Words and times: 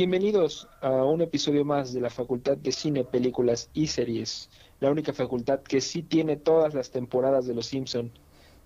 Bienvenidos 0.00 0.66
a 0.80 1.04
un 1.04 1.20
episodio 1.20 1.62
más 1.62 1.92
de 1.92 2.00
la 2.00 2.08
Facultad 2.08 2.56
de 2.56 2.72
Cine, 2.72 3.04
Películas 3.04 3.68
y 3.74 3.86
Series, 3.86 4.48
la 4.80 4.90
única 4.90 5.12
facultad 5.12 5.60
que 5.60 5.82
sí 5.82 6.02
tiene 6.02 6.36
todas 6.36 6.72
las 6.72 6.90
temporadas 6.90 7.46
de 7.46 7.52
Los 7.52 7.66
Simpson. 7.66 8.10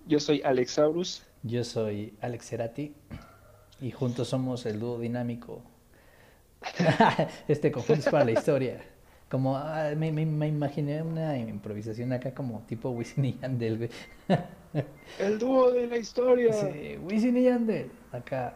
Yo 0.07 0.21
soy 0.21 0.41
Alex 0.45 0.79
Aurus. 0.79 1.23
Yo 1.43 1.65
soy 1.65 2.13
Alex 2.21 2.45
Cerati 2.47 2.93
y 3.81 3.91
juntos 3.91 4.29
somos 4.29 4.65
el 4.65 4.79
dúo 4.79 4.97
dinámico. 4.97 5.61
este 7.49 7.69
conjunto 7.69 7.99
es 7.99 8.09
para 8.09 8.23
la 8.23 8.31
historia. 8.31 8.81
Como 9.29 9.57
ah, 9.57 9.91
me, 9.97 10.13
me, 10.13 10.25
me, 10.25 10.47
imaginé 10.47 11.01
una 11.01 11.37
improvisación 11.37 12.13
acá 12.13 12.33
como 12.33 12.61
tipo 12.61 12.91
Wisin 12.91 13.25
y 13.25 13.37
Yandel. 13.41 13.89
el 15.19 15.37
dúo 15.37 15.69
de 15.71 15.87
la 15.87 15.97
historia. 15.97 16.53
Sí, 16.53 16.97
Wisin 17.03 17.35
y 17.35 17.43
Yandel. 17.43 17.91
Acá 18.13 18.55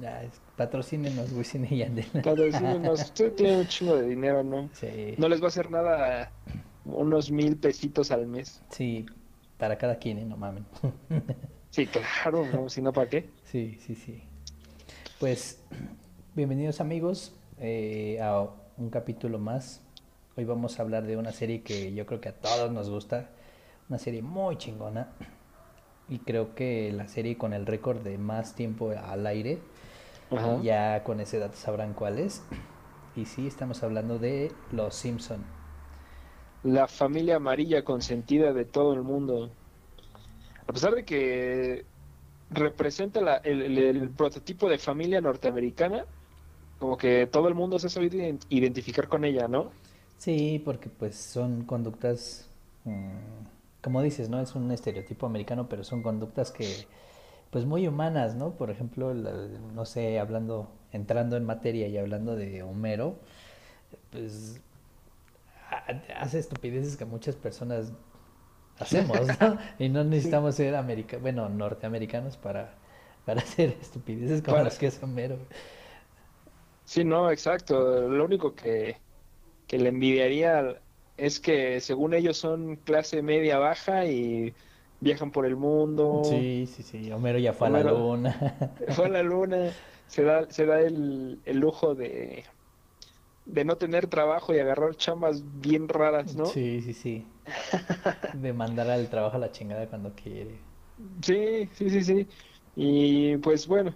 ya, 0.00 0.22
patrocínenos 0.56 1.32
Wisin 1.32 1.66
y 1.70 1.78
Yandel. 1.78 2.06
Patrocínenos. 2.24 3.02
Usted 3.02 3.32
tiene 3.34 3.58
un 3.58 3.66
chingo 3.66 3.96
de 3.96 4.08
dinero, 4.08 4.42
¿no? 4.42 4.68
Sí. 4.72 5.14
No 5.18 5.28
les 5.28 5.40
va 5.40 5.46
a 5.46 5.48
hacer 5.48 5.70
nada 5.70 6.32
unos 6.84 7.30
mil 7.30 7.56
pesitos 7.56 8.10
al 8.10 8.26
mes. 8.26 8.62
Sí, 8.70 9.06
para 9.58 9.76
cada 9.76 9.96
quien, 9.96 10.18
¿eh? 10.18 10.24
no 10.24 10.36
mamen. 10.36 10.64
sí, 11.70 11.86
claro, 11.86 12.46
¿no? 12.46 12.68
si 12.68 12.80
no, 12.80 12.92
¿para 12.92 13.08
qué? 13.08 13.30
Sí, 13.44 13.76
sí, 13.80 13.94
sí. 13.94 14.22
Pues, 15.18 15.62
bienvenidos 16.34 16.80
amigos 16.80 17.34
eh, 17.58 18.20
a 18.22 18.48
un 18.76 18.90
capítulo 18.90 19.38
más. 19.38 19.82
Hoy 20.36 20.44
vamos 20.44 20.78
a 20.78 20.82
hablar 20.82 21.04
de 21.04 21.16
una 21.16 21.32
serie 21.32 21.62
que 21.62 21.92
yo 21.92 22.06
creo 22.06 22.20
que 22.20 22.28
a 22.28 22.34
todos 22.34 22.70
nos 22.70 22.88
gusta. 22.88 23.30
Una 23.88 23.98
serie 23.98 24.22
muy 24.22 24.56
chingona. 24.56 25.08
Y 26.08 26.20
creo 26.20 26.54
que 26.54 26.92
la 26.92 27.08
serie 27.08 27.36
con 27.36 27.52
el 27.52 27.66
récord 27.66 28.00
de 28.02 28.16
más 28.16 28.54
tiempo 28.54 28.92
al 28.92 29.26
aire. 29.26 29.58
Ajá. 30.30 30.60
Ya 30.62 31.02
con 31.04 31.20
ese 31.20 31.38
dato 31.38 31.56
sabrán 31.56 31.94
cuál 31.94 32.18
es. 32.18 32.42
Y 33.16 33.24
sí, 33.24 33.46
estamos 33.46 33.82
hablando 33.82 34.18
de 34.18 34.52
Los 34.72 34.94
Simpson. 34.94 35.44
La 36.62 36.86
familia 36.86 37.36
amarilla 37.36 37.84
consentida 37.84 38.52
de 38.52 38.64
todo 38.64 38.94
el 38.94 39.02
mundo. 39.02 39.50
A 40.66 40.72
pesar 40.72 40.94
de 40.94 41.04
que 41.04 41.84
representa 42.50 43.20
la, 43.20 43.36
el, 43.36 43.62
el, 43.62 43.78
el, 43.78 44.10
prototipo 44.10 44.68
de 44.68 44.78
familia 44.78 45.20
norteamericana, 45.20 46.04
como 46.78 46.96
que 46.96 47.26
todo 47.26 47.48
el 47.48 47.54
mundo 47.54 47.78
se 47.78 47.88
ha 47.88 47.90
sabido 47.90 48.38
identificar 48.48 49.08
con 49.08 49.24
ella, 49.24 49.48
¿no? 49.48 49.70
Sí, 50.18 50.60
porque 50.64 50.88
pues 50.88 51.16
son 51.16 51.64
conductas, 51.64 52.50
mmm, 52.84 53.08
como 53.82 54.02
dices, 54.02 54.28
¿no? 54.28 54.40
Es 54.40 54.54
un 54.54 54.70
estereotipo 54.70 55.26
americano, 55.26 55.68
pero 55.68 55.84
son 55.84 56.02
conductas 56.02 56.50
que, 56.50 56.86
pues 57.50 57.64
muy 57.66 57.86
humanas, 57.88 58.34
¿no? 58.34 58.56
Por 58.56 58.70
ejemplo, 58.70 59.14
la, 59.14 59.32
no 59.74 59.84
sé, 59.84 60.18
hablando, 60.18 60.70
entrando 60.92 61.36
en 61.36 61.44
materia 61.44 61.88
y 61.88 61.96
hablando 61.98 62.36
de 62.36 62.62
Homero, 62.62 63.16
pues 64.10 64.60
hace 66.16 66.38
estupideces 66.38 66.96
que 66.96 67.04
muchas 67.04 67.36
personas 67.36 67.92
hacemos, 68.78 69.20
¿no? 69.40 69.58
Y 69.78 69.88
no 69.88 70.04
necesitamos 70.04 70.54
ser 70.54 70.74
americanos, 70.76 71.22
bueno, 71.22 71.48
norteamericanos 71.48 72.36
para, 72.36 72.74
para 73.24 73.40
hacer 73.42 73.76
estupideces 73.80 74.42
como 74.42 74.58
las 74.58 74.78
que 74.78 74.86
es 74.86 75.02
Homero. 75.02 75.38
Sí, 76.84 77.04
no, 77.04 77.30
exacto. 77.30 78.08
Lo 78.08 78.24
único 78.24 78.54
que, 78.54 79.02
que 79.66 79.78
le 79.78 79.90
envidiaría 79.90 80.82
es 81.16 81.40
que 81.40 81.80
según 81.80 82.14
ellos 82.14 82.38
son 82.38 82.76
clase 82.76 83.22
media 83.22 83.58
baja 83.58 84.06
y 84.06 84.54
viajan 85.00 85.32
por 85.32 85.46
el 85.46 85.56
mundo, 85.56 86.14
Sí, 86.22 86.66
sí, 86.66 86.82
sí, 86.82 87.12
Homero 87.12 87.38
ya 87.38 87.52
fue 87.52 87.66
a 87.68 87.70
la 87.70 87.82
luna. 87.84 88.74
fue 88.94 89.06
a 89.06 89.08
la 89.08 89.22
luna, 89.22 89.76
se 90.06 90.22
da, 90.22 90.48
se 90.50 90.66
da 90.66 90.80
el, 90.80 91.42
el 91.44 91.58
lujo 91.58 91.94
de, 91.94 92.44
de 93.44 93.64
no 93.64 93.78
tener 93.78 94.08
trabajo 94.08 94.54
y 94.54 94.60
agarrar 94.60 94.96
chambas 94.96 95.42
bien 95.60 95.88
raras, 95.88 96.36
¿no? 96.36 96.62
Sí, 96.62 96.80
sí, 96.82 96.94
sí. 96.94 97.26
De 98.32 98.52
mandar 98.52 98.88
al 98.90 99.08
trabajo 99.10 99.36
a 99.36 99.40
la 99.40 99.50
chingada 99.52 99.88
cuando 99.88 100.14
quiere. 100.14 100.60
Sí, 101.22 101.68
sí, 101.74 101.90
sí, 101.90 102.02
sí. 102.04 102.28
Y 102.74 103.36
pues 103.38 103.66
bueno, 103.68 103.94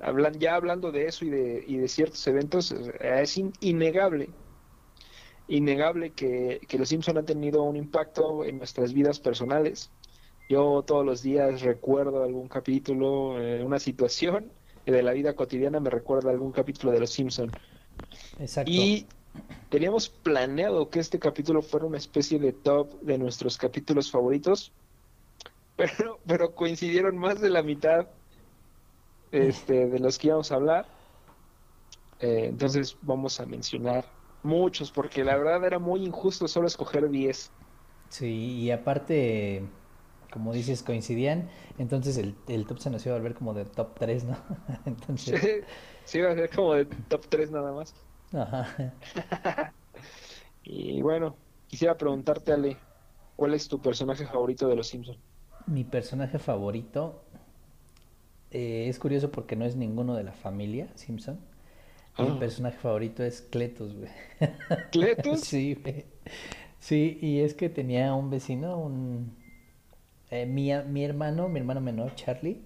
hablan, 0.00 0.34
ya 0.40 0.56
hablando 0.56 0.90
de 0.90 1.06
eso 1.06 1.24
y 1.24 1.30
de, 1.30 1.62
y 1.66 1.76
de 1.78 1.88
ciertos 1.88 2.26
eventos, 2.26 2.72
es 3.00 3.36
in- 3.36 3.52
innegable, 3.60 4.36
innegable 5.46 6.14
que, 6.14 6.60
que 6.68 6.78
los 6.78 6.88
Simpson 6.88 7.18
han 7.18 7.24
tenido 7.26 7.62
un 7.62 7.76
impacto 7.76 8.44
en 8.44 8.58
nuestras 8.58 8.92
vidas 8.92 9.20
personales. 9.20 9.92
Yo 10.50 10.82
todos 10.84 11.06
los 11.06 11.22
días 11.22 11.62
recuerdo 11.62 12.24
algún 12.24 12.48
capítulo, 12.48 13.40
eh, 13.40 13.62
una 13.62 13.78
situación 13.78 14.50
de 14.84 15.00
la 15.00 15.12
vida 15.12 15.34
cotidiana 15.36 15.78
me 15.78 15.90
recuerda 15.90 16.32
algún 16.32 16.50
capítulo 16.50 16.92
de 16.92 16.98
los 16.98 17.10
Simpson. 17.10 17.52
Exacto. 18.40 18.68
Y 18.68 19.06
teníamos 19.68 20.08
planeado 20.08 20.90
que 20.90 20.98
este 20.98 21.20
capítulo 21.20 21.62
fuera 21.62 21.86
una 21.86 21.98
especie 21.98 22.40
de 22.40 22.52
top 22.52 23.00
de 23.00 23.16
nuestros 23.16 23.56
capítulos 23.58 24.10
favoritos, 24.10 24.72
pero, 25.76 26.18
pero 26.26 26.52
coincidieron 26.56 27.16
más 27.16 27.40
de 27.40 27.50
la 27.50 27.62
mitad 27.62 28.08
este, 29.30 29.86
de 29.86 30.00
los 30.00 30.18
que 30.18 30.26
íbamos 30.26 30.50
a 30.50 30.56
hablar. 30.56 30.86
Eh, 32.18 32.46
entonces 32.48 32.96
vamos 33.02 33.38
a 33.38 33.46
mencionar 33.46 34.04
muchos, 34.42 34.90
porque 34.90 35.22
la 35.22 35.36
verdad 35.36 35.64
era 35.64 35.78
muy 35.78 36.04
injusto 36.04 36.48
solo 36.48 36.66
escoger 36.66 37.08
10. 37.08 37.52
Sí, 38.08 38.62
y 38.62 38.70
aparte, 38.72 39.62
como 40.32 40.52
dices, 40.52 40.82
coincidían, 40.82 41.48
entonces 41.78 42.16
el, 42.18 42.36
el 42.48 42.66
top 42.66 42.78
se 42.78 42.90
nos 42.90 43.04
iba 43.06 43.14
a 43.16 43.18
volver 43.18 43.34
como 43.34 43.54
de 43.54 43.64
top 43.66 43.98
3, 43.98 44.24
¿no? 44.24 44.36
Entonces, 44.86 45.50
Sí, 46.04 46.18
iba 46.18 46.30
a 46.30 46.34
ser 46.34 46.50
como 46.50 46.74
de 46.74 46.86
top 46.86 47.26
3 47.28 47.50
nada 47.50 47.72
más. 47.72 47.94
ajá. 48.32 48.94
Y 50.62 51.02
bueno, 51.02 51.40
quisiera 51.66 51.96
preguntarte, 51.96 52.52
Ale, 52.52 52.86
¿cuál 53.36 53.54
es 53.54 53.68
tu 53.68 53.80
personaje 53.80 54.26
favorito 54.26 54.68
de 54.68 54.76
los 54.76 54.88
Simpsons? 54.88 55.20
Mi 55.66 55.84
personaje 55.84 56.38
favorito 56.38 57.24
eh, 58.50 58.86
es 58.88 58.98
curioso 58.98 59.30
porque 59.30 59.56
no 59.56 59.64
es 59.64 59.76
ninguno 59.76 60.14
de 60.14 60.24
la 60.24 60.32
familia 60.32 60.88
Simpson. 60.96 61.38
Mi 62.18 62.32
Ah. 62.32 62.32
personaje 62.32 62.78
favorito 62.78 63.24
es 63.24 63.42
Cletus, 63.42 63.94
güey. 63.96 64.10
¿Cletus? 64.90 65.42
Sí, 65.44 65.74
güey. 65.74 66.06
Sí, 66.80 67.18
y 67.22 67.40
es 67.40 67.54
que 67.54 67.68
tenía 67.70 68.14
un 68.14 68.30
vecino, 68.30 68.78
un 68.78 69.36
eh, 70.30 70.46
mi, 70.46 70.72
mi 70.88 71.04
hermano, 71.04 71.48
mi 71.48 71.58
hermano 71.58 71.80
menor, 71.80 72.14
Charlie, 72.14 72.60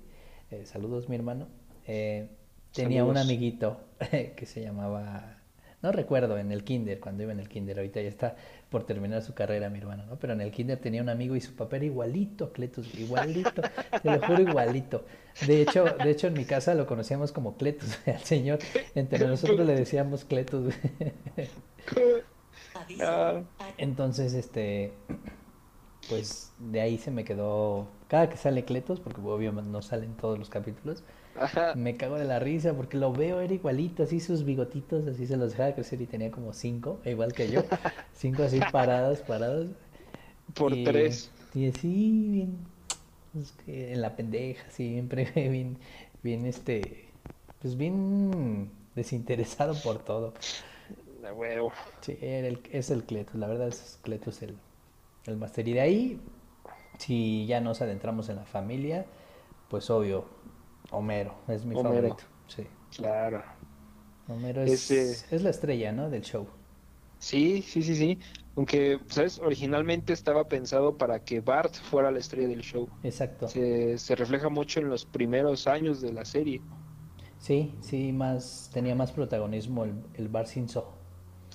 eh, 0.50 0.66
saludos 0.66 1.08
mi 1.08 1.16
hermano, 1.16 1.48
eh, 1.86 2.28
tenía 2.72 3.04
un 3.04 3.16
amiguito 3.16 3.80
que 4.36 4.46
se 4.46 4.62
llamaba, 4.62 5.38
no 5.82 5.92
recuerdo, 5.92 6.38
en 6.38 6.52
el 6.52 6.64
kinder, 6.64 7.00
cuando 7.00 7.22
iba 7.22 7.32
en 7.32 7.40
el 7.40 7.48
kinder, 7.48 7.78
ahorita 7.78 8.00
ya 8.02 8.08
está 8.08 8.36
por 8.70 8.84
terminar 8.84 9.22
su 9.22 9.34
carrera 9.34 9.70
mi 9.70 9.78
hermano, 9.78 10.04
¿no? 10.06 10.18
Pero 10.18 10.32
en 10.32 10.40
el 10.40 10.50
kinder 10.50 10.78
tenía 10.78 11.02
un 11.02 11.08
amigo 11.08 11.36
y 11.36 11.40
su 11.40 11.54
papá 11.54 11.76
era 11.76 11.86
igualito, 11.86 12.52
Cletus, 12.52 12.94
igualito, 12.98 13.62
te 14.02 14.10
lo 14.10 14.20
juro, 14.20 14.42
igualito. 14.42 15.04
De 15.46 15.62
hecho, 15.62 15.84
de 15.84 16.10
hecho 16.10 16.26
en 16.26 16.34
mi 16.34 16.44
casa 16.44 16.74
lo 16.74 16.86
conocíamos 16.86 17.32
como 17.32 17.56
Cletus, 17.56 17.98
al 18.06 18.20
señor, 18.20 18.58
entre 18.94 19.26
nosotros 19.26 19.66
le 19.66 19.74
decíamos 19.74 20.24
Cletus. 20.24 20.74
Ah, 23.00 23.42
Entonces, 23.78 24.34
este, 24.34 24.92
pues 26.08 26.52
de 26.58 26.80
ahí 26.80 26.98
se 26.98 27.10
me 27.10 27.24
quedó, 27.24 27.86
cada 28.08 28.28
que 28.28 28.36
sale 28.36 28.64
Cletus, 28.64 29.00
porque 29.00 29.20
obviamente 29.20 29.70
no 29.70 29.82
salen 29.82 30.14
todos 30.16 30.38
los 30.38 30.48
capítulos, 30.50 31.02
ajá. 31.38 31.74
me 31.74 31.96
cago 31.96 32.16
de 32.16 32.24
la 32.24 32.38
risa 32.38 32.74
porque 32.74 32.96
lo 32.96 33.12
veo, 33.12 33.40
era 33.40 33.52
igualito, 33.54 34.02
así 34.02 34.20
sus 34.20 34.44
bigotitos, 34.44 35.06
así 35.06 35.26
se 35.26 35.36
los 35.36 35.52
dejaba 35.52 35.74
crecer 35.74 36.00
y 36.02 36.06
tenía 36.06 36.30
como 36.30 36.52
cinco, 36.52 37.00
igual 37.04 37.32
que 37.32 37.50
yo, 37.50 37.62
cinco 38.14 38.42
así 38.44 38.60
parados, 38.72 39.20
parados. 39.20 39.68
Por 40.54 40.74
Y- 40.74 40.84
tres. 40.84 41.30
Y 41.54 41.68
así, 41.68 42.28
bien, 42.30 42.58
pues, 43.32 43.54
en 43.66 44.00
la 44.02 44.16
pendeja, 44.16 44.68
siempre, 44.70 45.30
bien, 45.50 45.78
bien, 46.22 46.46
este, 46.46 47.08
pues 47.62 47.76
bien 47.76 48.70
desinteresado 48.94 49.74
por 49.82 49.98
todo. 50.04 50.34
A 51.26 51.32
huevo. 51.32 51.72
Sí, 52.02 52.18
era 52.20 52.48
el- 52.48 52.60
es 52.70 52.90
el 52.90 53.04
Cletus, 53.04 53.36
la 53.36 53.46
verdad 53.46 53.68
es 53.68 53.98
Cletus 54.02 54.42
el, 54.42 54.56
el 55.26 55.36
máster. 55.36 55.66
Y 55.68 55.72
de 55.74 55.80
ahí, 55.80 56.20
si 56.98 57.46
ya 57.46 57.60
nos 57.60 57.80
adentramos 57.82 58.28
en 58.28 58.36
la 58.36 58.44
familia, 58.44 59.06
pues 59.68 59.90
obvio, 59.90 60.26
Homero 60.90 61.34
es 61.48 61.64
mi 61.64 61.74
Homero. 61.74 61.94
favorito. 61.94 62.24
Sí, 62.46 62.66
Claro. 62.96 63.42
Homero 64.28 64.62
es, 64.62 64.90
Ese- 64.90 65.34
es 65.34 65.42
la 65.42 65.50
estrella, 65.50 65.92
¿no? 65.92 66.08
Del 66.10 66.22
show. 66.22 66.46
Sí, 67.18 67.62
sí, 67.62 67.82
sí, 67.82 67.94
sí. 67.96 68.18
Aunque, 68.56 69.00
¿sabes? 69.08 69.38
Originalmente 69.40 70.12
estaba 70.12 70.44
pensado 70.48 70.96
para 70.96 71.24
que 71.24 71.40
Bart 71.40 71.74
fuera 71.74 72.10
la 72.10 72.18
estrella 72.20 72.48
del 72.48 72.60
show. 72.60 72.88
Exacto. 73.02 73.48
Se, 73.48 73.98
se 73.98 74.14
refleja 74.14 74.48
mucho 74.48 74.80
en 74.80 74.88
los 74.88 75.04
primeros 75.04 75.66
años 75.66 76.00
de 76.00 76.12
la 76.12 76.24
serie. 76.24 76.60
Sí, 77.38 77.74
sí, 77.80 78.12
más, 78.12 78.70
tenía 78.72 78.94
más 78.94 79.12
protagonismo 79.12 79.84
el, 79.84 79.94
el 80.14 80.28
Bar 80.28 80.46
Simpson. 80.46 80.84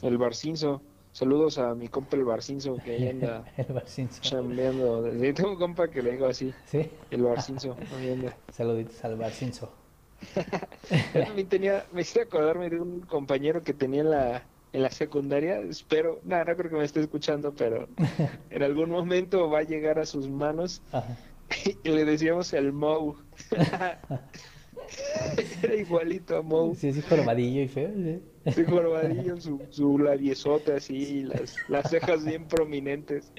El 0.01 0.18
Barcinzo. 0.18 0.81
Saludos 1.11 1.57
a 1.57 1.73
mi 1.75 1.88
compa 1.88 2.15
el 2.15 2.23
Barcinzo 2.23 2.77
que 2.77 2.91
ahí 2.91 3.09
anda 3.09 3.44
El 3.57 4.09
chambeando. 4.21 5.09
Tengo 5.33 5.51
un 5.51 5.57
compa 5.57 5.88
que 5.89 6.01
le 6.01 6.11
digo 6.11 6.27
así, 6.27 6.53
Sí, 6.65 6.89
el 7.11 7.23
Barcinzo. 7.23 7.75
ahí 7.97 8.11
anda. 8.11 8.35
saluditos 8.51 9.03
al 9.03 9.15
Bar 9.17 9.31
Simpson. 9.31 9.69
Yo 11.13 11.23
también 11.25 11.47
tenía, 11.47 11.85
me 11.94 12.01
hice 12.01 12.21
acordarme 12.21 12.69
de 12.69 12.79
un 12.79 13.01
compañero 13.01 13.61
que 13.61 13.73
tenía 13.73 14.01
en 14.01 14.09
la, 14.11 14.44
en 14.73 14.83
la 14.83 14.91
secundaria, 14.91 15.59
espero, 15.61 16.19
nada, 16.23 16.44
no 16.45 16.56
creo 16.57 16.69
que 16.69 16.75
me 16.77 16.83
esté 16.83 17.00
escuchando, 17.00 17.53
pero 17.53 17.88
en 18.50 18.63
algún 18.63 18.89
momento 18.89 19.50
va 19.50 19.59
a 19.59 19.63
llegar 19.63 19.97
a 19.97 20.06
sus 20.06 20.29
manos 20.29 20.81
Ajá. 20.91 21.17
y 21.83 21.89
le 21.89 22.06
decíamos 22.06 22.51
el 22.53 22.71
Mou. 22.73 23.15
Era 25.63 25.75
igualito 25.75 26.38
a 26.38 26.41
Mou. 26.41 26.75
Sí, 26.75 26.89
así 26.89 27.01
jorobadillo 27.01 27.62
y 27.62 27.68
feo. 27.68 27.91
sí. 27.95 28.21
Su 28.51 28.65
jorobadillo, 28.65 29.38
su, 29.41 29.62
su 29.69 29.97
labiesota 30.00 30.75
así, 30.77 31.24
las, 31.24 31.56
las 31.68 31.89
cejas 31.89 32.24
bien 32.25 32.47
prominentes. 32.47 33.31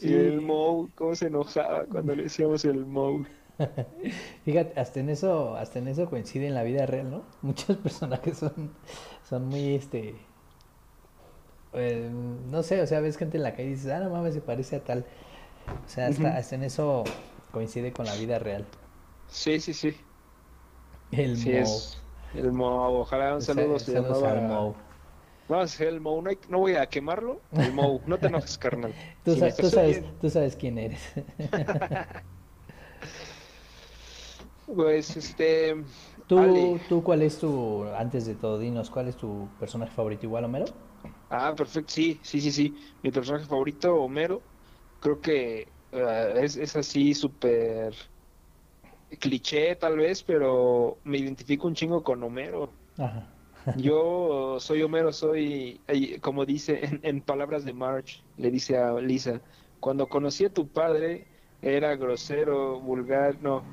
Y 0.00 0.08
Sí. 0.08 0.14
el 0.14 0.40
Mou, 0.42 0.90
cómo 0.94 1.14
se 1.14 1.26
enojaba 1.28 1.86
cuando 1.86 2.14
le 2.14 2.24
decíamos 2.24 2.64
el 2.64 2.84
Mou. 2.86 3.24
Fíjate, 4.44 4.78
hasta 4.78 5.00
en 5.00 5.08
eso, 5.10 5.56
hasta 5.56 5.78
en 5.78 5.88
eso 5.88 6.08
coincide 6.10 6.46
en 6.46 6.54
la 6.54 6.62
vida 6.62 6.84
real, 6.86 7.10
¿no? 7.10 7.24
Muchos 7.42 7.76
personajes 7.78 8.38
son, 8.38 8.76
son 9.24 9.46
muy, 9.46 9.74
este, 9.74 10.14
eh, 11.72 12.10
no 12.12 12.62
sé, 12.62 12.80
o 12.80 12.86
sea, 12.86 13.00
ves 13.00 13.16
gente 13.16 13.36
en 13.36 13.42
la 13.42 13.52
calle 13.52 13.68
y 13.68 13.70
dices, 13.72 13.90
ah, 13.92 14.00
no 14.00 14.10
mames, 14.10 14.34
se 14.34 14.40
parece 14.40 14.76
a 14.76 14.84
tal. 14.84 15.04
O 15.84 15.88
sea, 15.88 16.06
hasta, 16.08 16.36
hasta 16.36 16.54
en 16.54 16.62
eso 16.64 17.04
coincide 17.52 17.92
con 17.92 18.06
la 18.06 18.14
vida 18.16 18.38
real. 18.38 18.66
Sí, 19.28 19.60
sí, 19.60 19.72
sí. 19.74 19.96
El 21.10 21.36
Sí, 21.36 21.50
Mo. 21.50 21.56
es 21.58 22.02
el 22.34 22.52
Mou. 22.52 22.94
Ojalá 22.96 23.34
un 23.34 23.42
Sa- 23.42 23.54
saludo 23.54 23.78
se 23.78 23.92
saludos 23.92 24.22
llamaba. 24.22 24.38
al 24.40 24.48
Mo. 24.48 24.76
Vamos 25.48 25.62
a 25.62 25.74
hacer 25.74 25.88
el 25.88 26.00
Mou. 26.00 26.20
No, 26.22 26.30
hay- 26.30 26.38
no 26.48 26.58
voy 26.58 26.74
a 26.74 26.86
quemarlo. 26.86 27.40
El 27.52 27.72
Mou. 27.72 28.00
No 28.06 28.18
te 28.18 28.26
enojes, 28.26 28.58
carnal. 28.58 28.92
Tú, 29.24 29.34
Si 29.34 29.40
sabes, 29.40 30.02
tú 30.20 30.28
sabes 30.30 30.56
quién 30.56 30.78
eres. 30.78 31.00
Pues, 34.66 35.16
este. 35.16 35.76
¿Tú, 36.26 36.38
Ale. 36.40 36.80
tú 36.88 37.02
cuál 37.04 37.22
es 37.22 37.38
tu, 37.38 37.84
antes 37.96 38.26
de 38.26 38.34
todo, 38.34 38.58
dinos, 38.58 38.90
cuál 38.90 39.06
es 39.06 39.16
tu 39.16 39.48
personaje 39.60 39.92
favorito 39.92 40.26
igual, 40.26 40.44
Homero? 40.44 40.64
Ah, 41.30 41.54
perfecto. 41.56 41.92
Sí, 41.92 42.18
sí, 42.24 42.40
sí, 42.40 42.50
sí. 42.50 42.74
Mi 43.02 43.12
personaje 43.12 43.44
favorito, 43.46 43.94
Homero. 43.94 44.42
Creo 44.98 45.20
que 45.20 45.68
eh, 45.92 46.32
es, 46.42 46.56
es 46.56 46.74
así 46.74 47.14
súper 47.14 47.94
cliché, 49.18 49.76
tal 49.76 49.96
vez, 49.96 50.22
pero 50.22 51.00
me 51.04 51.18
identifico 51.18 51.66
un 51.66 51.74
chingo 51.74 52.02
con 52.02 52.22
Homero. 52.22 52.72
Ajá. 52.98 53.32
Yo 53.78 54.56
soy 54.60 54.82
Homero, 54.82 55.12
soy, 55.12 55.80
como 56.20 56.44
dice 56.44 56.84
en, 56.84 57.00
en 57.02 57.20
palabras 57.20 57.64
de 57.64 57.72
Marge, 57.72 58.22
le 58.36 58.50
dice 58.50 58.76
a 58.78 58.94
Lisa, 59.00 59.42
cuando 59.80 60.08
conocí 60.08 60.44
a 60.44 60.52
tu 60.52 60.70
padre 60.72 61.26
era 61.60 61.96
grosero, 61.96 62.80
vulgar, 62.80 63.40
no, 63.42 63.64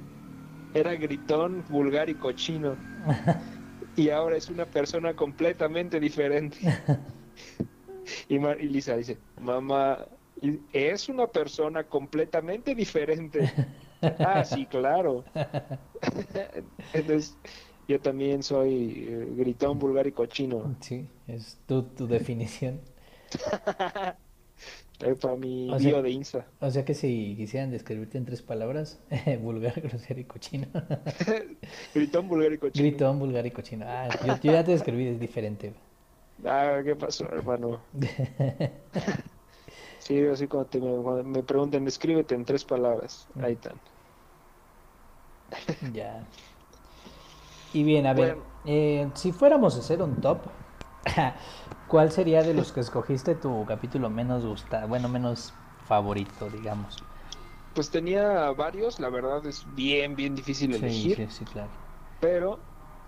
era 0.73 0.95
gritón, 0.95 1.63
vulgar 1.69 2.09
y 2.09 2.15
cochino, 2.15 2.75
y 3.95 4.09
ahora 4.09 4.37
es 4.37 4.49
una 4.49 4.65
persona 4.65 5.15
completamente 5.15 5.99
diferente. 5.99 6.57
Y, 8.27 8.37
Mar- 8.39 8.59
y 8.59 8.67
Lisa 8.67 8.97
dice, 8.97 9.17
mamá, 9.41 10.05
es 10.73 11.07
una 11.09 11.27
persona 11.27 11.85
completamente 11.85 12.75
diferente. 12.75 13.49
Ah, 14.19 14.43
sí, 14.45 14.65
claro. 14.65 15.23
Entonces, 16.93 17.37
yo 17.87 17.99
también 17.99 18.43
soy 18.43 19.05
eh, 19.07 19.27
gritón, 19.35 19.79
vulgar 19.79 20.07
y 20.07 20.11
cochino. 20.11 20.75
Sí, 20.81 21.07
es 21.27 21.59
tu, 21.67 21.83
tu 21.83 22.07
definición. 22.07 22.81
Eh, 24.99 25.15
Para 25.15 25.35
mi 25.35 25.69
O 25.69 25.79
sea- 25.79 25.89
bio 25.89 26.01
de 26.01 26.11
Insta. 26.11 26.45
O 26.61 26.69
sea 26.71 26.85
que 26.85 26.93
si 26.93 27.33
quisieran 27.35 27.71
describirte 27.71 28.17
en 28.17 28.23
tres 28.25 28.41
palabras, 28.41 29.01
vulgar, 29.41 29.81
grosero 29.81 30.19
y 30.21 30.23
cochino. 30.23 30.67
Gritón, 31.93 32.29
vulgar 32.29 32.53
y 32.53 32.57
cochino. 32.57 32.87
Gritón, 32.87 33.19
vulgar 33.19 33.45
y 33.45 33.51
cochino. 33.51 33.85
Ah, 33.87 34.07
yo, 34.25 34.35
yo 34.41 34.51
ya 34.53 34.63
te 34.63 34.71
describí, 34.71 35.07
es 35.07 35.19
diferente. 35.19 35.73
Ah, 36.45 36.79
¿qué 36.85 36.95
pasó, 36.95 37.25
hermano? 37.25 37.81
Sí, 39.99 40.19
así 40.25 40.47
cuando, 40.47 40.69
te- 40.69 40.79
cuando 40.79 41.23
me 41.23 41.43
preguntan, 41.43 41.87
escríbete 41.87 42.35
en 42.35 42.45
tres 42.45 42.63
palabras. 42.63 43.27
Ahí 43.41 43.53
están. 43.53 43.73
Ya. 45.93 46.23
Y 47.73 47.83
bien, 47.83 48.05
a 48.05 48.13
ver, 48.13 48.37
eh, 48.65 49.09
si 49.15 49.31
fuéramos 49.31 49.75
a 49.75 49.79
hacer 49.79 50.01
un 50.01 50.15
top, 50.21 50.37
¿cuál 51.87 52.11
sería 52.11 52.43
de 52.43 52.53
los 52.53 52.71
que 52.71 52.79
escogiste 52.81 53.35
tu 53.35 53.65
capítulo 53.65 54.09
menos 54.09 54.45
gustado, 54.45 54.87
bueno, 54.87 55.09
menos 55.09 55.53
favorito, 55.87 56.49
digamos? 56.49 57.03
Pues 57.73 57.89
tenía 57.89 58.51
varios, 58.51 58.99
la 58.99 59.09
verdad 59.09 59.45
es 59.47 59.65
bien, 59.75 60.15
bien 60.15 60.35
difícil 60.35 60.73
elegir. 60.75 61.15
sí, 61.15 61.27
sí, 61.29 61.45
claro. 61.45 61.69
Pero, 62.19 62.59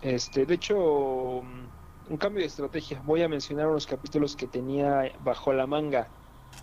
este, 0.02 0.46
de 0.46 0.56
hecho, 0.56 1.42
mm, 1.44 2.12
un 2.14 2.18
cambio 2.18 2.42
de 2.42 2.48
estrategia. 2.48 3.02
Voy 3.06 3.22
a 3.22 3.30
mencionar 3.30 3.68
unos 3.68 3.86
capítulos 3.86 4.36
que 4.36 4.48
tenía 4.48 5.12
bajo 5.24 5.54
la 5.54 5.68
manga. 5.68 6.08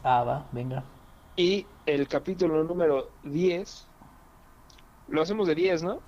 Ah, 0.03 0.25
va, 0.25 0.47
venga. 0.53 0.85
Y 1.37 1.67
el 1.87 2.09
capítulo 2.09 2.63
número 2.65 3.09
10, 3.23 3.92
lo 5.13 5.23
hacemos 5.23 5.47
de 5.49 5.55
10, 5.55 5.83
¿no? 5.83 6.05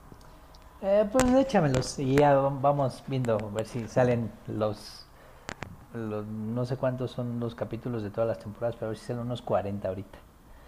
Eh, 0.81 1.09
pues 1.11 1.35
échamelos 1.35 1.99
y 1.99 2.17
ya 2.19 2.35
va- 2.35 2.49
vamos 2.51 3.03
viendo 3.07 3.35
a 3.47 3.51
ver 3.51 3.67
si 3.67 3.89
salen 3.89 4.31
los, 4.47 5.07
los- 5.95 6.27
no 6.27 6.65
sé 6.67 6.77
cuántos 6.77 7.13
son 7.13 7.41
los 7.41 7.55
capítulos 7.55 8.03
de 8.03 8.11
todas 8.11 8.29
las 8.29 8.39
temporadas, 8.41 8.77
pero 8.77 8.87
a 8.89 8.91
ver 8.91 8.99
si 8.99 9.07
salen 9.07 9.23
unos 9.23 9.43
40 9.43 9.89
ahorita. 9.89 10.19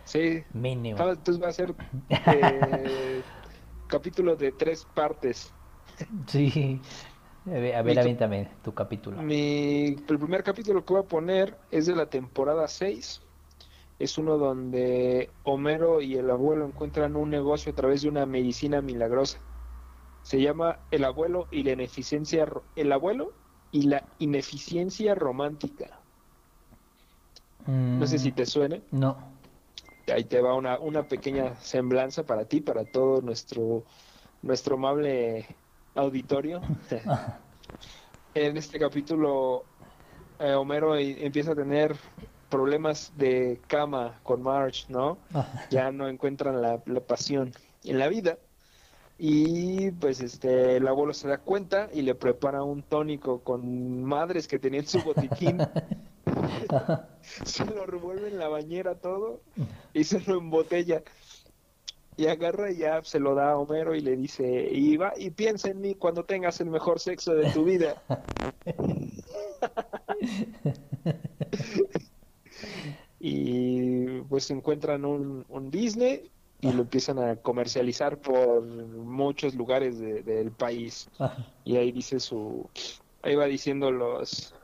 Sí. 0.04 0.44
Mínimo. 0.54 0.98
Ah, 1.02 1.10
Entonces 1.12 1.42
va 1.42 1.48
a 1.48 1.52
ser 1.52 1.76
eh, 2.26 3.24
capítulo 3.86 4.36
de 4.36 4.52
tres 4.52 4.86
partes. 4.86 5.56
Sí. 6.28 6.82
A 7.46 7.50
ver, 7.50 7.74
a 7.76 7.82
ver, 7.82 7.98
Listo. 7.98 8.00
aviéntame 8.00 8.50
tu 8.62 8.74
capítulo. 8.74 9.24
Mi, 9.24 9.86
el 10.08 10.18
primer 10.20 10.44
capítulo 10.44 10.84
que 10.84 10.92
voy 10.94 11.02
a 11.02 11.08
poner 11.08 11.60
es 11.70 11.86
de 11.86 11.96
la 11.96 12.08
temporada 12.10 12.68
6. 12.68 13.25
Es 13.98 14.18
uno 14.18 14.36
donde 14.36 15.30
Homero 15.42 16.00
y 16.00 16.16
el 16.16 16.30
abuelo 16.30 16.66
encuentran 16.66 17.16
un 17.16 17.30
negocio 17.30 17.72
a 17.72 17.74
través 17.74 18.02
de 18.02 18.08
una 18.08 18.26
medicina 18.26 18.82
milagrosa. 18.82 19.38
Se 20.22 20.40
llama 20.40 20.80
El 20.90 21.04
abuelo 21.04 21.48
y 21.50 21.62
la 21.62 21.72
ineficiencia 21.72 22.46
el 22.74 22.92
abuelo 22.92 23.32
y 23.70 23.82
la 23.82 24.04
ineficiencia 24.18 25.14
romántica. 25.14 26.02
No 27.66 28.06
sé 28.06 28.18
si 28.18 28.30
Mm, 28.30 28.34
te 28.34 28.46
suene. 28.46 28.82
No. 28.90 29.16
Ahí 30.12 30.24
te 30.24 30.40
va 30.40 30.54
una, 30.54 30.78
una 30.78 31.08
pequeña 31.08 31.56
semblanza 31.56 32.24
para 32.24 32.44
ti, 32.46 32.60
para 32.60 32.84
todo 32.84 33.22
nuestro, 33.22 33.84
nuestro 34.42 34.76
amable 34.76 35.46
auditorio. 35.94 36.60
En 38.34 38.58
este 38.58 38.78
capítulo, 38.78 39.64
eh, 40.38 40.52
Homero 40.52 40.94
empieza 40.94 41.52
a 41.52 41.54
tener 41.54 41.96
problemas 42.48 43.12
de 43.16 43.60
cama 43.66 44.20
con 44.22 44.42
Marge, 44.42 44.84
¿no? 44.88 45.18
Ya 45.70 45.90
no 45.90 46.08
encuentran 46.08 46.62
la, 46.62 46.80
la 46.86 47.00
pasión 47.00 47.52
en 47.84 47.98
la 47.98 48.08
vida. 48.08 48.38
Y 49.18 49.92
pues 49.92 50.20
este 50.20 50.76
el 50.76 50.86
abuelo 50.86 51.14
se 51.14 51.28
da 51.28 51.38
cuenta 51.38 51.88
y 51.92 52.02
le 52.02 52.14
prepara 52.14 52.62
un 52.62 52.82
tónico 52.82 53.40
con 53.40 54.04
madres 54.04 54.46
que 54.46 54.58
tenía 54.58 54.80
en 54.80 54.86
su 54.86 55.02
botiquín. 55.02 55.58
se 57.44 57.64
lo 57.64 57.86
revuelve 57.86 58.28
en 58.28 58.38
la 58.38 58.48
bañera 58.48 58.96
todo 58.96 59.40
y 59.94 60.04
se 60.04 60.20
lo 60.20 60.38
embotella. 60.38 61.02
Y 62.18 62.28
agarra 62.28 62.70
y 62.70 62.78
ya 62.78 63.04
se 63.04 63.20
lo 63.20 63.34
da 63.34 63.52
a 63.52 63.58
Homero 63.58 63.94
y 63.94 64.00
le 64.00 64.16
dice, 64.16 64.70
y 64.72 64.96
va 64.96 65.12
y 65.18 65.30
piensa 65.30 65.68
en 65.68 65.82
mí 65.82 65.94
cuando 65.94 66.24
tengas 66.24 66.58
el 66.60 66.70
mejor 66.70 66.98
sexo 66.98 67.34
de 67.34 67.50
tu 67.50 67.64
vida. 67.64 68.02
y 73.28 74.20
pues 74.28 74.50
encuentran 74.50 75.04
un, 75.04 75.44
un 75.48 75.70
Disney 75.70 76.30
y 76.60 76.72
lo 76.72 76.82
empiezan 76.82 77.18
a 77.18 77.34
comercializar 77.36 78.18
por 78.18 78.62
muchos 78.62 79.54
lugares 79.56 79.98
de- 79.98 80.22
del 80.22 80.52
país. 80.52 81.08
Y 81.64 81.76
ahí 81.76 81.90
dice 81.92 82.20
su, 82.20 82.68
ahí 83.22 83.34
va 83.34 83.46
diciendo 83.46 83.90
los, 83.90 84.54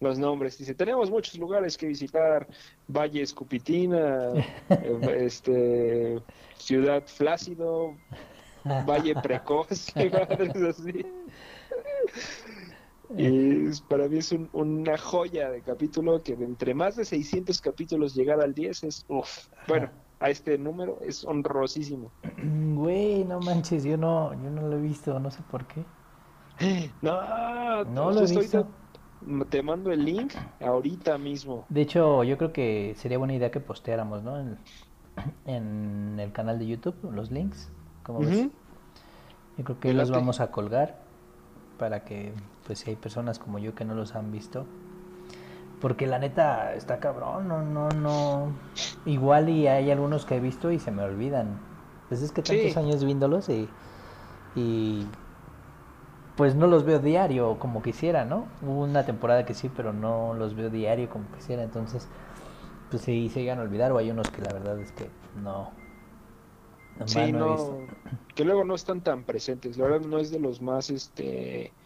los 0.00 0.18
nombres. 0.18 0.58
Dice, 0.58 0.74
tenemos 0.74 1.10
muchos 1.10 1.36
lugares 1.38 1.78
que 1.78 1.86
visitar, 1.86 2.46
Valle 2.88 3.22
Escupitina, 3.22 4.32
este, 5.16 6.20
Ciudad 6.58 7.02
Flácido, 7.06 7.96
Valle 8.86 9.14
Precoz, 9.16 9.92
así. 10.68 11.04
Y 13.16 13.66
es- 13.66 13.80
para 13.80 14.08
mí 14.08 14.18
es 14.18 14.32
un- 14.32 14.48
una 14.52 14.96
joya 14.96 15.50
de 15.50 15.62
capítulo 15.62 16.22
que 16.22 16.36
de 16.36 16.44
entre 16.44 16.74
más 16.74 16.96
de 16.96 17.04
600 17.04 17.60
capítulos 17.60 18.14
llegar 18.14 18.40
al 18.40 18.54
10 18.54 18.84
es, 18.84 19.04
uff, 19.08 19.48
bueno, 19.68 19.90
a 20.20 20.30
este 20.30 20.58
número 20.58 20.98
es 21.02 21.24
honrosísimo. 21.24 22.12
Güey, 22.76 23.24
no 23.24 23.40
manches, 23.40 23.84
yo 23.84 23.96
no, 23.96 24.32
yo 24.32 24.50
no 24.50 24.68
lo 24.68 24.76
he 24.76 24.80
visto, 24.80 25.18
no 25.18 25.30
sé 25.30 25.42
por 25.50 25.66
qué. 25.66 25.84
No, 27.02 27.84
No 27.84 28.10
lo 28.10 28.20
he 28.26 28.26
visto. 28.38 28.66
Te 29.50 29.62
mando 29.62 29.90
el 29.92 30.04
link 30.04 30.32
ahorita 30.60 31.18
mismo. 31.18 31.66
De 31.68 31.82
hecho, 31.82 32.24
yo 32.24 32.38
creo 32.38 32.52
que 32.52 32.94
sería 32.96 33.18
buena 33.18 33.34
idea 33.34 33.50
que 33.50 33.60
posteáramos, 33.60 34.22
¿no? 34.22 34.38
En, 34.40 34.56
en 35.46 36.20
el 36.20 36.32
canal 36.32 36.58
de 36.58 36.66
YouTube, 36.66 36.94
los 37.12 37.30
links, 37.30 37.68
¿cómo 38.02 38.20
ves? 38.20 38.46
Yo 39.58 39.64
creo 39.64 39.80
que 39.80 39.92
los 39.92 40.10
vamos 40.10 40.40
a 40.40 40.50
colgar 40.50 41.09
para 41.80 42.00
que, 42.00 42.32
pues 42.66 42.78
si 42.80 42.90
hay 42.90 42.96
personas 42.96 43.38
como 43.40 43.58
yo 43.58 43.74
que 43.74 43.86
no 43.86 43.94
los 43.94 44.14
han 44.14 44.30
visto. 44.30 44.66
Porque 45.80 46.06
la 46.06 46.18
neta 46.18 46.74
está 46.74 47.00
cabrón, 47.00 47.48
no, 47.48 47.62
no, 47.62 47.88
no. 47.88 48.52
Igual 49.06 49.48
y 49.48 49.66
hay 49.66 49.90
algunos 49.90 50.26
que 50.26 50.36
he 50.36 50.40
visto 50.40 50.70
y 50.70 50.78
se 50.78 50.90
me 50.90 51.02
olvidan. 51.02 51.46
Pues 52.10 52.20
es 52.22 52.32
que 52.32 52.42
tantos 52.42 52.76
Sí. 52.76 52.78
años 52.78 53.02
viéndolos 53.02 53.48
y, 53.48 53.66
y 54.54 55.06
pues 56.36 56.54
no 56.54 56.66
los 56.66 56.84
veo 56.84 56.98
diario 56.98 57.58
como 57.58 57.82
quisiera, 57.82 58.26
¿no? 58.26 58.44
Hubo 58.62 58.82
una 58.82 59.04
temporada 59.06 59.46
que 59.46 59.54
sí, 59.54 59.70
pero 59.74 59.94
no 59.94 60.34
los 60.34 60.54
veo 60.54 60.68
diario 60.68 61.08
como 61.08 61.24
quisiera. 61.34 61.62
Entonces, 61.62 62.06
pues 62.90 63.02
sí, 63.02 63.30
se 63.30 63.40
llegan 63.40 63.58
a 63.58 63.62
olvidar 63.62 63.90
o 63.92 63.98
hay 63.98 64.10
unos 64.10 64.28
que 64.28 64.42
la 64.42 64.52
verdad 64.52 64.78
es 64.80 64.92
que 64.92 65.08
no. 65.42 65.79
Nomás 66.94 67.30
Sí, 67.30 67.32
no 67.32 67.88
que 68.34 68.44
luego 68.44 68.64
no 68.64 68.74
están 68.74 69.02
tan 69.02 69.24
presentes. 69.24 69.76
La 69.76 69.84
verdad 69.86 70.06
no 70.06 70.18
es 70.18 70.30
de 70.30 70.38
los 70.40 70.60
más, 70.62 70.90
este, 70.90 71.76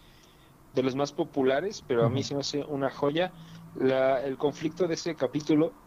de 0.73 0.83
los 0.83 0.97
más 0.97 1.13
populares, 1.13 1.83
pero 1.83 2.05
a 2.05 2.11
mí 2.11 2.23
se 2.25 2.35
me 2.35 2.41
hace 2.41 2.65
una 2.65 2.91
joya. 2.91 3.35
La, 3.75 4.23
el 4.25 4.39
conflicto 4.39 4.87
de 4.89 4.95
ese 4.95 5.17
capítulo, 5.17 5.81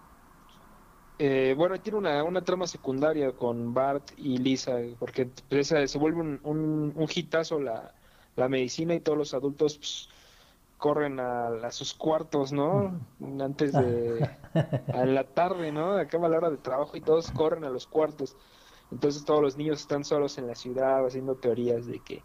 eh, 1.19 1.55
bueno, 1.57 1.81
tiene 1.81 1.97
una, 1.97 2.23
una 2.23 2.43
trama 2.43 2.67
secundaria 2.67 3.35
con 3.35 3.73
Bart 3.73 4.11
y 4.17 4.37
Lisa, 4.37 4.77
porque 4.99 5.25
pues, 5.49 5.67
se 5.69 5.97
vuelve 5.97 6.21
un, 6.21 6.39
un, 6.43 6.93
un 6.95 7.07
hitazo 7.13 7.59
la, 7.59 7.95
la 8.35 8.49
medicina 8.49 8.93
y 8.95 9.01
todos 9.01 9.17
los 9.17 9.33
adultos 9.33 9.77
pues, 9.79 10.09
corren 10.77 11.19
a, 11.19 11.47
a 11.67 11.71
sus 11.71 11.93
cuartos, 11.95 12.53
¿no? 12.53 13.07
Antes 13.41 13.75
de, 13.77 14.37
a 14.91 15.05
la 15.05 15.33
tarde, 15.33 15.71
¿no? 15.71 15.93
Acaba 15.97 16.29
la 16.29 16.37
hora 16.37 16.49
de 16.51 16.57
trabajo 16.59 16.97
y 16.97 17.01
todos 17.01 17.31
corren 17.31 17.63
a 17.65 17.69
los 17.69 17.87
cuartos. 17.87 18.37
Entonces 18.91 19.25
todos 19.25 19.41
los 19.41 19.57
niños 19.57 19.81
están 19.81 20.03
solos 20.03 20.37
en 20.37 20.47
la 20.47 20.55
ciudad 20.55 21.05
haciendo 21.05 21.35
teorías 21.35 21.85
de 21.85 21.99
que, 21.99 22.23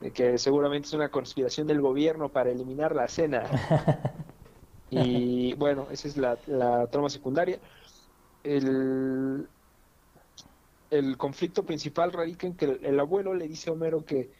de 0.00 0.12
que 0.12 0.38
seguramente 0.38 0.88
es 0.88 0.94
una 0.94 1.10
conspiración 1.10 1.66
del 1.66 1.80
gobierno 1.80 2.30
para 2.30 2.50
eliminar 2.50 2.94
la 2.94 3.08
cena. 3.08 3.44
Y 4.88 5.54
bueno, 5.54 5.88
esa 5.90 6.08
es 6.08 6.16
la, 6.16 6.38
la 6.46 6.86
trama 6.86 7.08
secundaria. 7.08 7.60
El, 8.44 9.48
el 10.90 11.16
conflicto 11.16 11.64
principal 11.64 12.12
radica 12.12 12.46
en 12.46 12.56
que 12.56 12.66
el, 12.66 12.84
el 12.84 13.00
abuelo 13.00 13.34
le 13.34 13.48
dice 13.48 13.70
a 13.70 13.72
Homero 13.72 14.04
que, 14.04 14.30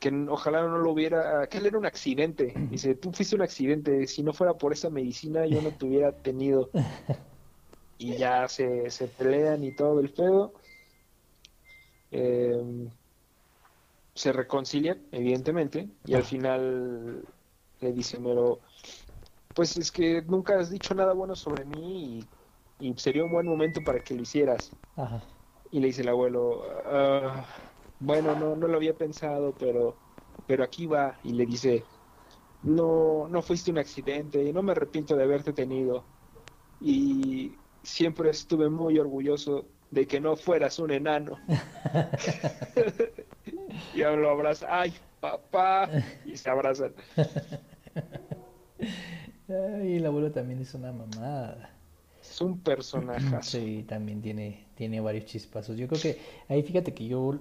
que 0.00 0.26
ojalá 0.28 0.62
no 0.62 0.78
lo 0.78 0.90
hubiera, 0.90 1.46
que 1.48 1.58
él 1.58 1.66
era 1.66 1.78
un 1.78 1.86
accidente. 1.86 2.54
Dice, 2.70 2.94
tú 2.94 3.12
fuiste 3.12 3.36
un 3.36 3.42
accidente, 3.42 4.06
si 4.06 4.22
no 4.22 4.32
fuera 4.32 4.54
por 4.54 4.72
esa 4.72 4.88
medicina 4.88 5.46
yo 5.46 5.60
no 5.60 5.70
te 5.70 5.84
hubiera 5.86 6.12
tenido. 6.12 6.70
Y 7.98 8.16
ya 8.16 8.48
se, 8.48 8.90
se 8.90 9.08
pelean 9.08 9.62
y 9.64 9.72
todo 9.72 10.00
el 10.00 10.12
pedo. 10.12 10.54
Eh, 12.10 12.90
se 14.14 14.32
reconcilian, 14.32 15.08
evidentemente, 15.12 15.90
y 16.04 16.14
al 16.14 16.24
final 16.24 17.28
le 17.80 17.92
dice 17.92 18.16
Homero, 18.16 18.60
pues 19.54 19.76
es 19.78 19.92
que 19.92 20.22
nunca 20.22 20.58
has 20.60 20.70
dicho 20.70 20.94
nada 20.94 21.14
bueno 21.14 21.36
sobre 21.36 21.64
mí 21.64 22.30
y, 22.78 22.90
y 22.90 22.98
sería 22.98 23.24
un 23.24 23.32
buen 23.32 23.46
momento 23.46 23.84
para 23.84 24.02
que 24.02 24.14
lo 24.14 24.22
hicieras. 24.22 24.76
Ajá. 24.96 25.22
Y 25.70 25.80
le 25.80 25.88
dice 25.88 26.02
el 26.02 26.08
abuelo, 26.08 26.64
"Ah, 26.86 27.46
bueno, 27.98 28.36
no, 28.36 28.56
no 28.56 28.68
lo 28.68 28.76
había 28.76 28.96
pensado, 28.96 29.56
pero, 29.58 30.00
pero 30.46 30.64
aquí 30.64 30.86
va. 30.86 31.20
Y 31.24 31.32
le 31.34 31.46
dice, 31.46 31.86
no, 32.62 33.28
no 33.28 33.42
fuiste 33.42 33.70
un 33.70 33.78
accidente 33.78 34.42
y 34.44 34.52
no 34.52 34.62
me 34.62 34.72
arrepiento 34.72 35.16
de 35.16 35.24
haberte 35.24 35.52
tenido. 35.52 36.10
Y 36.80 37.65
siempre 37.86 38.30
estuve 38.30 38.68
muy 38.68 38.98
orgulloso 38.98 39.66
de 39.90 40.06
que 40.06 40.20
no 40.20 40.36
fueras 40.36 40.78
un 40.78 40.90
enano. 40.90 41.38
y 43.94 43.98
lo 43.98 44.30
abraza, 44.30 44.66
ay, 44.68 44.92
papá, 45.20 45.88
y 46.24 46.36
se 46.36 46.50
abrazan. 46.50 46.92
Ay, 49.48 49.96
el 49.96 50.06
abuelo 50.06 50.32
también 50.32 50.60
es 50.60 50.74
una 50.74 50.92
mamada. 50.92 51.70
Es 52.20 52.40
un 52.40 52.58
personajazo. 52.58 53.58
Sí, 53.58 53.84
también 53.88 54.20
tiene, 54.20 54.66
tiene 54.74 55.00
varios 55.00 55.26
chispazos. 55.26 55.76
Yo 55.76 55.86
creo 55.86 56.00
que 56.00 56.18
ahí 56.48 56.64
fíjate 56.64 56.92
que 56.92 57.06
yo 57.06 57.38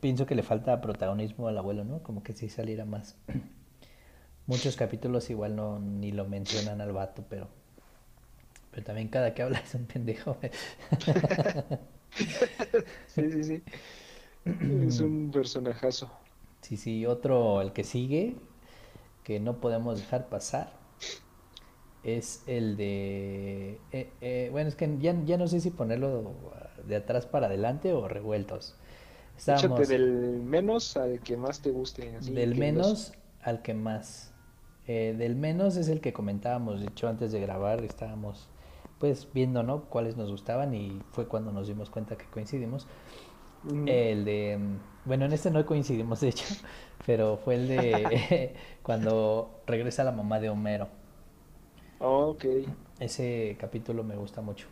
pienso 0.00 0.26
que 0.26 0.34
le 0.34 0.42
falta 0.42 0.80
protagonismo 0.82 1.48
al 1.48 1.56
abuelo, 1.56 1.84
¿no? 1.84 2.02
Como 2.02 2.22
que 2.22 2.34
si 2.34 2.50
saliera 2.50 2.84
más. 2.84 3.16
Muchos 4.46 4.76
capítulos 4.76 5.30
igual 5.30 5.56
no 5.56 5.78
ni 5.78 6.12
lo 6.12 6.26
mencionan 6.26 6.82
al 6.82 6.92
vato, 6.92 7.24
pero 7.28 7.48
pero 8.70 8.84
también 8.84 9.08
cada 9.08 9.34
que 9.34 9.42
habla 9.42 9.58
es 9.60 9.74
un 9.74 9.86
pendejo. 9.86 10.36
Sí, 13.06 13.30
sí, 13.30 13.44
sí. 13.44 13.62
Es 14.68 15.00
un 15.00 15.30
personajazo. 15.30 16.10
Sí, 16.62 16.76
sí, 16.76 17.06
otro, 17.06 17.60
el 17.62 17.72
que 17.72 17.84
sigue, 17.84 18.36
que 19.24 19.40
no 19.40 19.60
podemos 19.60 19.98
dejar 20.00 20.28
pasar, 20.28 20.72
es 22.02 22.42
el 22.46 22.76
de... 22.76 23.78
eh, 23.92 24.12
eh, 24.20 24.48
bueno, 24.50 24.68
es 24.68 24.74
que 24.74 24.96
ya, 25.00 25.14
ya 25.24 25.36
no 25.36 25.48
sé 25.48 25.60
si 25.60 25.70
ponerlo 25.70 26.34
de 26.86 26.96
atrás 26.96 27.26
para 27.26 27.46
adelante 27.46 27.92
o 27.92 28.08
revueltos. 28.08 28.74
Échate 29.46 29.86
del 29.86 30.40
menos 30.42 30.96
al 30.96 31.20
que 31.20 31.36
más 31.36 31.60
te 31.60 31.70
guste. 31.70 32.16
así 32.16 32.32
del 32.34 32.54
los- 32.56 32.56
menos 32.56 33.12
al 33.42 33.62
que 33.62 33.74
más. 33.74 34.32
Eh, 34.86 35.14
del 35.16 35.36
menos 35.36 35.76
es 35.76 35.88
el 35.88 36.00
que 36.00 36.12
comentábamos, 36.12 36.80
de 36.80 36.86
hecho 36.88 37.08
antes 37.08 37.32
de 37.32 37.40
grabar 37.40 37.84
estábamos 37.84 38.48
pues 39.00 39.28
viendo, 39.34 39.64
¿no? 39.64 39.84
Cuáles 39.86 40.16
nos 40.18 40.30
gustaban 40.30 40.74
y 40.74 41.02
fue 41.12 41.28
cuando 41.28 41.52
nos 41.52 41.68
dimos 41.68 41.90
cuenta 41.90 42.16
que 42.18 42.26
coincidimos. 42.26 42.88
El 43.86 44.24
de, 44.24 44.58
bueno, 45.04 45.26
en 45.26 45.32
este 45.32 45.50
no 45.50 45.64
coincidimos 45.66 46.20
de 46.20 46.28
hecho, 46.28 46.46
pero 47.06 47.38
fue 47.38 47.56
el 47.56 47.68
de 47.68 48.54
cuando 48.82 49.62
regresa 49.66 50.04
la 50.04 50.12
mamá 50.12 50.40
de 50.40 50.50
Homero. 50.50 50.88
Oh, 52.00 52.30
ok. 52.30 52.44
Ese 53.00 53.56
capítulo 53.58 54.04
me 54.04 54.14
gusta 54.16 54.42
mucho. 54.42 54.68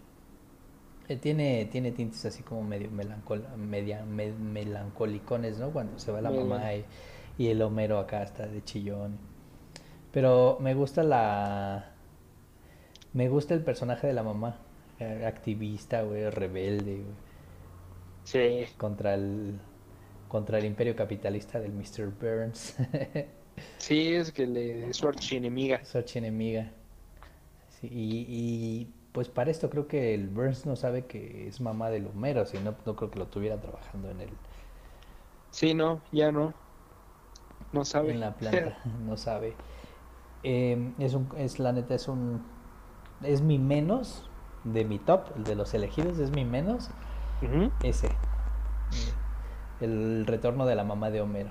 Eh, 1.09 1.17
tiene, 1.17 1.67
tiene 1.73 1.93
tintes 1.93 2.25
así 2.27 2.43
como 2.43 2.63
medio 2.63 2.91
melancol, 2.91 3.47
media, 3.57 4.05
me- 4.05 4.33
melancolicones, 4.33 5.59
¿no? 5.59 5.71
Cuando 5.71 5.99
se 5.99 6.13
va 6.13 6.21
la 6.21 6.31
mamá 6.31 6.75
y, 6.75 6.85
y 7.39 7.49
el 7.49 7.63
Homero 7.63 7.99
acá 7.99 8.23
está 8.23 8.47
de 8.47 8.63
chillón. 8.63 9.19
Pero 10.13 10.59
me 10.61 10.75
gusta 10.75 11.03
la... 11.05 11.93
Me 13.13 13.29
gusta 13.29 13.55
el 13.55 13.63
personaje 13.65 14.07
de 14.07 14.13
la 14.15 14.23
mamá. 14.23 14.57
eh, 15.01 15.25
activista, 15.27 16.03
güey, 16.03 16.29
rebelde, 16.31 17.03
güey, 17.03 17.17
Sí. 18.25 18.67
contra 18.77 19.15
el, 19.15 19.61
contra 20.29 20.59
el 20.59 20.65
imperio 20.67 20.97
capitalista 20.97 21.61
del 21.61 21.73
Mr. 21.73 22.11
Burns. 22.21 22.77
Sí, 23.79 24.15
es 24.15 24.31
que 24.33 24.47
le, 24.47 24.89
es 24.91 24.97
su 24.99 25.09
archienemiga. 25.09 25.85
Su 25.85 25.99
archienemiga. 25.99 26.73
Sí, 27.69 27.89
y, 27.91 28.27
y, 28.29 28.95
pues 29.13 29.29
para 29.29 29.51
esto 29.51 29.71
creo 29.71 29.87
que 29.89 30.15
el 30.15 30.29
Burns 30.29 30.67
no 30.67 30.77
sabe 30.77 31.07
que 31.07 31.47
es 31.49 31.61
mamá 31.61 31.91
del 31.91 32.07
Homero, 32.07 32.47
si 32.47 32.59
no, 32.59 32.77
no 32.85 32.97
creo 32.97 33.11
que 33.11 33.19
lo 33.19 33.29
tuviera 33.29 33.61
trabajando 33.61 34.11
en 34.11 34.21
el, 34.21 34.39
Sí, 35.51 35.75
no, 35.75 36.03
ya 36.13 36.33
no. 36.33 36.55
No 37.73 37.85
sabe. 37.85 38.13
en 38.13 38.21
la 38.21 38.37
planta, 38.39 38.79
no 38.85 39.17
sabe. 39.17 39.57
Eh, 40.43 40.95
es 40.99 41.15
un, 41.15 41.29
es 41.37 41.59
la 41.59 41.73
neta, 41.73 41.95
es 41.95 42.09
un, 42.09 42.45
es 43.23 43.43
mi 43.43 43.59
menos 43.59 44.29
de 44.65 44.85
mi 44.85 44.99
top, 44.99 45.23
el 45.37 45.45
de 45.45 45.55
los 45.55 45.75
elegidos, 45.75 46.19
es 46.19 46.31
mi 46.31 46.45
menos, 46.45 46.91
ese. 47.83 48.11
El 49.81 50.27
retorno 50.27 50.67
de 50.67 50.75
la 50.75 50.85
mamá 50.85 51.11
de 51.11 51.21
Homero. 51.21 51.51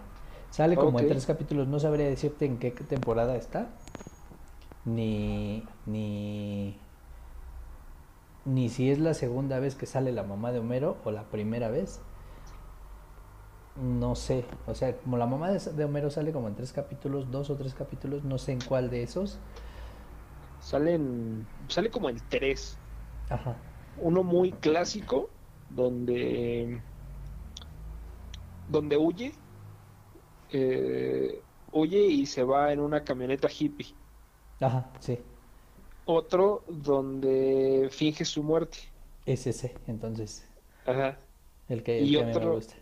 Sale 0.50 0.75
como 0.75 1.00
en 1.00 1.07
tres 1.07 1.25
capítulos, 1.25 1.67
no 1.67 1.79
sabría 1.79 2.07
decirte 2.07 2.45
en 2.45 2.57
qué 2.57 2.71
temporada 2.71 3.36
está. 3.36 3.67
Ni, 4.86 5.63
ni, 5.86 6.77
ni 8.45 8.69
si 8.69 8.89
es 8.89 9.00
la 9.00 9.13
segunda 9.13 9.59
vez 9.59 9.75
que 9.75 9.86
sale 9.86 10.12
la 10.13 10.24
mamá 10.24 10.51
de 10.51 10.59
Homero 10.59 10.97
o 11.03 11.12
la 11.12 11.24
primera 11.24 11.69
vez. 11.69 12.00
No 13.75 14.15
sé, 14.15 14.45
o 14.65 14.74
sea, 14.74 14.95
como 14.97 15.17
la 15.17 15.27
mamá 15.27 15.51
de, 15.51 15.59
de 15.59 15.86
Homero 15.86 16.09
sale 16.09 16.31
como 16.31 16.47
en 16.47 16.55
tres 16.55 16.74
capítulos, 16.74 17.29
dos 17.29 17.50
o 17.50 17.55
tres 17.55 17.74
capítulos, 17.75 18.24
no 18.24 18.38
sé 18.38 18.53
en 18.53 18.62
cuál 18.62 18.89
de 18.89 19.03
esos. 19.03 19.39
Salen, 20.71 21.47
sale 21.69 21.89
como 21.89 22.09
en 22.09 22.17
tres. 22.27 22.77
Ajá. 23.29 23.55
Uno 24.01 24.21
muy 24.21 24.51
clásico, 24.51 25.29
donde, 25.69 26.81
donde 28.69 28.97
huye, 28.97 29.31
eh, 30.51 31.41
huye 31.71 32.00
y 32.07 32.25
se 32.25 32.43
va 32.43 32.74
en 32.74 32.81
una 32.81 33.01
camioneta 33.05 33.47
hippie. 33.47 33.95
Ajá, 34.59 34.91
sí. 35.00 35.17
Otro 36.05 36.65
donde 36.67 37.88
finge 37.89 38.25
su 38.25 38.43
muerte. 38.43 38.77
Es 39.25 39.47
ese, 39.47 39.74
entonces, 39.88 40.45
Ajá. 40.86 41.17
el 41.69 41.81
que, 41.81 42.00
el 42.00 42.07
Y 42.07 42.12
que 42.12 42.17
a 42.17 42.25
mí 42.25 42.31
me 42.31 42.38
otro- 42.38 42.55
gusta. 42.55 42.75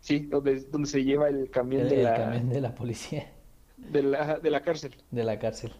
Sí, 0.00 0.20
donde, 0.20 0.60
donde 0.70 0.88
se 0.88 1.02
lleva 1.02 1.28
el 1.28 1.50
camión 1.50 1.82
El, 1.82 1.88
de 1.88 1.96
el 1.96 2.04
la, 2.04 2.14
camión 2.14 2.48
de 2.48 2.60
la 2.60 2.74
policía, 2.76 3.32
de 3.76 4.04
la, 4.04 4.38
de 4.38 4.50
la 4.50 4.60
cárcel. 4.62 4.94
de 5.10 5.24
la 5.24 5.36
cárcel. 5.40 5.72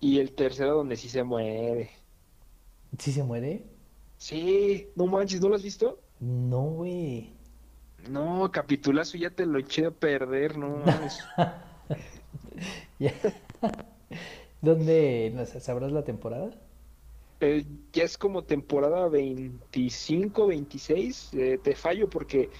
Y 0.00 0.18
el 0.18 0.34
tercero 0.34 0.74
donde 0.74 0.96
sí 0.96 1.08
se 1.08 1.22
muere. 1.24 1.90
¿Sí 2.98 3.12
se 3.12 3.22
muere? 3.22 3.64
Sí, 4.18 4.88
no 4.96 5.06
manches, 5.06 5.40
¿no 5.40 5.48
lo 5.48 5.56
has 5.56 5.62
visto? 5.62 6.00
No, 6.20 6.62
güey. 6.62 7.34
No, 8.08 8.50
capitulazo, 8.52 9.18
ya 9.18 9.30
te 9.30 9.46
lo 9.46 9.58
eché 9.58 9.86
a 9.86 9.90
perder, 9.90 10.56
no 10.56 10.68
mames. 10.86 11.18
Ya. 12.98 13.12
¿Dónde 14.60 15.30
no 15.34 15.44
sé, 15.44 15.60
sabrás 15.60 15.92
la 15.92 16.04
temporada? 16.04 16.50
Eh, 17.40 17.66
ya 17.92 18.04
es 18.04 18.16
como 18.16 18.44
temporada 18.44 19.08
25, 19.08 20.46
26. 20.46 21.34
eh, 21.34 21.58
te 21.58 21.74
fallo 21.74 22.08
porque 22.08 22.50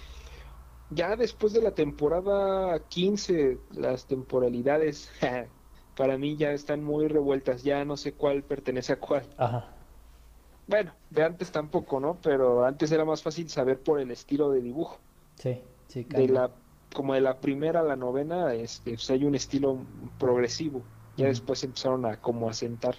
ya 0.91 1.17
después 1.17 1.53
de 1.55 1.63
la 1.63 1.73
temporada 1.75 2.79
15, 2.89 3.61
las 3.71 4.07
temporalidades 4.07 5.11
para 5.97 6.19
mí 6.19 6.37
ya 6.37 6.53
están 6.53 6.85
muy 6.85 7.09
revueltas. 7.09 7.63
Ya 7.65 7.85
no 7.85 7.97
sé 7.97 8.15
cuál 8.15 8.45
pertenece 8.45 8.93
a 8.95 9.01
cuál. 9.01 9.25
Ajá. 9.39 9.75
Bueno, 10.67 10.93
de 11.11 11.23
antes 11.25 11.53
tampoco, 11.53 12.01
¿no? 12.01 12.21
Pero 12.23 12.65
antes 12.65 12.91
era 12.93 13.05
más 13.05 13.23
fácil 13.23 13.49
saber 13.51 13.83
por 13.83 14.01
el 14.01 14.11
estilo 14.11 14.51
de 14.51 14.61
dibujo. 14.63 15.05
Sí, 15.37 15.63
sí, 15.89 16.05
De 16.05 16.07
cambia. 16.09 16.33
la, 16.33 16.51
como 16.95 17.15
de 17.15 17.21
la 17.21 17.41
primera 17.41 17.81
a 17.81 17.85
la 17.85 17.97
novena, 17.97 18.53
este, 18.55 18.93
pues 18.95 19.11
hay 19.11 19.25
un 19.25 19.35
estilo 19.35 19.87
progresivo. 20.19 20.83
Ya 21.17 21.27
después 21.29 21.63
empezaron 21.65 22.05
a 22.07 22.21
como 22.21 22.49
a 22.49 22.53
sentar. 22.55 22.97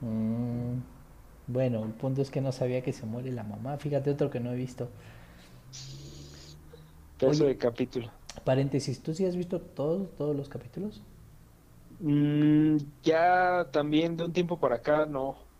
Mm, 0.00 0.80
bueno, 1.46 1.84
el 1.84 1.94
punto 1.94 2.22
es 2.22 2.30
que 2.30 2.40
no 2.40 2.52
sabía 2.52 2.82
que 2.82 2.92
se 2.92 3.06
muere 3.06 3.32
la 3.32 3.44
mamá. 3.44 3.78
Fíjate 3.78 4.10
otro 4.10 4.30
que 4.30 4.40
no 4.40 4.52
he 4.52 4.56
visto. 4.56 4.90
Oye. 7.22 7.44
de 7.46 7.56
capítulo. 7.58 8.10
Paréntesis, 8.44 9.02
¿tú 9.02 9.14
sí 9.14 9.24
has 9.26 9.36
visto 9.36 9.60
todos, 9.60 10.14
todos 10.16 10.34
los 10.36 10.48
capítulos? 10.48 11.02
Mm, 12.00 12.78
ya 13.02 13.70
también 13.72 14.16
de 14.16 14.24
un 14.24 14.32
tiempo 14.32 14.58
para 14.58 14.76
acá, 14.76 15.06
no. 15.06 15.50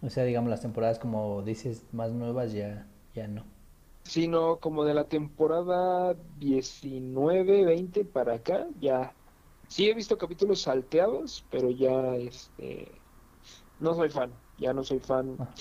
O 0.00 0.10
sea, 0.10 0.24
digamos 0.24 0.50
las 0.50 0.60
temporadas 0.62 0.98
como 0.98 1.42
dices 1.42 1.92
más 1.92 2.10
nuevas 2.12 2.52
ya, 2.52 2.92
ya 3.12 3.28
no. 3.28 3.44
Sino 4.04 4.58
como 4.60 4.84
de 4.84 4.94
la 4.94 5.08
temporada 5.08 6.14
19, 6.14 7.64
20 7.66 8.04
para 8.06 8.34
acá, 8.34 8.68
ya. 8.76 9.18
Sí 9.68 9.88
he 9.88 9.94
visto 9.94 10.16
capítulos 10.18 10.62
salteados, 10.62 11.46
pero 11.50 11.70
ya 11.70 12.16
este 12.16 13.04
no 13.78 13.94
soy 13.94 14.10
fan, 14.10 14.42
ya 14.56 14.72
no 14.74 14.84
soy 14.84 15.00
fan. 15.00 15.40
Ah. 15.40 15.54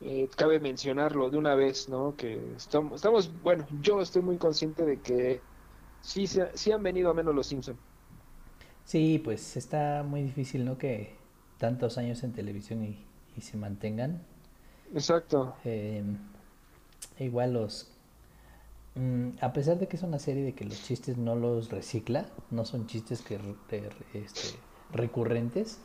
Eh, 0.00 0.28
cabe 0.36 0.60
mencionarlo 0.60 1.30
de 1.30 1.38
una 1.38 1.54
vez, 1.56 1.88
¿no? 1.88 2.16
Que 2.16 2.54
estamos, 2.54 2.96
estamos, 2.96 3.40
bueno, 3.42 3.66
yo 3.70 4.00
estoy 4.02 4.22
muy 4.22 4.38
consciente 4.38 4.84
de 4.86 5.02
que 5.02 5.48
sí, 6.00 6.26
se- 6.28 6.56
sí 6.58 6.72
han 6.72 6.82
venido 6.84 7.10
a 7.10 7.14
menos 7.14 7.34
los 7.34 7.48
Simpson. 7.48 7.84
Sí, 8.84 9.20
pues 9.22 9.56
está 9.56 10.02
muy 10.06 10.22
difícil, 10.22 10.64
¿no? 10.64 10.76
Que 10.78 11.14
tantos 11.58 11.98
años 11.98 12.22
en 12.24 12.32
televisión 12.32 12.82
y, 12.84 13.06
y 13.36 13.40
se 13.42 13.56
mantengan. 13.56 14.22
Exacto. 14.94 15.56
Eh, 15.64 16.02
igual 17.18 17.52
los... 17.54 17.88
mm, 18.94 19.30
a 19.40 19.52
pesar 19.52 19.78
de 19.78 19.88
que 19.88 19.96
es 19.96 20.02
una 20.02 20.18
serie 20.18 20.44
de 20.44 20.54
que 20.54 20.64
los 20.64 20.82
chistes 20.82 21.16
no 21.18 21.36
los 21.36 21.70
recicla, 21.70 22.26
no 22.50 22.64
son 22.64 22.86
chistes 22.86 23.22
que 23.22 23.38
re- 23.38 23.56
este, 24.14 24.48
recurrentes, 24.92 25.80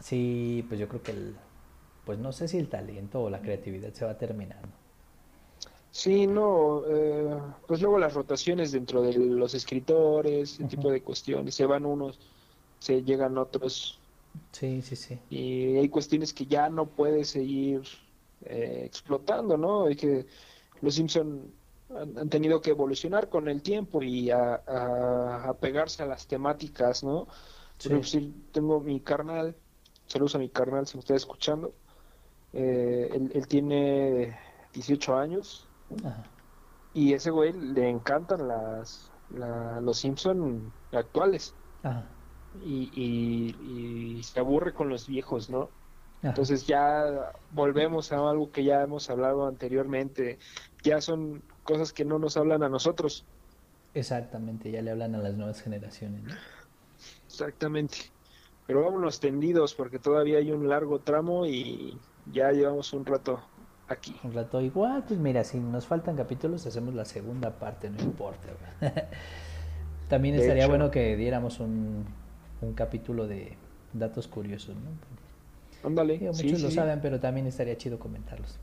sí, 0.00 0.64
pues 0.68 0.80
yo 0.80 0.88
creo 0.88 1.02
que 1.02 1.12
el, 1.12 1.36
pues 2.04 2.18
no 2.18 2.32
sé 2.32 2.48
si 2.48 2.58
el 2.58 2.68
talento 2.68 3.22
o 3.22 3.30
la 3.30 3.42
creatividad 3.42 3.92
se 3.94 4.04
va 4.04 4.18
terminando. 4.18 4.68
Sí, 5.92 6.26
no, 6.26 6.84
eh, 6.86 7.56
pues 7.66 7.80
luego 7.80 7.98
las 7.98 8.14
rotaciones 8.14 8.70
dentro 8.72 9.02
de 9.02 9.14
los 9.14 9.54
escritores, 9.54 10.52
ese 10.54 10.64
tipo 10.66 10.90
de 10.90 11.02
cuestiones, 11.02 11.54
se 11.56 11.66
van 11.66 11.84
unos, 11.84 12.20
se 12.78 13.02
llegan 13.02 13.36
otros, 13.38 14.04
Sí, 14.52 14.82
sí, 14.82 14.96
sí. 14.96 15.18
y 15.28 15.76
hay 15.78 15.88
cuestiones 15.90 16.34
que 16.34 16.46
ya 16.46 16.70
no 16.70 16.94
puedes 16.94 17.30
seguir 17.30 17.82
eh, 18.42 18.82
explotando, 18.86 19.56
¿no? 19.56 19.90
Y 19.90 19.96
que 19.96 20.26
los 20.80 20.94
Simpson 20.94 21.56
han, 21.88 22.18
han 22.18 22.28
tenido 22.30 22.60
que 22.62 22.70
evolucionar 22.70 23.28
con 23.28 23.48
el 23.48 23.62
tiempo 23.62 24.02
y 24.02 24.30
a, 24.30 24.54
a, 24.66 25.50
a 25.50 25.58
pegarse 25.60 26.02
a 26.02 26.06
las 26.06 26.26
temáticas, 26.28 27.04
¿no? 27.04 27.28
Sí. 27.78 27.88
decir, 27.90 28.34
tengo 28.52 28.80
mi 28.80 29.00
carnal, 29.02 29.56
saludos 30.06 30.34
a 30.36 30.38
mi 30.38 30.50
carnal 30.50 30.86
si 30.86 30.96
me 30.96 31.00
está 31.00 31.14
escuchando, 31.16 31.80
eh, 32.52 33.10
él, 33.12 33.30
él 33.34 33.48
tiene 33.48 34.38
18 34.72 35.16
años. 35.16 35.69
Ajá. 36.04 36.36
Y 36.92 37.12
ese 37.14 37.30
güey 37.30 37.52
le 37.52 37.88
encantan 37.88 38.48
las, 38.48 39.12
la- 39.28 39.80
los 39.80 39.98
Simpson 39.98 40.74
actuales 40.92 41.58
Ajá. 41.82 42.20
y, 42.52 42.90
y- 42.94 44.18
y 44.20 44.24
se 44.24 44.40
aburre 44.40 44.74
con 44.74 44.88
los 44.88 45.06
viejos, 45.08 45.50
¿no? 45.50 45.76
Ajá. 46.22 46.50
Entonces 46.50 46.66
ya 46.66 47.32
volvemos 47.48 48.12
a 48.12 48.30
algo 48.30 48.52
que 48.52 48.64
ya 48.64 48.82
hemos 48.82 49.10
hablado 49.10 49.46
anteriormente, 49.46 50.38
ya 50.84 51.00
son 51.02 51.46
cosas 51.64 51.92
que 51.92 52.04
no 52.06 52.18
nos 52.20 52.36
hablan 52.38 52.62
a 52.64 52.68
nosotros, 52.70 53.28
Exactamente, 53.92 54.70
ya 54.72 54.82
le 54.82 54.90
hablan 54.90 55.14
a 55.14 55.18
las 55.18 55.34
nuevas 55.36 55.62
generaciones, 55.62 56.24
¿no? 56.24 56.44
exactamente. 57.26 57.98
Pero 58.66 58.84
vámonos 58.84 59.20
tendidos 59.20 59.74
porque 59.74 59.98
todavía 59.98 60.38
hay 60.38 60.52
un 60.52 60.68
largo 60.68 61.02
tramo 61.02 61.46
y 61.46 62.00
ya 62.24 62.52
llevamos 62.52 62.92
un 62.92 63.04
rato 63.06 63.52
aquí. 63.90 64.14
Un 64.22 64.32
rato 64.34 64.60
igual, 64.60 65.04
pues 65.06 65.18
mira, 65.18 65.44
si 65.44 65.58
nos 65.60 65.86
faltan 65.86 66.14
capítulos, 66.16 66.66
hacemos 66.66 66.94
la 66.94 67.04
segunda 67.06 67.58
parte, 67.58 67.88
no 67.90 68.00
importa. 68.02 68.48
También 70.08 70.34
De 70.34 70.48
estaría 70.48 70.66
hecho. 70.66 70.68
bueno 70.68 70.90
que 70.90 71.16
diéramos 71.16 71.60
un, 71.60 72.04
un 72.60 72.74
capítulo 72.74 73.26
de 73.26 73.56
datos 73.92 74.28
curiosos, 74.28 74.74
¿no? 74.76 74.90
Ándale, 75.82 76.14
Digo, 76.20 76.32
muchos 76.34 76.60
sí, 76.60 76.60
lo 76.60 76.70
sí. 76.70 76.70
saben, 76.70 77.00
pero 77.00 77.18
también 77.18 77.46
estaría 77.48 77.76
chido 77.76 77.98
comentarlos. 77.98 78.60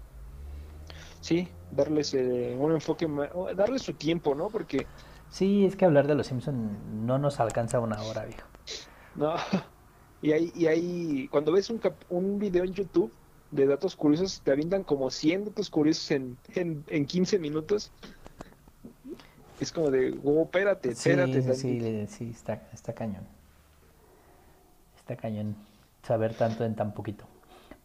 Sí, 1.20 1.48
darles 1.70 2.14
eh, 2.14 2.56
un 2.58 2.72
enfoque, 2.72 3.08
darles 3.56 3.82
su 3.84 3.96
tiempo, 3.98 4.36
¿no? 4.36 4.50
Porque 4.52 4.92
Sí, 5.30 5.66
es 5.66 5.76
que 5.76 5.86
hablar 5.86 6.08
de 6.08 6.16
los 6.16 6.28
Simpson 6.28 7.06
no 7.06 7.18
nos 7.18 7.40
alcanza 7.40 7.80
una 7.80 8.04
hora, 8.04 8.26
viejo. 8.26 8.48
No, 9.14 9.36
y 10.22 10.32
hay, 10.32 10.52
y 10.56 10.68
hay, 10.68 11.30
cuando 11.30 11.52
ves 11.52 11.70
un, 11.70 11.80
cap- 11.80 12.04
un 12.10 12.38
video 12.40 12.64
en 12.64 12.74
YouTube 12.74 13.18
de 13.52 13.66
datos 13.66 13.96
curiosos, 13.96 14.42
te 14.44 14.52
avientan 14.52 14.84
como 14.84 15.10
100 15.10 15.46
datos 15.46 15.70
curiosos 15.70 16.12
en, 16.12 16.38
en, 16.56 16.84
en 16.88 17.06
15 17.06 17.40
minutos. 17.40 17.92
Es 19.60 19.72
como 19.72 19.90
de, 19.90 20.18
oh, 20.24 20.44
espérate, 20.44 20.90
espérate. 20.90 21.42
sí, 21.42 21.42
sí, 21.42 21.48
tantito". 21.80 21.86
le- 21.86 22.08
sí, 22.08 22.30
está, 22.30 22.68
está 22.74 22.94
cañón. 22.94 23.24
Está 24.98 25.16
cañón 25.16 25.56
saber 26.04 26.34
tanto 26.36 26.64
en 26.66 26.76
tan 26.76 26.94
poquito. 26.94 27.26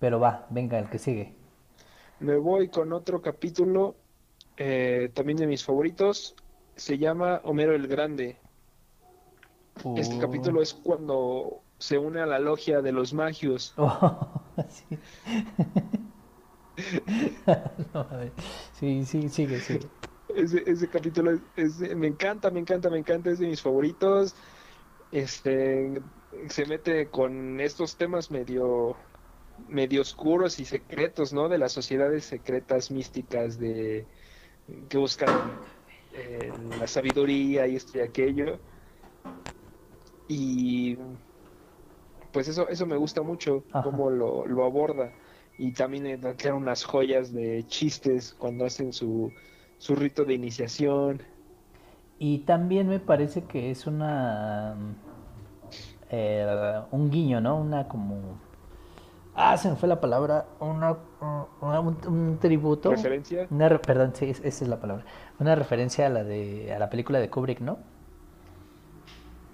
Pero 0.01 0.19
va, 0.21 0.47
venga, 0.51 0.79
el 0.79 0.89
que 0.91 0.99
sigue. 0.99 1.35
Me 2.21 2.37
voy 2.37 2.69
con 2.69 2.93
otro 2.93 3.23
capítulo, 3.23 3.95
eh, 4.57 5.11
también 5.15 5.39
de 5.39 5.47
mis 5.47 5.65
favoritos, 5.65 6.35
se 6.77 6.99
llama 6.99 7.41
Homero 7.45 7.75
el 7.75 7.87
Grande. 7.87 8.37
Este 9.97 10.17
Uh. 10.17 10.21
capítulo 10.21 10.61
es 10.61 10.75
cuando 10.75 11.61
se 11.79 11.97
une 11.99 12.21
a 12.21 12.27
la 12.27 12.39
logia 12.39 12.83
de 12.83 12.93
los 12.93 13.15
magios. 13.15 13.73
Oh, 13.77 14.42
sí. 14.69 14.99
No. 17.95 18.07
Sí, 18.73 19.05
sí, 19.05 19.29
sigue, 19.29 19.61
sigue. 19.61 19.87
Ese, 20.35 20.89
capítulo 20.89 21.39
me 21.95 22.07
encanta, 22.07 22.51
me 22.51 22.61
encanta, 22.61 22.89
me 22.89 22.99
encanta, 22.99 23.31
es 23.31 23.39
de 23.39 23.47
mis 23.47 23.61
favoritos. 23.61 24.35
Este 25.11 26.01
se 26.49 26.67
mete 26.67 27.09
con 27.09 27.61
estos 27.61 27.97
temas 27.97 28.31
medio, 28.31 28.97
medio 29.69 30.01
oscuros 30.01 30.59
y 30.59 30.65
secretos, 30.65 31.33
¿no? 31.33 31.49
De 31.49 31.59
las 31.59 31.73
sociedades 31.73 32.25
secretas 32.25 32.91
místicas 32.91 33.59
de 33.59 34.07
que 34.89 34.99
buscan 34.99 35.29
eh, 36.15 36.53
la 36.79 36.87
sabiduría 36.87 37.67
y 37.67 37.77
esto 37.77 37.99
y 37.99 38.01
aquello. 38.01 38.59
Y 40.29 40.97
pues 42.33 42.49
eso, 42.49 42.69
eso 42.69 42.87
me 42.87 42.97
gusta 42.97 43.23
mucho, 43.23 43.65
Ajá. 43.73 43.83
cómo 43.85 44.11
lo, 44.11 44.47
lo 44.47 44.65
aborda. 44.65 45.13
Y 45.59 45.73
también 45.73 46.07
eh, 46.07 46.19
tiene 46.37 46.57
unas 46.57 46.85
joyas 46.85 47.33
de 47.33 47.65
chistes 47.67 48.35
cuando 48.35 48.65
hacen 48.65 48.93
su, 48.93 49.33
su 49.79 49.95
rito 49.95 50.25
de 50.25 50.35
iniciación. 50.35 51.23
Y 52.19 52.41
también 52.41 52.89
me 52.89 53.01
parece 53.01 53.45
que 53.45 53.71
es 53.71 53.87
una 53.87 54.77
eh, 56.11 56.81
un 56.91 57.11
guiño, 57.11 57.41
¿no? 57.41 57.57
Una 57.59 57.89
como 57.89 58.39
ah, 59.35 59.57
se 59.57 59.71
me 59.71 59.77
fue 59.77 59.89
la 59.89 60.01
palabra, 60.01 60.47
una, 60.61 60.97
una- 61.61 61.81
un, 61.81 61.97
un 62.07 62.39
tributo, 62.41 62.91
¿Referencia? 62.91 63.49
una 63.51 63.69
perdón, 63.81 64.13
sí, 64.15 64.27
es- 64.31 64.41
esa 64.45 64.65
es 64.65 64.69
la 64.69 64.81
palabra, 64.81 65.05
una 65.39 65.55
referencia 65.55 66.07
a 66.07 66.09
la 66.11 66.25
de 66.25 66.73
a 66.75 66.79
la 66.79 66.91
película 66.91 67.19
de 67.21 67.31
Kubrick, 67.31 67.61
¿no? 67.61 67.79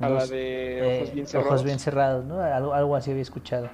A 0.00 0.08
la 0.08 0.26
de 0.26 0.82
Ojos 0.84 1.10
eh, 1.10 1.12
Bien 1.12 1.26
Ojos 1.26 1.30
Cerrados. 1.30 1.64
bien 1.64 1.78
cerrados, 1.78 2.24
¿no? 2.24 2.40
Algo, 2.40 2.72
algo 2.74 2.96
así 2.96 3.10
había 3.10 3.22
escuchado. 3.22 3.68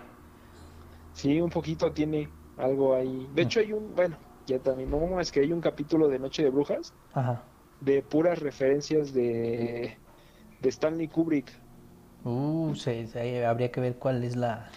Sí, 1.13 1.41
un 1.41 1.51
poquito 1.51 1.93
tiene 1.93 2.29
algo 2.57 2.95
ahí. 2.95 3.29
De 3.33 3.43
hecho, 3.43 3.61
hay 3.61 3.73
un, 3.73 3.95
bueno, 3.95 4.19
ya 4.47 4.59
también, 4.59 4.91
no 4.91 5.21
es 5.21 5.31
que 5.33 5.41
hay 5.41 5.53
un 5.53 5.61
capítulo 5.61 6.09
de 6.09 6.19
Noche 6.19 6.43
de 6.43 6.51
Brujas 6.51 6.95
Ajá. 7.13 7.45
de 7.81 8.03
puras 8.03 8.41
referencias 8.41 9.13
de, 9.13 9.99
de 10.61 10.69
Stanley 10.69 11.09
Kubrick. 11.09 11.53
Uh, 12.25 12.75
se- 12.75 13.07
se- 13.07 13.45
habría 13.47 13.71
que 13.71 13.81
ver 13.81 13.97
cuál 13.99 14.25
es 14.25 14.35
la 14.37 14.69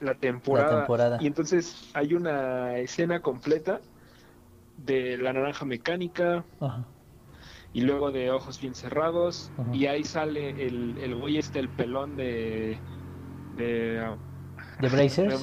la 0.00 0.14
temporada. 0.18 0.68
temporada. 0.80 1.18
Y 1.22 1.26
entonces 1.26 1.90
hay 1.94 2.14
una 2.14 2.78
escena 2.78 3.20
completa 3.22 3.80
de 4.76 5.16
La 5.18 5.32
Naranja 5.32 5.64
Mecánica, 5.64 6.44
Ajá. 6.60 6.84
Y 7.74 7.82
luego 7.82 8.12
de 8.12 8.30
Ojos 8.30 8.60
Bien 8.60 8.74
Cerrados, 8.74 9.52
y 9.72 9.86
ahí 9.86 10.04
sale 10.04 10.64
el, 10.66 10.96
el 10.98 11.14
güey 11.16 11.38
este, 11.38 11.58
el 11.58 11.68
pelón 11.68 12.16
de... 12.16 12.84
de 13.50 14.16
¿De 14.78 14.88
Brazers? 14.88 15.42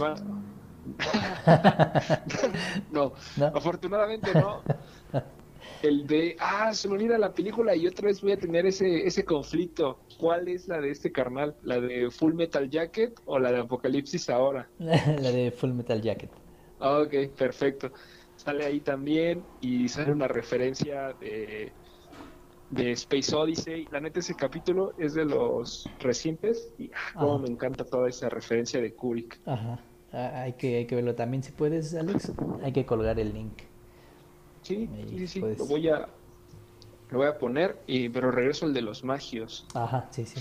no, 2.90 3.14
¿No? 3.36 3.46
afortunadamente 3.54 4.34
no. 4.34 4.64
El 5.84 6.08
de, 6.08 6.36
ah, 6.40 6.74
se 6.74 6.88
me 6.88 6.96
olvida 6.96 7.18
la 7.18 7.34
película 7.34 7.76
y 7.76 7.88
otra 7.88 8.08
vez 8.08 8.22
voy 8.22 8.32
a 8.34 8.40
tener 8.40 8.66
ese, 8.66 9.06
ese 9.06 9.26
conflicto. 9.26 10.06
¿Cuál 10.18 10.48
es 10.48 10.68
la 10.68 10.80
de 10.82 10.92
este 10.92 11.12
carnal? 11.12 11.58
¿La 11.62 11.80
de 11.80 12.10
Full 12.12 12.34
Metal 12.34 12.70
Jacket 12.70 13.20
o 13.26 13.40
la 13.40 13.52
de 13.52 13.60
Apocalipsis 13.60 14.30
ahora? 14.30 14.72
La 14.78 15.32
de 15.32 15.52
Full 15.52 15.72
Metal 15.74 16.02
Jacket. 16.02 16.32
Ok, 16.80 17.14
perfecto. 17.38 17.92
Sale 18.36 18.66
ahí 18.66 18.82
también 18.82 19.48
y 19.60 19.88
sale 19.90 20.12
una 20.12 20.28
referencia 20.28 21.14
de, 21.14 21.76
de 22.72 22.92
Space 22.94 23.36
Odyssey. 23.36 23.86
La 23.92 24.00
neta, 24.00 24.20
ese 24.20 24.36
capítulo 24.36 24.94
es 24.98 25.14
de 25.14 25.26
los 25.26 25.90
recientes 26.00 26.74
y 26.78 26.90
ah, 26.94 27.14
cómo 27.14 27.36
Ajá. 27.36 27.44
me 27.44 27.50
encanta 27.50 27.84
toda 27.86 28.10
esa 28.10 28.30
referencia 28.30 28.82
de 28.82 28.94
Kubrick. 28.94 29.40
Ajá. 29.46 29.80
Ah, 30.14 30.42
Hay 30.44 30.54
que, 30.54 30.78
hay 30.78 30.86
que 30.88 30.96
verlo 30.96 31.16
también. 31.16 31.44
Si 31.44 31.52
puedes, 31.52 31.94
Alex, 31.94 32.32
hay 32.64 32.72
que 32.74 32.86
colgar 32.86 33.20
el 33.20 33.34
link. 33.34 33.62
Sí, 34.64 34.90
Ahí, 34.94 35.20
sí, 35.20 35.28
sí, 35.28 35.40
lo 35.40 35.66
voy 35.66 35.90
a 35.90 36.08
lo 37.10 37.18
voy 37.18 37.28
a 37.28 37.38
poner, 37.38 37.78
y, 37.88 38.08
pero 38.08 38.32
regreso 38.32 38.66
al 38.66 38.74
de 38.74 38.82
los 38.82 39.04
magios. 39.04 39.68
Ajá, 39.74 40.08
sí, 40.12 40.26
sí. 40.26 40.40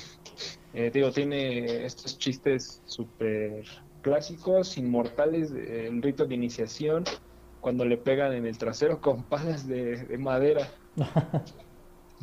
Eh, 0.72 0.90
digo, 0.94 1.10
tiene 1.10 1.84
estos 1.84 2.16
chistes 2.16 2.80
súper 2.84 3.64
clásicos, 4.02 4.78
inmortales, 4.78 5.50
el 5.50 6.00
rito 6.00 6.26
de 6.26 6.34
iniciación, 6.36 7.02
cuando 7.58 7.84
le 7.84 7.96
pegan 7.96 8.32
en 8.34 8.46
el 8.46 8.56
trasero 8.56 9.00
con 9.00 9.24
palas 9.24 9.66
de, 9.66 10.04
de 10.04 10.18
madera, 10.18 10.68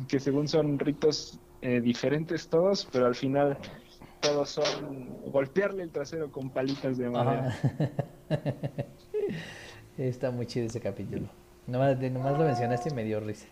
que 0.06 0.20
según 0.20 0.48
son 0.48 0.78
ritos 0.78 1.40
eh, 1.60 1.80
diferentes 1.80 2.48
todos, 2.48 2.86
pero 2.92 3.06
al 3.06 3.14
final 3.14 3.58
todos 4.20 4.50
son 4.50 5.20
golpearle 5.30 5.82
el 5.84 5.92
trasero 5.92 6.30
con 6.30 6.52
palitas 6.52 6.98
de 6.98 7.10
madera. 7.10 7.50
Está 9.96 10.30
muy 10.30 10.46
chido 10.46 10.66
ese 10.66 10.80
capítulo. 10.80 11.30
Nomás, 11.66 11.98
de- 12.00 12.10
nomás 12.10 12.38
lo 12.38 12.44
mencionaste 12.44 12.88
y 12.90 12.92
me 12.92 13.04
dio 13.04 13.20
risa. 13.20 13.48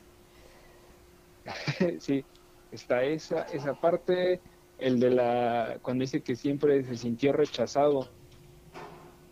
Sí, 2.00 2.26
está 2.70 3.04
esa, 3.04 3.42
esa 3.42 3.74
parte, 3.74 4.42
el 4.76 5.00
de 5.00 5.10
la, 5.10 5.78
cuando 5.82 6.02
dice 6.02 6.22
que 6.22 6.36
siempre 6.36 6.82
se 6.84 6.96
sintió 6.96 7.32
rechazado 7.32 8.16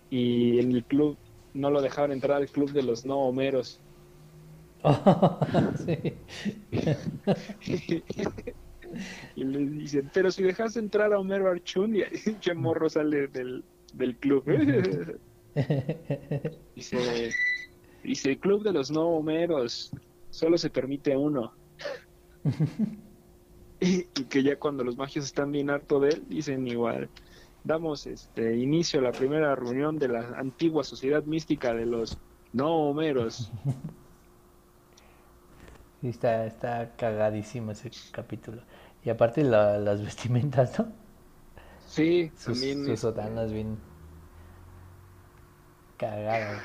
y 0.09 0.61
en 0.61 0.73
el 0.73 0.87
club 0.87 1.21
no 1.53 1.71
lo 1.71 1.83
dejaban 1.83 2.13
entrar 2.13 2.39
al 2.39 2.51
club 2.51 2.73
de 2.73 2.83
los 2.83 3.05
no 3.05 3.19
homeros. 3.21 3.84
Sí. 5.87 6.15
y 9.37 9.45
le 9.45 9.59
dicen, 9.67 10.11
pero 10.13 10.31
si 10.31 10.43
dejas 10.43 10.77
entrar 10.77 11.13
a 11.13 11.19
Homero 11.19 11.51
Archun 11.51 11.97
y 11.97 12.03
che 12.41 12.55
morro 12.55 12.89
sale 12.89 13.29
del, 13.29 13.65
del 13.95 14.17
club. 14.19 14.45
dice, 16.75 17.31
dice, 18.03 18.31
el 18.31 18.39
club 18.39 18.63
de 18.63 18.73
los 18.73 18.91
no 18.91 19.09
homeros, 19.09 19.91
solo 20.31 20.59
se 20.59 20.71
permite 20.71 21.17
uno. 21.17 21.53
y, 23.81 24.01
y 24.01 24.25
que 24.29 24.43
ya 24.43 24.59
cuando 24.59 24.85
los 24.85 24.97
magios 24.97 25.25
están 25.25 25.53
bien 25.53 25.71
harto 25.71 26.01
de 26.01 26.11
él, 26.11 26.25
dicen 26.29 26.67
igual, 26.67 27.09
damos 27.65 28.07
este 28.07 28.57
inicio 28.57 29.01
a 29.01 29.05
la 29.05 29.13
primera 29.13 29.55
reunión 29.57 29.99
de 29.99 30.09
la 30.09 30.39
antigua 30.39 30.85
sociedad 30.85 31.25
mística 31.25 31.73
de 31.73 31.87
los 31.87 32.19
no 32.53 32.91
homeros. 32.91 33.51
Sí, 36.05 36.11
está, 36.11 36.45
está 36.47 36.97
cagadísimo 36.97 37.73
ese 37.73 37.91
capítulo. 38.11 38.63
Y 39.03 39.09
aparte 39.11 39.43
la- 39.43 39.79
las 39.79 40.03
vestimentas, 40.05 40.79
¿no? 40.79 40.93
Sí, 41.79 42.33
Sus, 42.37 42.39
también 42.43 42.87
sus 42.87 43.01
este, 43.01 43.01
sotanas 43.01 43.53
bien 43.53 43.81
cagadas. 45.97 46.65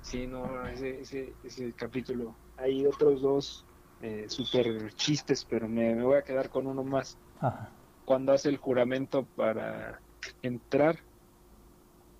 Sí, 0.00 0.26
no, 0.26 0.66
ese, 0.66 1.00
ese, 1.00 1.38
ese 1.42 1.74
capítulo. 1.74 2.40
Hay 2.56 2.86
otros 2.86 3.20
dos 3.20 3.68
eh, 4.00 4.28
super 4.28 4.92
chistes, 4.94 5.44
pero 5.44 5.68
me, 5.68 5.94
me 5.94 6.04
voy 6.04 6.16
a 6.18 6.22
quedar 6.22 6.48
con 6.48 6.66
uno 6.66 6.84
más. 6.84 7.20
Ajá. 7.40 7.72
Cuando 8.04 8.32
hace 8.32 8.50
el 8.50 8.58
juramento 8.58 9.28
para 9.28 10.02
entrar 10.42 11.07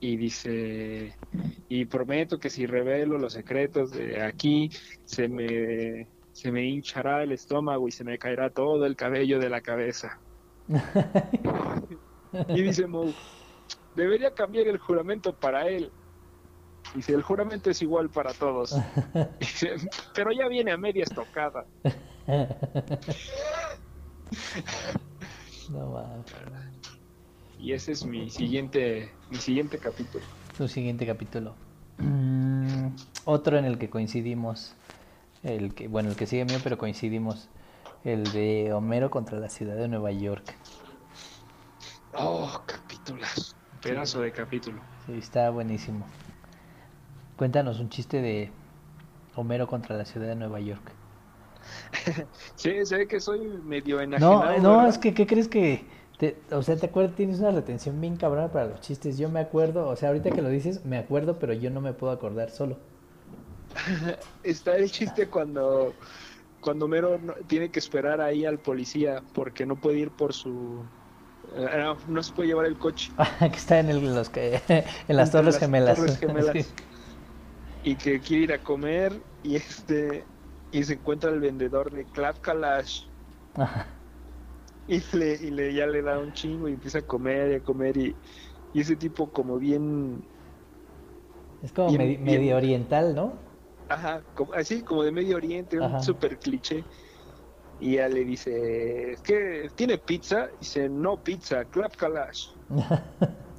y 0.01 0.17
dice, 0.17 1.17
y 1.69 1.85
prometo 1.87 2.39
que 2.39 2.51
si 2.51 2.67
revelo 2.67 3.19
los 3.19 3.33
secretos 3.33 3.91
de 3.91 4.23
aquí, 4.23 4.71
se 5.05 5.29
me, 5.29 6.09
se 6.33 6.53
me 6.53 6.65
hinchará 6.65 7.23
el 7.23 7.33
estómago 7.33 7.89
y 7.89 7.93
se 7.93 8.05
me 8.05 8.19
caerá 8.19 8.51
todo 8.51 8.87
el 8.87 8.97
cabello 8.97 9.39
de 9.39 9.51
la 9.51 9.61
cabeza. 9.61 10.21
Y 12.49 12.61
dice 12.61 12.87
Moe, 12.87 13.15
debería 13.95 14.35
cambiar 14.35 14.67
el 14.69 14.77
juramento 14.77 15.35
para 15.35 15.67
él. 15.67 15.91
Dice, 16.95 17.15
el 17.15 17.23
juramento 17.23 17.71
es 17.71 17.83
igual 17.83 18.11
para 18.11 18.33
todos. 18.35 18.75
Dice, 19.41 19.77
pero 20.15 20.31
ya 20.33 20.49
viene 20.49 20.73
a 20.73 20.77
media 20.77 21.05
estocada. 21.05 21.67
No 25.71 25.91
mames. 25.91 26.27
Y 27.59 27.73
ese 27.73 27.93
es 27.93 28.05
mi 28.05 28.31
siguiente, 28.31 29.18
mi 29.31 29.37
siguiente 29.39 29.79
capítulo. 29.79 30.25
Tu 30.57 30.69
siguiente 30.69 31.07
capítulo. 31.07 31.55
Mm, 31.99 32.89
otro 33.25 33.59
en 33.59 33.65
el 33.65 33.79
que 33.79 33.91
coincidimos. 33.91 34.75
El 35.43 35.75
que, 35.75 35.89
bueno, 35.89 36.09
el 36.11 36.17
que 36.17 36.27
sigue 36.27 36.45
mío, 36.45 36.59
pero 36.63 36.79
coincidimos. 36.79 37.49
El 38.05 38.25
de 38.33 38.73
Homero 38.73 39.11
contra 39.11 39.39
la 39.39 39.49
ciudad 39.49 39.77
de 39.77 39.89
Nueva 39.89 40.11
York. 40.13 40.55
Oh, 42.15 42.61
capítulos. 42.67 43.55
Pedazo 43.83 44.21
de 44.21 44.33
capítulo. 44.33 44.81
Sí, 45.07 45.13
está 45.19 45.51
buenísimo. 45.51 46.05
Cuéntanos 47.37 47.79
un 47.81 47.89
chiste 47.89 48.21
de 48.21 48.51
Homero 49.37 49.69
contra 49.69 49.97
la 49.97 50.05
ciudad 50.05 50.27
de 50.29 50.37
Nueva 50.37 50.61
York. 50.61 50.83
Sí, 52.57 52.73
se 52.85 52.97
ve 52.97 53.07
que 53.07 53.21
soy 53.21 53.41
medio 53.65 53.97
No, 53.97 54.03
enajenado. 54.03 54.59
no, 54.63 54.71
¿verdad? 54.79 54.89
es 54.89 54.99
que, 54.99 55.15
¿qué 55.15 55.27
crees 55.27 55.49
que? 55.49 55.85
Te- 56.19 56.47
o 56.53 56.63
sea, 56.63 56.77
¿te 56.79 56.87
acuerdas? 56.87 57.17
Tienes 57.17 57.41
una 57.41 57.51
retención 57.53 58.01
bien 58.01 58.17
cabrona 58.17 58.53
para 58.53 58.67
los 58.67 58.81
chistes. 58.81 59.19
Yo 59.19 59.29
me 59.31 59.41
acuerdo, 59.41 59.89
o 59.89 59.97
sea, 59.97 60.09
ahorita 60.11 60.33
que 60.33 60.43
lo 60.43 60.49
dices, 60.51 60.85
me 60.85 60.99
acuerdo, 60.99 61.39
pero 61.39 61.53
yo 61.55 61.71
no 61.71 61.81
me 61.81 61.95
puedo 61.95 62.13
acordar 62.13 62.51
solo. 62.51 62.79
Está 64.43 64.77
el 64.77 64.91
chiste 64.91 65.29
cuando, 65.29 65.99
cuando 66.61 66.89
Mero 66.89 67.19
no- 67.19 67.35
tiene 67.47 67.71
que 67.71 67.79
esperar 67.79 68.21
ahí 68.21 68.45
al 68.45 68.61
policía 68.61 69.23
porque 69.33 69.67
no 69.67 69.81
puede 69.81 69.99
ir 69.99 70.11
por 70.13 70.33
su... 70.33 70.91
eh, 71.53 71.69
no, 71.79 71.99
no 72.07 72.23
se 72.23 72.33
puede 72.33 72.49
llevar 72.49 72.67
el 72.67 72.79
coche. 72.79 73.13
que 73.39 73.47
está 73.47 73.79
en, 73.79 73.91
el- 73.91 74.15
los 74.15 74.31
que, 74.31 74.63
en 75.09 75.17
las 75.17 75.31
Torres 75.33 75.55
las 75.55 75.61
Gemelas. 75.61 75.97
Torres 75.97 76.19
Gemelas. 76.19 76.53
Sí. 76.53 76.75
y 77.83 77.97
que 77.97 78.21
quiere 78.21 78.45
ir 78.45 78.53
a 78.53 78.63
comer 78.63 79.27
y 79.43 79.57
este 79.57 80.31
y 80.71 80.85
se 80.85 80.95
encuentra 80.95 81.31
el 81.31 81.41
vendedor 81.41 81.91
de 81.93 82.05
Clap 82.07 82.39
Kalash 82.41 83.07
Ajá. 83.55 83.98
y 85.13 85.17
le, 85.19 85.35
y 85.35 85.51
le 85.51 85.75
ya 85.75 85.87
le 85.87 86.03
da 86.03 86.21
un 86.21 86.33
chingo 86.33 86.69
y 86.69 86.75
empieza 86.75 87.01
a 87.01 87.03
comer 87.07 87.53
y 87.53 87.55
a 87.57 87.63
comer 87.63 87.97
y, 87.99 88.19
y 88.73 88.81
ese 88.81 88.97
tipo 88.97 89.33
como 89.33 89.59
bien 89.59 90.29
Es 91.61 91.73
como 91.73 91.93
Bien- 91.93 92.01
medi- 92.01 92.19
bien- 92.25 92.25
medio 92.41 92.57
oriental, 92.57 93.15
¿no? 93.15 93.61
ajá 93.89 94.27
como, 94.35 94.53
así 94.55 94.85
como 94.85 95.03
de 95.05 95.13
Medio 95.13 95.37
Oriente 95.37 95.79
Ajá. 95.79 95.97
un 95.97 96.01
super 96.01 96.39
cliché 96.39 96.87
y 97.79 97.97
ya 97.97 98.09
le 98.09 98.25
dice 98.25 99.17
¿qué 99.25 99.71
tiene 99.77 99.99
pizza? 99.99 100.51
Y 100.55 100.59
dice 100.61 100.89
no 100.91 101.23
pizza 101.23 101.67
Clap 101.67 101.97
Kalash 101.97 102.59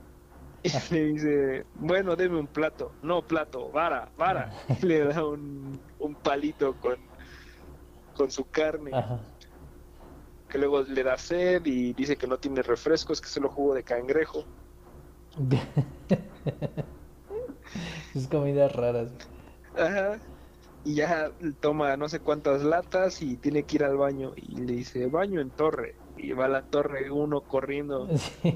y 0.63 0.69
le 0.93 1.03
dice 1.05 1.67
bueno 1.73 2.15
deme 2.15 2.39
un 2.39 2.49
plato 2.49 2.97
no 3.01 3.25
plato 3.25 3.71
vara 3.71 4.11
vara 4.17 4.49
y 4.81 4.85
le 4.85 4.99
da 5.05 5.25
un, 5.25 5.81
un 5.97 6.15
palito 6.17 6.77
con 6.77 6.97
con 8.13 8.31
su 8.31 8.45
carne 8.49 8.99
Ajá. 8.99 9.38
Que 10.49 10.57
luego 10.57 10.81
le 10.81 11.03
da 11.03 11.17
sed 11.17 11.65
y 11.65 11.93
dice 11.93 12.17
que 12.17 12.27
no 12.27 12.37
tiene 12.37 12.61
refrescos, 12.61 13.21
que 13.21 13.27
solo 13.27 13.49
jugo 13.49 13.75
de 13.75 13.83
cangrejo. 13.83 14.43
Sus 18.13 18.27
comidas 18.27 18.75
raras. 18.75 19.11
Ajá. 19.77 20.19
Y 20.83 20.95
ya 20.95 21.31
toma 21.59 21.95
no 21.97 22.09
sé 22.09 22.19
cuántas 22.19 22.63
latas 22.63 23.21
y 23.21 23.37
tiene 23.37 23.63
que 23.63 23.77
ir 23.77 23.83
al 23.83 23.97
baño. 23.97 24.33
Y 24.35 24.55
le 24.55 24.73
dice, 24.73 25.05
baño 25.07 25.39
en 25.39 25.51
torre. 25.51 25.95
Y 26.17 26.31
va 26.31 26.45
a 26.45 26.49
la 26.49 26.63
torre 26.63 27.11
uno 27.11 27.41
corriendo. 27.41 28.07
Sí. 28.41 28.55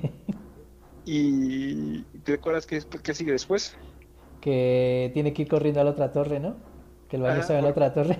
¿Y 1.05 2.03
te 2.23 2.35
acuerdas 2.35 2.65
qué, 2.65 2.81
qué 3.03 3.13
sigue 3.13 3.33
después? 3.33 3.75
Que 4.39 5.11
tiene 5.13 5.33
que 5.33 5.41
ir 5.41 5.49
corriendo 5.49 5.81
a 5.81 5.83
la 5.83 5.91
otra 5.91 6.13
torre, 6.13 6.39
¿no? 6.39 6.55
Que 7.09 7.17
el 7.17 7.23
baño 7.23 7.41
estaba 7.41 7.59
en 7.59 7.65
la 7.65 7.71
otra 7.71 7.93
torre. 7.93 8.19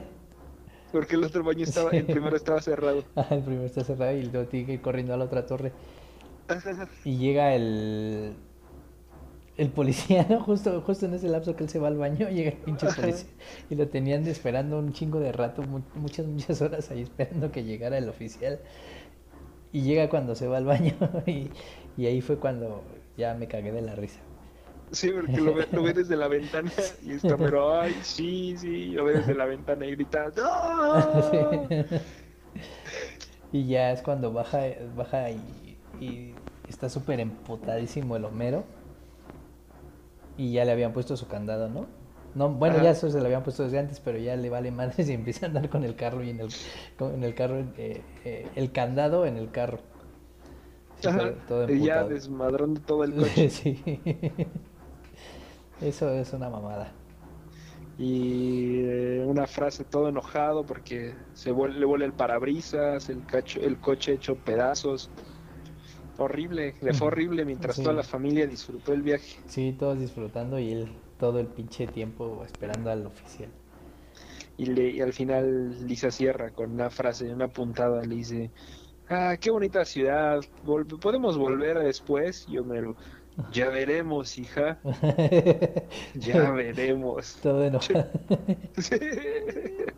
Porque 0.94 1.16
el 1.16 1.26
otro 1.26 1.44
baño 1.44 1.64
estaba, 1.66 1.92
el 1.92 2.08
primero 2.08 2.38
estaba 2.38 2.62
cerrado. 2.62 3.04
Ajá, 3.16 3.36
el 3.36 3.44
primero 3.44 3.66
está 3.66 3.84
cerrado 3.84 4.16
y 4.16 4.24
luego 4.24 4.48
tiene 4.48 4.66
que 4.68 4.74
ir 4.76 4.82
corriendo 4.82 5.14
a 5.14 5.18
la 5.18 5.26
otra 5.26 5.46
torre. 5.46 5.74
Y 7.04 7.18
llega 7.18 7.56
el, 7.56 8.36
el 9.58 9.72
policía, 9.72 10.26
¿no? 10.30 10.42
Justo, 10.42 10.82
justo 10.82 11.06
en 11.06 11.14
ese 11.16 11.30
lapso 11.30 11.56
que 11.56 11.64
él 11.64 11.70
se 11.70 11.80
va 11.80 11.88
al 11.88 11.98
baño, 11.98 12.30
llega 12.30 12.52
el 12.52 12.58
pinche 12.58 12.90
policía 12.90 13.30
y 13.70 13.76
lo 13.76 13.88
tenían 13.90 14.28
esperando 14.28 14.80
un 14.80 14.94
chingo 14.94 15.20
de 15.20 15.32
rato, 15.32 15.64
muchas, 15.96 16.26
muchas 16.28 16.62
horas 16.62 16.92
ahí 16.92 17.02
esperando 17.02 17.52
que 17.52 17.64
llegara 17.64 17.98
el 17.98 18.10
oficial. 18.10 18.62
Y 19.74 19.82
llega 19.82 20.10
cuando 20.10 20.36
se 20.36 20.48
va 20.48 20.58
al 20.58 20.66
baño 20.66 20.94
y, 21.26 21.52
y 21.98 22.06
ahí 22.06 22.22
fue 22.22 22.40
cuando 22.40 22.84
ya 23.18 23.34
me 23.34 23.48
cagué 23.48 23.72
de 23.72 23.82
la 23.82 23.96
risa. 23.96 24.22
Sí, 24.94 25.12
porque 25.12 25.42
lo 25.42 25.54
ve, 25.56 25.68
lo 25.72 25.84
ve 25.84 25.94
desde 25.94 26.16
la 26.16 26.28
ventana 26.28 26.72
y 27.04 27.14
está, 27.14 27.36
pero 27.36 27.80
ay, 27.80 27.96
sí, 28.04 28.56
sí, 28.58 28.92
lo 28.92 29.06
ve 29.06 29.16
desde 29.16 29.34
la 29.34 29.46
ventana 29.46 29.86
y 29.86 29.92
grita, 29.92 30.32
¡No! 30.38 31.68
Y 33.52 33.68
ya 33.68 33.92
es 33.92 34.02
cuando 34.02 34.34
baja, 34.34 34.62
baja 34.96 35.30
y, 35.30 35.78
y 36.00 36.34
está 36.68 36.90
súper 36.90 37.20
emputadísimo 37.20 38.16
el 38.16 38.26
Homero. 38.26 38.64
Y 40.38 40.54
ya 40.54 40.66
le 40.66 40.72
habían 40.72 40.94
puesto 40.94 41.16
su 41.16 41.28
candado, 41.28 41.70
¿no? 41.70 41.86
No, 42.36 42.50
bueno, 42.50 42.82
ya 42.82 42.92
eso 42.92 43.12
se 43.12 43.20
lo 43.20 43.26
habían 43.26 43.44
puesto 43.44 43.64
desde 43.64 43.78
antes, 43.78 44.00
pero 44.00 44.18
ya 44.18 44.36
le 44.36 44.50
vale 44.50 44.72
madres 44.72 45.08
y 45.10 45.14
empieza 45.14 45.46
a 45.46 45.50
andar 45.50 45.70
con 45.70 45.84
el 45.84 45.96
carro 45.96 46.24
y 46.24 46.32
en 46.32 46.40
el, 46.40 46.50
en 47.00 47.24
el 47.24 47.36
carro, 47.36 47.60
eh, 47.78 48.02
eh, 48.26 48.48
el 48.56 48.72
candado 48.72 49.26
en 49.26 49.38
el 49.38 49.52
carro. 49.52 49.80
todo, 51.48 51.72
y 51.72 51.84
ya 51.84 52.04
desmadrando 52.06 52.82
todo 52.82 53.04
el 53.04 53.14
coche. 53.16 53.50
sí. 53.50 54.02
Eso 55.84 56.10
es 56.14 56.32
una 56.34 56.50
mamada. 56.50 56.94
Y 57.98 58.80
eh, 58.80 59.24
una 59.26 59.46
frase 59.46 59.84
todo 59.84 60.10
enojado 60.10 60.66
porque 60.66 61.14
se 61.34 61.50
le 61.50 61.86
vuelve 61.86 62.06
el 62.06 62.14
parabrisas, 62.14 63.10
el, 63.10 63.26
cacho, 63.26 63.60
el 63.60 63.78
coche 63.78 64.14
hecho 64.14 64.36
pedazos. 64.36 65.12
Horrible, 66.18 66.76
le 66.82 66.94
fue 66.94 67.08
horrible 67.08 67.44
mientras 67.44 67.76
toda 67.82 67.94
la 67.94 68.04
familia 68.04 68.48
disfrutó 68.48 68.94
el 68.94 69.02
viaje. 69.02 69.40
Sí, 69.48 69.76
todos 69.78 70.00
disfrutando 70.00 70.58
y 70.58 70.72
él 70.72 70.88
todo 71.20 71.40
el 71.40 71.48
pinche 71.48 71.86
tiempo 71.88 72.44
esperando 72.46 72.90
al 72.90 73.06
oficial. 73.06 73.50
Y, 74.58 74.68
le, 74.68 74.90
y 74.92 75.02
al 75.02 75.14
final 75.14 75.88
Lisa 75.88 76.12
cierra 76.12 76.52
con 76.52 76.72
una 76.72 76.90
frase, 76.90 77.34
una 77.34 77.48
puntada, 77.48 78.04
le 78.04 78.16
dice, 78.16 78.52
ah, 79.10 79.36
qué 79.40 79.50
bonita 79.52 79.84
ciudad, 79.84 80.42
podemos 81.02 81.38
volver 81.38 81.80
después, 81.80 82.46
yo 82.48 82.64
me 82.64 82.82
lo 82.82 82.96
ya 83.52 83.70
veremos, 83.70 84.38
hija. 84.38 84.80
ya 86.16 86.52
veremos. 86.52 87.38
Todo 87.42 87.64
enojado. 87.64 88.10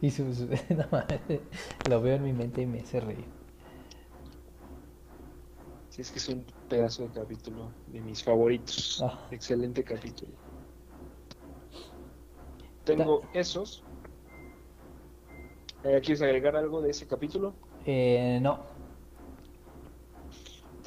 y 0.00 0.10
su, 0.10 0.24
lo 1.88 2.00
veo 2.00 2.16
en 2.16 2.24
mi 2.24 2.32
mente 2.32 2.62
y 2.62 2.66
me 2.66 2.80
hace 2.80 3.00
reír. 3.00 3.26
Sí, 5.90 6.02
es 6.02 6.10
que 6.10 6.18
es 6.18 6.28
un 6.28 6.44
pedazo 6.68 7.02
de 7.04 7.10
capítulo 7.10 7.70
de 7.86 8.00
mis 8.00 8.22
favoritos. 8.22 9.02
Ah. 9.02 9.26
Excelente 9.30 9.82
capítulo. 9.84 10.32
Tengo 12.84 13.22
esos. 13.34 13.84
Eh, 15.84 16.00
¿Quieres 16.02 16.22
agregar 16.22 16.56
algo 16.56 16.80
de 16.80 16.90
ese 16.90 17.06
capítulo? 17.06 17.54
Eh, 17.86 18.38
no. 18.42 18.77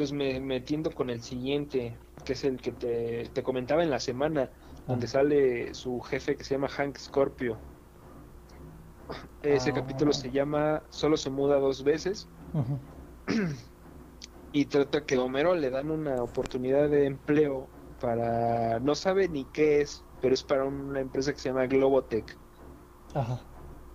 Entonces 0.02 0.18
me 0.18 0.40
metiendo 0.40 0.90
con 0.90 1.12
el 1.12 1.22
siguiente, 1.22 1.96
que 2.26 2.34
es 2.34 2.44
el 2.44 2.60
que 2.60 2.72
te, 2.72 3.44
comentaba 3.44 3.84
en 3.84 3.92
la 3.92 4.00
semana, 4.00 4.50
donde 4.88 5.06
sale 5.06 5.76
su 5.76 6.02
jefe 6.02 6.36
que 6.36 6.44
se 6.44 6.56
llama 6.56 6.70
Hank 6.70 6.98
Scorpio. 6.98 7.60
Ese 9.44 9.70
ah. 9.70 9.74
capítulo 9.76 10.12
se 10.12 10.32
llama 10.32 10.82
Solo 10.90 11.18
se 11.18 11.30
muda 11.30 11.60
dos 11.60 11.84
veces. 11.84 12.28
y 14.54 14.66
trata 14.66 15.06
que 15.06 15.20
Homero 15.20 15.54
le 15.54 15.70
dan 15.70 15.92
una 15.92 16.24
oportunidad 16.24 16.90
de 16.90 17.06
empleo 17.06 17.68
para, 18.00 18.80
no 18.80 18.96
sabe 18.96 19.30
ni 19.30 19.46
qué 19.54 19.82
es, 19.82 20.04
pero 20.20 20.34
es 20.34 20.42
para 20.42 20.66
una 20.66 21.00
empresa 21.00 21.32
que 21.32 21.38
se 21.38 21.50
llama 21.50 21.68
Globotech. 21.68 22.36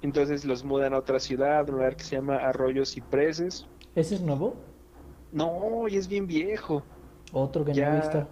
Entonces 0.03 0.45
los 0.45 0.63
mudan 0.63 0.95
a 0.95 0.99
otra 0.99 1.19
ciudad, 1.19 1.69
un 1.69 1.79
lugar 1.79 1.97
que 1.97 2.05
se 2.05 2.15
llama 2.15 2.37
Arroyos 2.37 2.97
y 2.97 3.01
Preses. 3.01 3.67
¿Ese 3.97 4.15
es 4.15 4.21
nuevo? 4.21 4.55
No, 5.33 5.89
y 5.89 5.97
es 5.97 6.09
bien 6.09 6.27
viejo. 6.27 6.83
Otro 7.33 7.65
que 7.65 7.73
no 7.75 7.83
he 7.83 7.97
visto. 7.97 8.27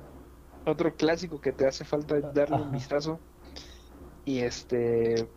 Otro 0.66 0.94
clásico 0.94 1.40
que 1.40 1.52
te 1.52 1.66
hace 1.66 1.84
falta 1.84 2.20
darle 2.20 2.56
un 2.56 2.72
vistazo. 2.72 3.18
Y 4.24 4.40
este. 4.40 5.28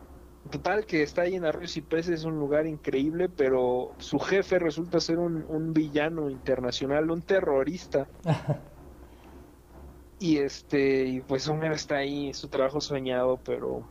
Total, 0.49 0.85
que 0.85 1.03
está 1.03 1.23
ahí 1.23 1.35
en 1.35 1.43
Arroyos 1.43 1.75
y 1.75 1.81
Peces, 1.81 2.21
es 2.21 2.23
un 2.23 2.39
lugar 2.39 2.67
increíble, 2.67 3.27
pero 3.27 3.91
su 3.97 4.17
jefe 4.17 4.59
resulta 4.59 5.01
ser 5.01 5.19
un, 5.19 5.73
villano 5.73 6.29
internacional, 6.29 7.11
un 7.11 7.21
terrorista. 7.21 8.07
y 10.19 10.37
este, 10.37 11.03
y 11.03 11.19
pues 11.19 11.49
Homero 11.49 11.75
está 11.75 11.97
ahí, 11.97 12.33
su 12.33 12.47
trabajo 12.47 12.79
soñado, 12.79 13.41
pero 13.43 13.89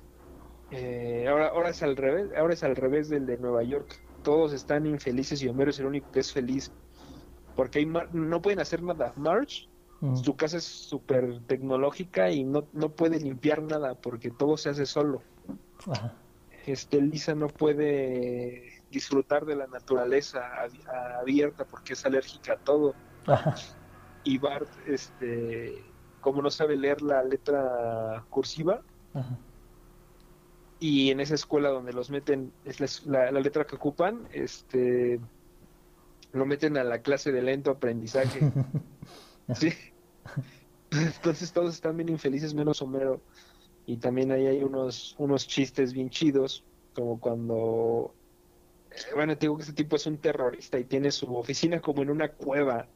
eh, 0.71 1.27
ahora, 1.29 1.49
ahora 1.49 1.69
es 1.69 1.83
al 1.83 1.95
revés, 1.95 2.31
ahora 2.39 2.55
es 2.55 2.63
al 2.63 2.75
revés 2.75 3.11
del 3.11 3.27
de 3.27 3.37
Nueva 3.37 3.63
York. 3.63 4.01
Todos 4.23 4.55
están 4.55 4.87
infelices 4.87 5.43
y 5.43 5.49
Homero 5.49 5.71
es 5.71 5.79
el 5.79 5.85
único 5.85 6.11
que 6.11 6.21
es 6.21 6.33
feliz 6.33 6.73
porque 7.57 7.85
no 7.87 8.43
pueden 8.43 8.61
hacer 8.61 8.83
nada. 8.83 9.13
March, 9.17 9.69
mm. 10.01 10.17
su 10.17 10.37
casa 10.37 10.59
es 10.59 10.65
súper 10.65 11.41
tecnológica 11.47 12.31
y 12.31 12.45
no, 12.45 12.67
no 12.73 12.91
puede 12.91 13.19
limpiar 13.19 13.63
nada 13.63 13.95
porque 13.95 14.31
todo 14.31 14.57
se 14.57 14.69
hace 14.69 14.87
solo. 14.87 15.23
Este, 16.67 17.01
Lisa 17.01 17.35
no 17.35 17.49
puede 17.49 18.83
disfrutar 18.91 19.47
de 19.47 19.57
la 19.57 19.67
naturaleza 19.67 20.41
abierta 21.21 21.65
porque 21.65 21.95
es 21.95 22.05
alérgica 22.05 22.55
a 22.55 22.57
todo. 22.59 22.95
Y 24.25 24.39
Bart, 24.39 24.69
este, 24.87 25.83
como 26.21 26.43
no 26.43 26.51
sabe 26.51 26.77
leer 26.77 27.01
la 27.01 27.23
letra 27.23 28.25
cursiva, 28.29 28.83
y 30.79 31.11
en 31.11 31.21
esa 31.21 31.37
escuela 31.37 31.71
donde 31.71 31.93
los 31.93 32.11
meten, 32.11 32.53
es 32.65 33.07
la, 33.07 33.31
la 33.31 33.41
letra 33.41 33.65
que 33.65 33.77
ocupan, 33.77 34.29
este 34.33 35.21
lo 36.37 36.47
meten 36.47 36.77
a 36.77 36.85
la 36.85 37.01
clase 37.01 37.33
de 37.33 37.43
lento 37.43 37.71
aprendizaje. 37.71 38.41
sí. 39.55 39.73
Entonces 40.91 41.53
todos 41.53 41.75
están 41.75 41.97
bien 41.97 42.09
infelices 42.09 42.55
menos 42.55 42.83
Homero. 42.83 43.21
Y 43.87 43.99
también 43.99 44.33
ahí 44.33 44.47
hay 44.47 44.63
unos, 44.63 45.15
unos 45.19 45.47
chistes 45.47 45.93
bien 45.93 46.11
chidos, 46.11 46.65
como 46.95 47.21
cuando... 47.21 48.15
Eh, 48.91 49.15
bueno, 49.15 49.37
te 49.37 49.47
digo 49.47 49.57
que 49.57 49.63
este 49.63 49.75
tipo 49.75 49.97
es 49.97 50.07
un 50.07 50.19
terrorista 50.19 50.79
y 50.79 50.85
tiene 50.85 51.11
su 51.13 51.35
oficina 51.37 51.81
como 51.81 52.03
en 52.03 52.11
una 52.11 52.29
cueva. 52.33 52.89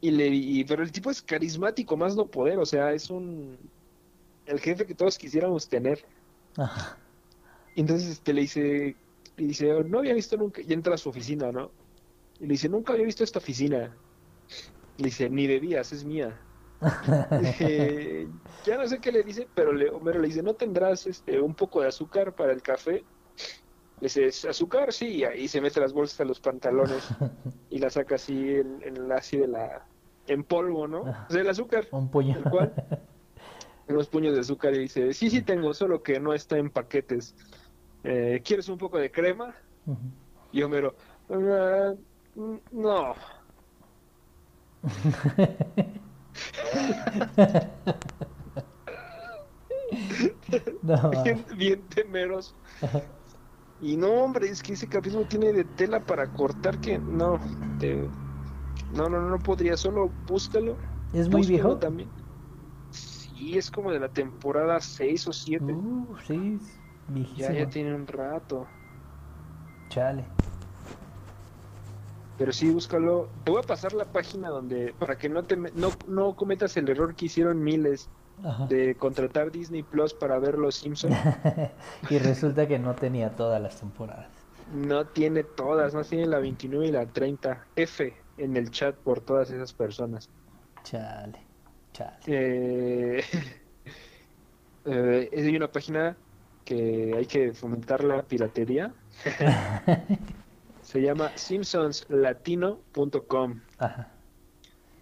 Y 0.00 0.10
le 0.10 0.64
pero 0.66 0.82
el 0.82 0.92
tipo 0.92 1.10
es 1.10 1.20
carismático, 1.20 1.96
más 1.96 2.16
no 2.16 2.26
poder, 2.26 2.58
o 2.58 2.64
sea, 2.64 2.92
es 2.92 3.10
un 3.10 3.58
el 4.48 4.60
jefe 4.60 4.86
que 4.86 4.94
todos 4.94 5.18
quisiéramos 5.18 5.68
tener. 5.68 6.04
Entonces 7.76 8.08
este 8.08 8.32
le 8.32 8.40
dice, 8.42 8.96
le 9.36 9.46
dice, 9.46 9.84
no 9.84 9.98
había 9.98 10.14
visto 10.14 10.36
nunca, 10.36 10.62
y 10.62 10.72
entra 10.72 10.94
a 10.94 10.98
su 10.98 11.10
oficina, 11.10 11.52
¿no? 11.52 11.70
Y 12.40 12.46
le 12.46 12.52
dice, 12.52 12.68
nunca 12.68 12.92
había 12.92 13.04
visto 13.04 13.24
esta 13.24 13.38
oficina. 13.38 13.94
Le 14.96 15.04
dice, 15.04 15.28
ni 15.28 15.46
debías, 15.46 15.92
es 15.92 16.04
mía. 16.04 16.38
ya 18.64 18.76
no 18.76 18.86
sé 18.86 19.00
qué 19.00 19.10
le 19.10 19.24
dice, 19.24 19.48
pero 19.54 19.72
le, 19.72 19.90
Homero 19.90 20.20
le 20.20 20.28
dice, 20.28 20.42
¿no 20.42 20.54
tendrás 20.54 21.06
este 21.06 21.40
un 21.40 21.54
poco 21.54 21.80
de 21.80 21.88
azúcar 21.88 22.34
para 22.34 22.52
el 22.52 22.62
café? 22.62 23.04
Le 24.00 24.08
dice, 24.08 24.48
¿azúcar? 24.48 24.92
Sí, 24.92 25.16
y 25.16 25.24
ahí 25.24 25.48
se 25.48 25.60
mete 25.60 25.80
las 25.80 25.92
bolsas 25.92 26.20
a 26.20 26.24
los 26.24 26.38
pantalones 26.38 27.08
y 27.70 27.78
la 27.78 27.90
saca 27.90 28.14
así 28.14 28.54
en, 28.54 29.10
así 29.10 29.38
de 29.38 29.48
la 29.48 29.86
en 30.28 30.44
polvo, 30.44 30.86
¿no? 30.86 31.00
O 31.00 31.30
sea, 31.30 31.40
el 31.40 31.48
azúcar. 31.48 31.88
Un 31.90 32.10
puño. 32.10 32.40
cual, 32.50 32.72
unos 33.88 34.08
puños 34.08 34.34
de 34.34 34.40
azúcar 34.40 34.74
y 34.74 34.80
dice, 34.80 35.12
sí, 35.14 35.30
sí 35.30 35.42
tengo, 35.42 35.74
solo 35.74 36.02
que 36.02 36.20
no 36.20 36.34
está 36.34 36.58
en 36.58 36.70
paquetes. 36.70 37.34
Eh, 38.04 38.40
¿Quieres 38.44 38.68
un 38.68 38.78
poco 38.78 38.98
de 38.98 39.10
crema? 39.10 39.54
Y 40.52 40.62
Homero, 40.62 40.94
no. 42.72 43.14
bien, 51.24 51.44
bien 51.56 51.88
temeros. 51.88 52.54
Y 53.80 53.96
no, 53.96 54.24
hombre, 54.24 54.48
es 54.48 54.62
que 54.62 54.72
ese 54.72 54.88
capítulo 54.88 55.24
tiene 55.26 55.52
de 55.52 55.64
tela 55.64 56.00
para 56.00 56.26
cortar 56.28 56.78
que 56.78 56.98
no, 56.98 57.38
no, 58.90 59.08
no, 59.08 59.28
no 59.28 59.38
podría, 59.38 59.76
solo 59.76 60.10
búscalo. 60.26 60.76
¿Es 61.12 61.28
muy 61.28 61.46
viejo? 61.46 61.76
también. 61.76 62.10
Sí, 62.90 63.56
es 63.56 63.70
como 63.70 63.92
de 63.92 64.00
la 64.00 64.08
temporada 64.08 64.80
6 64.80 65.28
o 65.28 65.32
7. 65.32 65.64
Uh, 65.64 66.16
sí, 66.26 66.58
ya, 67.36 67.52
ya 67.52 67.68
tiene 67.68 67.94
un 67.94 68.06
rato. 68.06 68.66
Chale. 69.90 70.37
Pero 72.38 72.52
sí, 72.52 72.70
búscalo. 72.70 73.28
Te 73.44 73.50
voy 73.50 73.60
a 73.62 73.66
pasar 73.66 73.92
la 73.92 74.04
página 74.04 74.48
donde, 74.48 74.94
para 74.98 75.18
que 75.18 75.28
no 75.28 75.42
te 75.42 75.56
no, 75.56 75.90
no 76.06 76.36
cometas 76.36 76.76
el 76.76 76.88
error 76.88 77.14
que 77.14 77.26
hicieron 77.26 77.62
miles 77.62 78.08
de 78.68 78.94
contratar 78.94 79.50
Disney 79.50 79.82
Plus 79.82 80.14
para 80.14 80.38
ver 80.38 80.56
Los 80.56 80.76
Simpsons. 80.76 81.16
y 82.10 82.18
resulta 82.18 82.68
que 82.68 82.78
no 82.78 82.94
tenía 82.94 83.30
todas 83.30 83.60
las 83.60 83.80
temporadas. 83.80 84.28
No 84.72 85.06
tiene 85.06 85.42
todas, 85.42 85.94
no 85.94 86.04
tiene 86.04 86.26
la 86.26 86.38
29 86.38 86.86
y 86.86 86.92
la 86.92 87.06
30. 87.06 87.66
F 87.74 88.14
en 88.36 88.56
el 88.56 88.70
chat 88.70 88.94
por 88.96 89.20
todas 89.20 89.50
esas 89.50 89.72
personas. 89.72 90.30
Chale, 90.84 91.38
chale. 91.92 92.18
Eh, 92.26 93.24
eh, 94.84 95.30
hay 95.32 95.56
una 95.56 95.72
página 95.72 96.16
que 96.64 97.14
hay 97.16 97.26
que 97.26 97.52
fomentar 97.52 98.04
la 98.04 98.22
piratería. 98.22 98.94
Se 100.88 101.00
llama 101.02 101.36
simpsonslatino.com. 101.36 103.60
Ajá. 103.76 104.10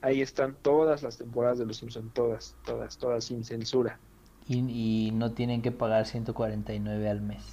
Ahí 0.01 0.21
están 0.21 0.57
todas 0.61 1.05
las 1.05 1.17
temporadas 1.17 1.61
de 1.61 1.67
Los 1.67 1.77
Simpsons, 1.77 2.13
todas, 2.13 2.57
todas, 2.65 2.99
todas 2.99 3.23
sin 3.23 3.45
censura. 3.45 4.01
Y, 4.49 4.59
y 4.69 5.13
no 5.13 5.31
tienen 5.31 5.63
que 5.63 5.71
pagar 5.71 6.07
149 6.07 7.09
al 7.09 7.21
mes. 7.21 7.45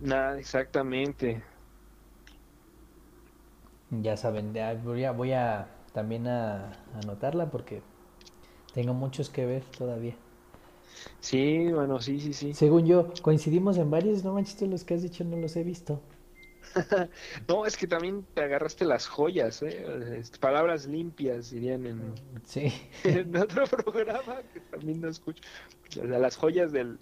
Nada, 0.00 0.38
exactamente. 0.38 1.42
Ya 3.88 4.18
saben, 4.18 4.52
ya 4.52 4.74
voy 4.74 5.04
a, 5.04 5.12
voy 5.12 5.32
a 5.32 5.70
también 5.94 6.26
a 6.26 6.72
anotarla 7.02 7.50
porque 7.50 7.80
tengo 8.74 8.92
muchos 8.92 9.30
que 9.30 9.46
ver 9.46 9.64
todavía. 9.78 10.14
Sí, 11.20 11.72
bueno, 11.72 12.02
sí, 12.02 12.20
sí, 12.20 12.34
sí. 12.34 12.52
Según 12.52 12.84
yo, 12.84 13.14
coincidimos 13.22 13.78
en 13.78 13.90
varios, 13.90 14.24
no 14.24 14.34
manches, 14.34 14.60
los 14.68 14.84
que 14.84 14.92
has 14.92 15.00
dicho 15.00 15.24
no 15.24 15.38
los 15.38 15.56
he 15.56 15.64
visto. 15.64 16.02
No, 17.48 17.66
es 17.66 17.76
que 17.76 17.86
también 17.86 18.24
te 18.34 18.42
agarraste 18.42 18.84
las 18.84 19.06
joyas, 19.06 19.62
¿eh? 19.62 20.22
Palabras 20.40 20.86
limpias, 20.86 21.50
dirían 21.50 21.86
en, 21.86 22.14
Sí. 22.44 22.72
en 23.04 23.36
otro 23.36 23.66
programa 23.66 24.42
que 24.52 24.60
también 24.60 25.00
no 25.00 25.08
escucho. 25.08 25.42
Las 26.04 26.36
joyas 26.36 26.72
del, 26.72 26.98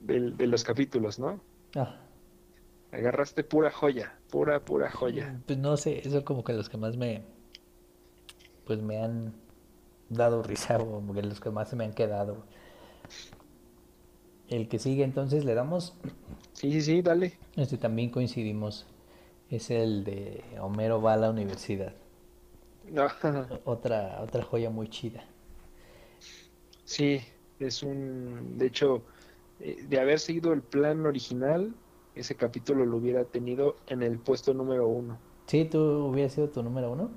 del- 0.00 0.36
de 0.36 0.46
los 0.46 0.64
capítulos, 0.64 1.18
¿no? 1.18 1.40
Ah, 1.76 1.98
Agarraste 2.90 3.42
pura 3.42 3.70
joya, 3.70 4.18
pura, 4.30 4.60
pura 4.64 4.90
joya. 4.90 5.40
pues 5.46 5.58
no 5.58 5.76
sé, 5.78 6.06
eso 6.06 6.24
como 6.24 6.44
que 6.44 6.52
los 6.52 6.68
que 6.68 6.76
más 6.76 6.96
me, 6.98 7.22
pues 8.66 8.82
me 8.82 8.98
han 9.02 9.32
dado 10.10 10.42
risa 10.42 10.76
o 10.76 11.00
los 11.14 11.40
que 11.40 11.50
más 11.50 11.70
se 11.70 11.76
me 11.76 11.84
han 11.84 11.94
quedado. 11.94 12.44
El 14.52 14.68
que 14.68 14.78
sigue 14.78 15.02
entonces 15.02 15.44
le 15.44 15.54
damos, 15.54 15.94
Sí, 16.52 16.70
sí, 16.72 16.82
sí, 16.82 17.02
dale. 17.02 17.38
este 17.56 17.78
también 17.78 18.10
coincidimos, 18.10 18.86
es 19.48 19.70
el 19.70 20.04
de 20.04 20.44
Homero 20.60 21.00
va 21.00 21.14
a 21.14 21.16
la 21.16 21.30
universidad. 21.30 21.94
No, 22.90 23.06
Otra, 23.64 24.20
otra 24.22 24.42
joya 24.42 24.68
muy 24.70 24.88
chida. 24.88 25.24
sí, 26.84 27.20
es 27.58 27.82
un... 27.82 28.58
De 28.58 28.66
hecho, 28.66 29.02
eh, 29.60 29.84
de 29.88 30.00
haber 30.00 30.18
seguido 30.18 30.52
el 30.52 30.60
plan 30.62 31.06
original, 31.06 31.74
ese 32.14 32.34
capítulo 32.34 32.84
lo 32.84 32.96
hubiera 32.98 33.24
tenido 33.24 33.76
en 33.86 34.02
el 34.02 34.18
puesto 34.18 34.52
número 34.52 34.86
uno. 34.88 35.18
¿Sí? 35.46 35.64
¿Tú 35.64 35.78
hubieras 35.80 36.32
sido 36.32 36.48
tu 36.50 36.62
número 36.62 36.92
uno? 36.92 37.10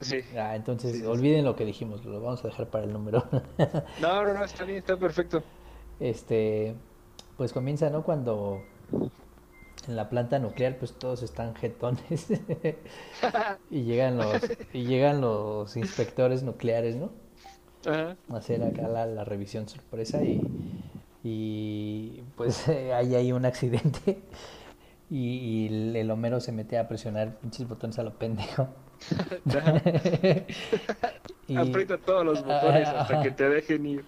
Sí. 0.00 0.18
Ah, 0.36 0.56
entonces 0.56 0.90
Sí, 0.92 0.96
sí, 0.98 1.02
sí. 1.04 1.08
olviden 1.08 1.44
lo 1.44 1.54
que 1.56 1.64
dijimos, 1.64 2.04
lo 2.04 2.20
vamos 2.20 2.44
a 2.44 2.48
dejar 2.48 2.68
para 2.68 2.84
el 2.84 2.92
número. 2.92 3.24
No, 4.02 4.24
no, 4.24 4.34
no, 4.34 4.44
está 4.44 4.64
bien, 4.64 4.78
está 4.78 4.96
perfecto. 4.98 5.42
Este, 6.00 6.74
pues 7.36 7.52
comienza, 7.52 7.90
¿no? 7.90 8.02
Cuando 8.02 8.62
en 9.88 9.96
la 9.96 10.08
planta 10.08 10.38
nuclear, 10.38 10.76
pues 10.78 10.92
todos 10.92 11.22
están 11.22 11.54
jetones 11.54 12.28
y 13.70 13.82
llegan 13.82 14.16
los 14.16 14.36
y 14.72 14.84
llegan 14.84 15.20
los 15.20 15.76
inspectores 15.76 16.42
nucleares, 16.42 16.96
¿no? 16.96 17.10
Ajá. 17.86 18.16
A 18.30 18.36
hacer 18.36 18.62
acá 18.62 18.86
la, 18.88 19.06
la 19.06 19.24
revisión 19.24 19.68
sorpresa 19.68 20.22
y, 20.22 20.40
y 21.24 22.22
pues 22.36 22.68
hay 22.68 23.14
ahí 23.16 23.32
un 23.32 23.44
accidente 23.44 24.20
y, 25.10 25.18
y 25.18 25.66
el, 25.66 25.96
el 25.96 26.10
Homero 26.10 26.40
se 26.40 26.52
mete 26.52 26.78
a 26.78 26.86
presionar 26.88 27.36
pinches 27.38 27.68
botones 27.68 27.98
a 27.98 28.02
lo 28.02 28.14
pendejo. 28.18 28.68
Y- 31.48 31.56
Aprieta 31.56 31.98
todos 31.98 32.24
los 32.24 32.44
botones 32.44 32.86
hasta 32.88 33.20
que 33.20 33.32
te 33.32 33.48
dejen 33.48 33.84
ir. 33.86 34.04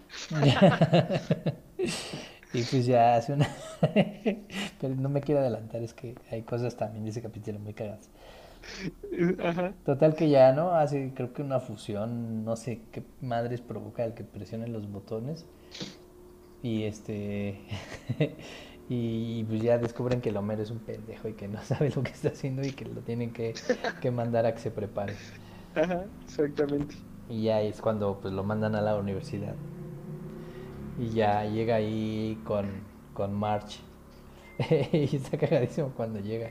Y 2.52 2.62
pues 2.62 2.86
ya 2.86 3.16
hace 3.16 3.32
una... 3.32 3.48
Pero 4.80 4.94
no 4.94 5.08
me 5.08 5.20
quiero 5.20 5.40
adelantar, 5.40 5.82
es 5.82 5.92
que 5.92 6.14
hay 6.30 6.42
cosas 6.42 6.76
también 6.76 7.04
de 7.04 7.10
ese 7.10 7.20
capítulo 7.20 7.58
muy 7.58 7.74
cagadas. 7.74 8.08
Ajá. 9.42 9.74
Total 9.84 10.14
que 10.14 10.30
ya, 10.30 10.52
¿no? 10.52 10.74
Hace 10.74 11.12
creo 11.14 11.32
que 11.32 11.42
una 11.42 11.60
fusión, 11.60 12.44
no 12.44 12.56
sé 12.56 12.80
qué 12.92 13.02
madres 13.20 13.60
provoca 13.60 14.04
el 14.04 14.14
que 14.14 14.24
presione 14.24 14.68
los 14.68 14.90
botones. 14.90 15.46
Y 16.62 16.84
este... 16.84 17.60
Y 18.88 19.44
pues 19.44 19.62
ya 19.62 19.78
descubren 19.78 20.20
que 20.20 20.28
el 20.28 20.36
Homero 20.36 20.62
es 20.62 20.70
un 20.70 20.78
pendejo 20.78 21.28
y 21.28 21.34
que 21.34 21.48
no 21.48 21.62
sabe 21.64 21.90
lo 21.90 22.02
que 22.02 22.12
está 22.12 22.28
haciendo 22.28 22.62
y 22.62 22.72
que 22.72 22.84
lo 22.84 23.00
tienen 23.00 23.32
que, 23.32 23.54
que 24.00 24.10
mandar 24.10 24.46
a 24.46 24.52
que 24.54 24.60
se 24.60 24.70
prepare. 24.70 25.14
Ajá, 25.74 26.04
exactamente. 26.24 26.94
Y 27.28 27.44
ya 27.44 27.62
es 27.62 27.80
cuando 27.80 28.20
pues 28.20 28.34
lo 28.34 28.44
mandan 28.44 28.74
a 28.74 28.82
la 28.82 28.96
universidad. 28.96 29.54
Y 30.98 31.10
ya 31.10 31.44
llega 31.44 31.76
ahí 31.76 32.40
con, 32.44 32.66
con 33.14 33.34
March. 33.34 33.80
y 34.92 35.16
está 35.16 35.36
cagadísimo 35.36 35.90
cuando 35.96 36.20
llega. 36.20 36.50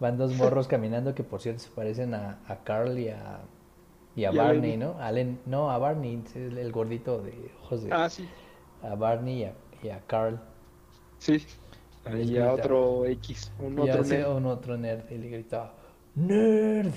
Van 0.00 0.16
dos 0.16 0.34
morros 0.34 0.66
caminando 0.68 1.14
que 1.14 1.22
por 1.24 1.40
cierto 1.40 1.62
se 1.62 1.70
parecen 1.70 2.14
a, 2.14 2.40
a 2.48 2.64
Carl 2.64 2.98
y 2.98 3.08
a, 3.08 3.40
y 4.16 4.24
a 4.24 4.32
Y 4.32 4.36
Barney. 4.36 4.76
¿no? 4.76 4.96
A 4.98 5.12
Len- 5.12 5.40
no, 5.46 5.70
a 5.70 5.78
Barney, 5.78 6.22
el, 6.34 6.58
el 6.58 6.72
gordito 6.72 7.20
de 7.22 7.52
ojos 7.62 7.82
de... 7.84 7.92
Ah, 7.92 8.08
sí, 8.10 8.28
A 8.82 8.94
Barney 8.94 9.40
y 9.42 9.44
a, 9.44 9.54
y 9.82 9.88
a 9.90 10.00
Carl. 10.06 10.40
sí. 11.18 11.44
Y 12.10 12.36
a 12.38 12.52
otro 12.52 13.06
X, 13.06 13.52
un 13.60 13.78
y 13.78 13.88
otro 13.88 14.00
hace 14.00 14.18
nerd. 14.18 14.36
un 14.36 14.46
otro 14.46 14.76
nerd 14.76 15.08
y 15.10 15.18
le 15.18 15.28
grita 15.30 15.72
¡Nerd! 16.16 16.92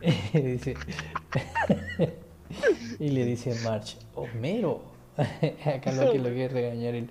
y, 0.00 0.40
dice, 0.40 0.74
y 2.98 3.08
le 3.10 3.24
dice 3.24 3.54
March, 3.64 3.98
Homero. 4.14 4.91
Acá 5.66 5.92
lo 5.92 6.12
que 6.12 6.18
lo 6.18 6.30
quiere 6.30 6.48
regañar 6.48 6.94
el 6.94 7.10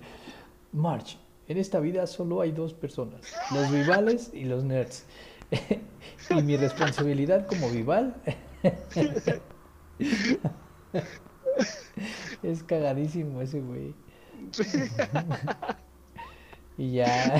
March, 0.72 1.18
en 1.48 1.58
esta 1.58 1.80
vida 1.80 2.06
solo 2.06 2.40
hay 2.40 2.52
dos 2.52 2.72
personas, 2.74 3.20
los 3.52 3.70
vivales 3.70 4.30
y 4.32 4.44
los 4.44 4.64
nerds. 4.64 5.04
y 6.30 6.42
mi 6.42 6.56
responsabilidad 6.56 7.46
como 7.46 7.68
vival 7.70 8.14
es 12.42 12.62
cagadísimo 12.64 13.42
ese 13.42 13.60
güey. 13.60 13.94
Y 16.78 16.92
ya 16.92 17.36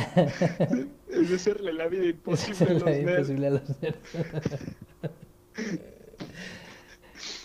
Es 1.09 1.33
hacerle 1.33 1.72
la 1.72 1.88
vida 1.88 2.05
imposible 2.05 2.66
a 2.66 2.72
los 2.75 2.85
nerds. 2.85 3.11
imposible 3.11 3.46
a 3.46 3.51
los 3.51 3.81
nerds. 3.81 3.98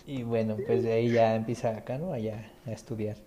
Y 0.08 0.24
bueno, 0.24 0.63
pues 0.65 0.82
de 0.84 0.93
ahí 0.93 1.12
ya 1.12 1.36
empieza 1.36 1.78
acá, 1.78 2.00
¿no? 2.00 2.13
Allá 2.13 2.52
a 2.65 2.72
estudiar. 2.72 3.17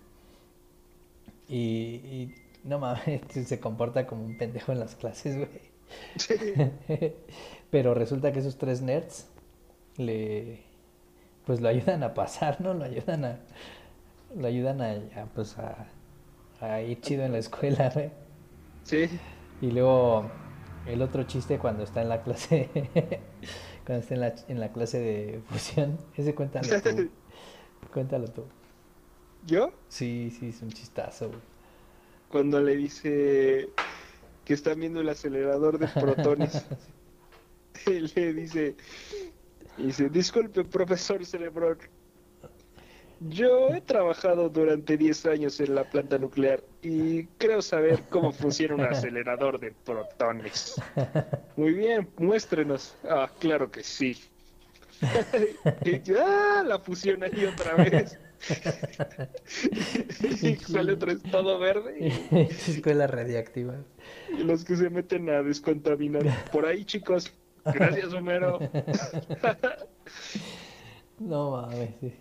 Y, 1.49 1.57
y 1.59 2.35
no 2.65 2.79
mames, 2.79 3.23
se 3.47 3.61
comporta 3.61 4.07
como 4.07 4.25
un 4.25 4.37
pendejo 4.37 4.73
en 4.73 4.81
las 4.81 4.95
clases, 4.97 5.37
güey. 5.37 5.73
Pero 7.71 7.95
resulta 7.95 8.33
que 8.33 8.41
esos 8.41 8.59
tres 8.59 8.83
nerds 8.83 9.29
le 9.97 10.65
pues 11.47 11.61
lo 11.61 11.69
ayudan 11.69 12.03
a 12.05 12.15
pasar, 12.15 12.61
¿no? 12.61 12.75
Lo 12.75 12.85
ayudan 12.85 13.25
a 13.25 13.41
lo 14.37 14.47
ayudan 14.49 14.83
a, 14.83 14.93
a, 15.23 15.27
pues 15.35 15.59
a, 15.59 15.89
a 16.61 16.83
ir 16.83 17.01
chido 17.03 17.25
en 17.25 17.33
la 17.33 17.39
escuela, 17.39 17.91
güey. 17.95 18.13
Sí, 18.85 19.21
Y 19.61 19.71
luego 19.71 20.31
el 20.85 21.03
otro 21.03 21.25
chiste 21.25 21.59
cuando 21.59 21.83
está 21.85 22.03
en 22.03 22.09
la 22.09 22.23
clase, 22.23 22.71
cuando 23.85 24.03
está 24.03 24.15
en 24.15 24.21
la, 24.21 24.35
en 24.49 24.61
la 24.61 24.73
clase 24.73 24.99
de 25.01 25.43
fusión, 25.49 25.99
ese 26.15 26.35
cuéntalo 26.35 26.77
tú. 26.83 27.11
Cuéntalo 27.93 28.29
tú. 28.33 28.53
yo 29.43 29.73
Sí, 29.89 30.31
sí, 30.31 30.49
es 30.51 30.63
un 30.63 30.73
chistazo, 30.73 31.31
güey. 31.31 31.43
cuando 32.29 32.61
le 32.61 32.77
dice 32.77 33.75
que 34.45 34.55
están 34.55 34.81
viendo 34.81 35.01
el 35.01 35.09
acelerador 35.09 35.79
de 35.79 35.89
protones, 35.89 36.67
le 37.87 38.35
dice, 38.35 38.77
dice, 39.77 40.11
disculpe 40.11 40.65
profesor 40.65 41.25
Cerebrón, 41.25 41.79
yo 43.21 43.69
he 43.75 43.81
trabajado 43.83 44.49
durante 44.49 44.97
10 44.97 45.27
años 45.27 45.61
en 45.61 45.75
la 45.75 45.85
planta 45.85 46.19
nuclear 46.19 46.63
y 46.83 47.25
creo 47.37 47.61
saber 47.61 48.01
cómo 48.09 48.33
funciona 48.33 48.75
un 48.75 48.85
acelerador 48.85 49.61
de 49.61 49.73
protones. 49.85 50.81
Muy 51.57 51.75
bien, 51.75 52.09
muéstrenos. 52.17 52.97
Ah, 53.05 53.31
claro 53.39 53.71
que 53.71 53.83
sí. 53.83 54.17
y 55.85 56.01
yo, 56.03 56.17
ah, 56.25 56.65
la 56.67 56.79
fusión 56.79 57.23
ahí 57.23 57.45
otra 57.45 57.75
vez. 57.75 58.19
y 60.43 60.57
sale 60.57 60.95
otra 60.95 61.13
vez 61.13 61.23
todo 61.31 61.59
verde 61.59 62.11
Escuela 62.67 63.07
radiactiva. 63.19 63.75
y, 64.31 64.41
y 64.41 64.45
los 64.45 64.65
que 64.65 64.77
se 64.77 64.89
meten 64.89 65.29
a 65.29 65.43
descontaminar. 65.43 66.25
Por 66.51 66.65
ahí, 66.65 66.87
chicos. 66.87 67.31
Gracias, 67.67 68.15
Homero. 68.15 68.59
No 71.19 71.51
mames, 71.51 71.91
sí. 72.01 72.15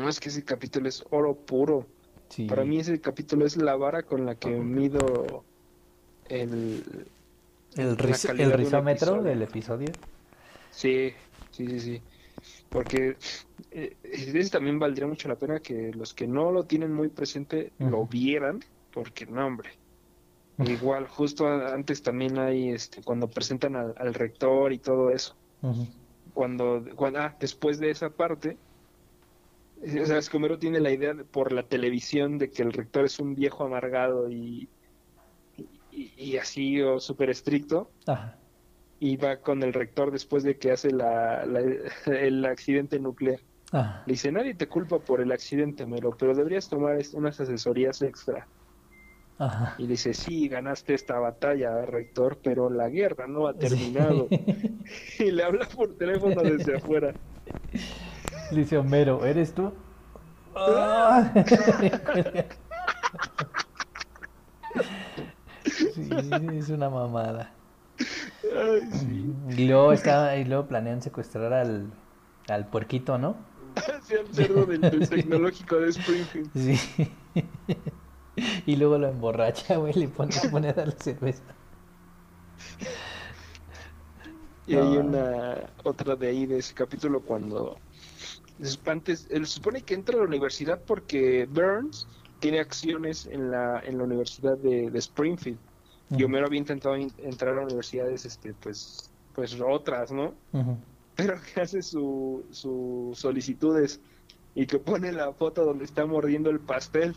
No, 0.00 0.08
es 0.08 0.20
que 0.20 0.28
ese 0.28 0.44
capítulo 0.44 0.88
es 0.88 1.04
oro 1.10 1.44
puro. 1.44 1.86
Sí. 2.28 2.46
Para 2.46 2.64
mí 2.64 2.78
ese 2.78 3.00
capítulo 3.00 3.46
es 3.46 3.56
la 3.56 3.76
vara 3.76 4.02
con 4.04 4.26
la 4.26 4.36
que 4.36 4.50
mido 4.50 5.46
el... 6.24 7.12
el, 7.76 7.96
el 7.96 7.96
de 7.96 8.78
episodio. 8.78 9.22
del 9.22 9.42
episodio. 9.42 9.94
Sí, 10.70 11.12
sí, 11.50 11.68
sí, 11.68 11.80
sí. 11.80 12.04
Porque 12.70 13.16
eh, 13.70 13.96
ese 14.02 14.50
también 14.50 14.78
valdría 14.78 15.06
mucho 15.06 15.28
la 15.28 15.38
pena 15.38 15.60
que 15.60 15.92
los 15.92 16.12
que 16.14 16.26
no 16.26 16.50
lo 16.52 16.66
tienen 16.66 16.92
muy 16.92 17.08
presente 17.08 17.72
lo 17.78 18.06
vieran, 18.06 18.60
porque 18.90 19.26
no, 19.26 19.46
hombre. 19.46 19.70
Igual, 20.58 21.08
justo 21.08 21.46
a- 21.46 21.74
antes 21.74 22.02
también 22.02 22.38
hay, 22.38 22.70
este, 22.70 23.02
cuando 23.02 23.28
presentan 23.28 23.76
al, 23.76 23.94
al 23.96 24.14
rector 24.14 24.72
y 24.72 24.78
todo 24.78 25.10
eso. 25.10 25.38
Cuando, 26.32 26.84
cuando 26.96 27.20
ah, 27.20 27.36
después 27.38 27.78
de 27.78 27.90
esa 27.90 28.10
parte, 28.10 28.58
o 30.02 30.06
sea, 30.06 30.18
Escomero 30.18 30.58
tiene 30.58 30.80
la 30.80 30.90
idea 30.90 31.14
de- 31.14 31.24
por 31.24 31.52
la 31.52 31.66
televisión 31.66 32.38
de 32.38 32.50
que 32.50 32.62
el 32.62 32.72
rector 32.72 33.04
es 33.04 33.18
un 33.18 33.34
viejo 33.34 33.64
amargado 33.64 34.30
y, 34.30 34.70
y, 35.90 36.12
y 36.16 36.36
así 36.36 36.80
o 36.80 37.00
súper 37.00 37.30
estricto. 37.30 37.92
Ajá. 38.06 38.38
Y 39.00 39.16
va 39.16 39.40
con 39.40 39.62
el 39.62 39.72
rector 39.72 40.10
después 40.10 40.42
de 40.44 40.56
que 40.58 40.70
hace 40.72 40.90
la, 40.90 41.44
la- 41.46 41.62
el 42.06 42.44
accidente 42.44 42.98
nuclear. 42.98 43.40
Ajá. 43.72 44.04
Le 44.06 44.12
dice, 44.12 44.30
nadie 44.32 44.54
te 44.54 44.68
culpa 44.68 44.98
por 45.00 45.20
el 45.20 45.32
accidente, 45.32 45.84
Mero, 45.84 46.16
pero 46.16 46.34
deberías 46.34 46.68
tomar 46.68 46.98
unas 47.14 47.40
asesorías 47.40 48.00
extra. 48.02 48.48
Ajá. 49.36 49.74
Y 49.78 49.82
le 49.82 49.88
dice, 49.88 50.14
sí, 50.14 50.48
ganaste 50.48 50.94
esta 50.94 51.18
batalla, 51.18 51.84
rector, 51.84 52.40
pero 52.42 52.70
la 52.70 52.88
guerra 52.88 53.26
no 53.26 53.46
ha 53.48 53.54
terminado. 53.54 54.28
Y 55.18 55.30
le 55.30 55.42
habla 55.42 55.66
por 55.74 55.96
teléfono 55.96 56.42
desde 56.42 56.76
afuera. 56.76 57.16
Dice 58.48 58.78
Homero, 58.78 59.24
¿eres 59.26 59.54
tú? 59.54 59.74
Ah. 60.54 61.32
Sí, 65.62 66.56
es 66.58 66.68
una 66.70 66.90
mamada. 66.90 67.60
Ay, 68.50 68.90
sí. 68.92 69.42
Y 69.46 69.66
luego 69.66 69.92
está, 69.92 70.36
y 70.36 70.44
luego 70.44 70.68
planean 70.68 71.02
secuestrar 71.02 71.52
al, 71.52 71.94
al 72.48 72.70
puerquito, 72.70 73.18
¿no? 73.18 73.50
Hacia 73.76 74.20
el 74.20 74.32
cerdo 74.34 74.66
del, 74.66 74.88
del 74.88 75.08
tecnológico 75.08 75.80
de 75.80 75.90
Springfield. 75.90 76.52
Sí. 76.54 76.78
Y 78.66 78.76
luego 78.76 78.98
lo 78.98 79.08
emborracha, 79.08 79.76
güey, 79.76 79.92
le 79.94 80.08
pone, 80.08 80.36
le 80.40 80.48
pone 80.50 80.68
a 80.68 80.72
darle 80.72 80.96
cerveza. 80.98 81.56
Y 84.66 84.76
hay 84.76 84.96
una 84.96 85.72
otra 85.84 86.16
de 86.16 86.28
ahí 86.28 86.46
de 86.46 86.58
ese 86.58 86.74
capítulo 86.74 87.22
cuando 87.24 87.83
se 88.58 89.44
supone 89.46 89.82
que 89.82 89.94
entra 89.94 90.14
a 90.16 90.18
la 90.18 90.24
universidad 90.24 90.82
porque 90.86 91.46
Burns 91.46 92.06
tiene 92.38 92.60
acciones 92.60 93.26
en 93.26 93.50
la 93.50 93.80
en 93.80 93.98
la 93.98 94.04
universidad 94.04 94.56
de, 94.58 94.90
de 94.90 94.98
Springfield 94.98 95.60
y 96.10 96.16
Ujú. 96.16 96.26
Homero 96.26 96.46
había 96.46 96.58
intentado 96.58 96.96
in- 96.96 97.14
entrar 97.18 97.58
a 97.58 97.62
universidades 97.62 98.24
este 98.26 98.54
pues 98.54 99.10
pues 99.32 99.58
otras 99.60 100.12
no 100.12 100.34
pero 101.14 101.40
que 101.40 101.60
hace 101.60 101.82
su 101.82 102.46
sus 102.50 103.18
solicitudes 103.18 104.00
y 104.54 104.66
que 104.66 104.78
pone 104.78 105.10
la 105.12 105.32
foto 105.32 105.64
donde 105.64 105.84
está 105.84 106.06
mordiendo 106.06 106.50
el 106.50 106.60
pastel 106.60 107.16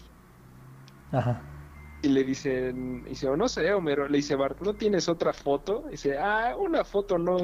Ajá. 1.12 1.57
Y 2.02 2.10
le 2.10 2.24
dicen, 2.24 3.04
dice, 3.04 3.28
"Oh, 3.28 3.36
no 3.38 3.48
sé, 3.50 3.74
Homero, 3.74 4.08
le 4.08 4.18
dice 4.18 4.36
Bart, 4.36 4.60
¿no 4.62 4.76
tienes 4.78 5.10
otra 5.10 5.34
foto? 5.34 5.86
dice, 5.90 6.18
ah, 6.18 6.56
una 6.58 6.84
foto 6.86 7.18
no, 7.18 7.38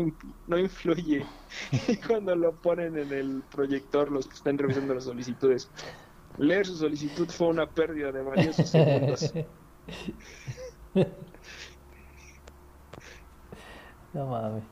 no 0.46 0.60
influye. 0.60 1.34
y 1.88 2.00
cuando 2.00 2.36
lo 2.36 2.60
ponen 2.62 2.98
en 2.98 3.12
el 3.14 3.44
proyector, 3.50 4.12
los 4.12 4.28
que 4.28 4.36
están 4.36 4.58
revisando 4.58 4.94
las 4.94 5.06
solicitudes, 5.06 5.72
leer 6.38 6.66
su 6.68 6.76
solicitud 6.78 7.30
fue 7.32 7.48
una 7.50 7.74
pérdida 7.74 8.12
de 8.12 8.22
valiosos 8.24 8.70
segundos. 8.72 9.40
No 14.12 14.28
mames. 14.28 14.66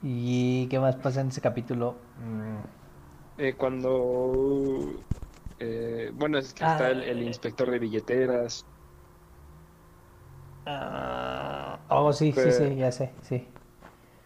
¿Y 0.00 0.68
qué 0.68 0.80
más 0.80 0.96
pasa 0.96 1.20
en 1.22 1.28
ese 1.28 1.40
capítulo? 1.40 2.12
Mm, 2.16 2.62
Eh, 3.36 3.56
cuando, 3.56 5.08
eh, 5.58 6.10
bueno, 6.14 6.38
es 6.38 6.54
que 6.54 6.64
está 6.64 6.90
el, 6.90 7.02
el 7.02 7.22
Ah. 7.22 7.24
inspector 7.24 7.70
de 7.70 7.78
billeteras, 7.80 8.70
ah, 10.66 11.78
Oh, 11.88 12.12
sí, 12.12 12.32
sí, 12.32 12.40
Que- 12.42 12.52
sí, 12.52 12.76
ya 12.76 12.90
sé, 12.92 13.10
sí. 13.22 13.46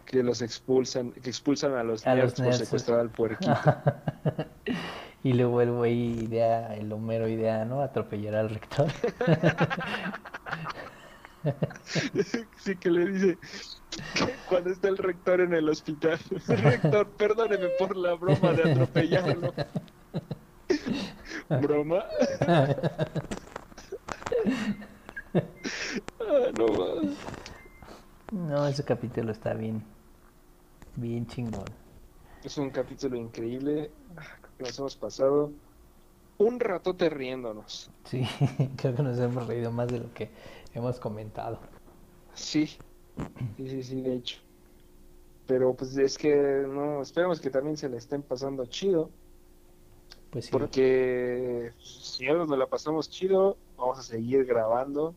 que 0.05 0.23
los 0.23 0.41
expulsan, 0.41 1.11
que 1.11 1.29
expulsan 1.29 1.73
a 1.75 1.83
los 1.83 2.05
A 2.07 2.15
los 2.15 2.39
nerds 2.39 2.41
por 2.41 2.53
secuestrar 2.65 2.99
al 2.99 3.09
puerquito. 3.09 3.53
Y 5.21 5.33
luego 5.33 5.59
el 5.61 5.71
güey 5.73 6.23
idea, 6.23 6.73
el 6.75 6.93
Homero 6.93 7.27
idea, 7.27 7.65
¿no? 7.65 7.81
Atropellar 7.81 8.35
al 8.35 8.49
rector. 8.49 8.87
Sí, 12.57 12.75
que 12.75 12.91
le 12.91 13.05
dice 13.07 13.37
cuando 14.49 14.71
está 14.71 14.89
el 14.89 14.97
rector 14.97 15.39
en 15.39 15.53
el 15.53 15.69
hospital, 15.69 16.19
rector, 16.47 17.09
perdóneme 17.11 17.69
por 17.79 17.95
la 17.95 18.13
broma 18.13 18.51
de 18.51 18.71
atropellarlo. 18.71 19.53
¿Broma? 21.49 22.03
Ah, 25.33 26.51
no 26.57 26.67
más. 26.67 27.17
No, 28.31 28.67
ese 28.67 28.83
capítulo 28.83 29.31
está 29.31 29.53
bien, 29.53 29.83
bien 30.95 31.25
chingón. 31.27 31.65
Es 32.43 32.57
un 32.57 32.69
capítulo 32.69 33.15
increíble. 33.15 33.91
Ah, 34.15 34.23
nos 34.59 34.77
hemos 34.79 34.95
pasado 34.95 35.51
un 36.37 36.59
ratote 36.59 37.09
riéndonos. 37.09 37.89
Sí, 38.05 38.25
creo 38.77 38.95
que 38.95 39.03
nos 39.03 39.19
hemos 39.19 39.45
reído 39.47 39.71
más 39.71 39.87
de 39.87 39.99
lo 39.99 40.13
que 40.13 40.29
hemos 40.73 40.99
comentado. 40.99 41.59
Sí, 42.33 42.67
sí, 43.57 43.69
sí, 43.69 43.83
sí, 43.83 44.01
de 44.01 44.15
hecho. 44.15 44.37
Pero 45.47 45.73
pues 45.73 45.97
es 45.97 46.17
que 46.17 46.33
no, 46.67 47.01
esperemos 47.01 47.41
que 47.41 47.49
también 47.49 47.75
se 47.75 47.89
le 47.89 47.97
estén 47.97 48.21
pasando 48.21 48.65
chido. 48.67 49.09
Pues 50.29 50.45
sí, 50.45 50.51
Porque 50.51 51.73
si 51.79 52.27
algo 52.27 52.45
nos 52.45 52.57
la 52.57 52.67
pasamos 52.67 53.09
chido, 53.09 53.57
vamos 53.79 53.99
a 53.99 54.03
seguir 54.03 54.45
grabando. 54.45 55.15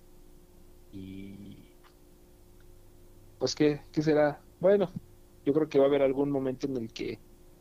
Y 0.92 1.58
pues 3.38 3.54
qué, 3.54 3.80
qué 3.92 4.02
será? 4.02 4.40
Bueno, 4.60 4.90
yo 5.44 5.52
creo 5.52 5.68
que 5.68 5.78
va 5.78 5.86
a 5.86 5.88
haber 5.88 6.02
algún 6.02 6.30
momento 6.30 6.66
en 6.66 6.76
el 6.76 6.92
que 6.92 7.18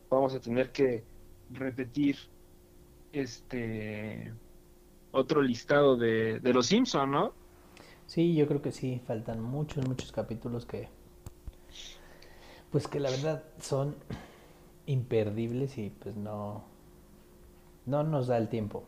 vamos 0.08 0.34
a 0.34 0.40
tener 0.40 0.70
que 0.72 1.04
repetir 1.50 2.16
este 3.12 4.32
otro 5.10 5.42
listado 5.42 5.96
de, 5.96 6.40
de 6.40 6.52
los 6.52 6.66
Simpson, 6.66 7.10
¿no? 7.10 7.42
sí, 8.06 8.34
yo 8.34 8.46
creo 8.46 8.60
que 8.60 8.72
sí, 8.72 9.00
faltan 9.06 9.42
muchos, 9.42 9.86
muchos 9.88 10.12
capítulos 10.12 10.66
que, 10.66 10.88
pues 12.70 12.86
que 12.86 13.00
la 13.00 13.10
verdad 13.10 13.42
son 13.58 13.94
imperdibles 14.84 15.78
y 15.78 15.90
pues 15.90 16.16
no, 16.16 16.62
no 17.86 18.02
nos 18.02 18.26
da 18.26 18.36
el 18.36 18.48
tiempo 18.48 18.84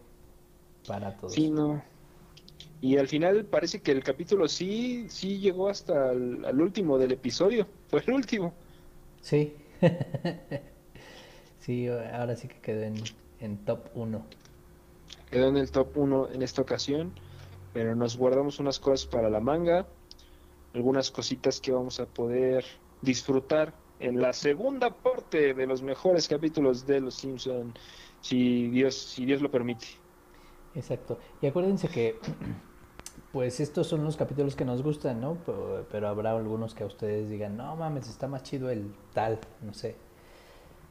para 0.86 1.16
todos. 1.16 1.32
Sí, 1.32 1.50
no. 1.50 1.82
Y 2.80 2.98
al 2.98 3.08
final 3.08 3.44
parece 3.46 3.80
que 3.80 3.92
el 3.92 4.04
capítulo 4.04 4.48
sí, 4.48 5.06
sí 5.08 5.38
llegó 5.38 5.68
hasta 5.68 6.12
el 6.12 6.44
al 6.44 6.60
último 6.60 6.98
del 6.98 7.12
episodio. 7.12 7.66
Fue 7.88 8.02
el 8.06 8.12
último. 8.12 8.54
Sí. 9.20 9.54
Sí, 11.64 11.88
ahora 11.88 12.36
sí 12.36 12.46
que 12.46 12.60
quedó 12.60 12.82
en, 12.82 12.96
en 13.40 13.64
top 13.64 13.88
1. 13.94 14.22
Quedó 15.30 15.48
en 15.48 15.56
el 15.56 15.70
top 15.70 15.96
1 15.96 16.32
en 16.32 16.42
esta 16.42 16.60
ocasión, 16.60 17.14
pero 17.72 17.94
nos 17.94 18.18
guardamos 18.18 18.58
unas 18.58 18.78
cosas 18.78 19.06
para 19.06 19.30
la 19.30 19.40
manga, 19.40 19.86
algunas 20.74 21.10
cositas 21.10 21.62
que 21.62 21.72
vamos 21.72 22.00
a 22.00 22.06
poder 22.06 22.66
disfrutar 23.00 23.72
en 23.98 24.20
la 24.20 24.34
segunda 24.34 24.90
parte 24.90 25.54
de 25.54 25.66
los 25.66 25.82
mejores 25.82 26.28
capítulos 26.28 26.86
de 26.86 27.00
Los 27.00 27.14
Simpson, 27.14 27.72
si 28.20 28.68
Dios, 28.68 28.94
si 28.94 29.24
Dios 29.24 29.40
lo 29.40 29.50
permite. 29.50 29.86
Exacto. 30.74 31.18
Y 31.40 31.46
acuérdense 31.46 31.88
que, 31.88 32.18
pues 33.32 33.60
estos 33.60 33.86
son 33.86 34.04
los 34.04 34.16
capítulos 34.16 34.56
que 34.56 34.64
nos 34.64 34.82
gustan, 34.82 35.20
¿no? 35.20 35.38
Pero, 35.46 35.86
pero 35.90 36.08
habrá 36.08 36.32
algunos 36.32 36.74
que 36.74 36.84
a 36.84 36.86
ustedes 36.86 37.28
digan, 37.30 37.56
no 37.56 37.76
mames, 37.76 38.08
está 38.08 38.28
más 38.28 38.42
chido 38.42 38.70
el 38.70 38.94
tal, 39.12 39.38
no 39.62 39.74
sé. 39.74 39.96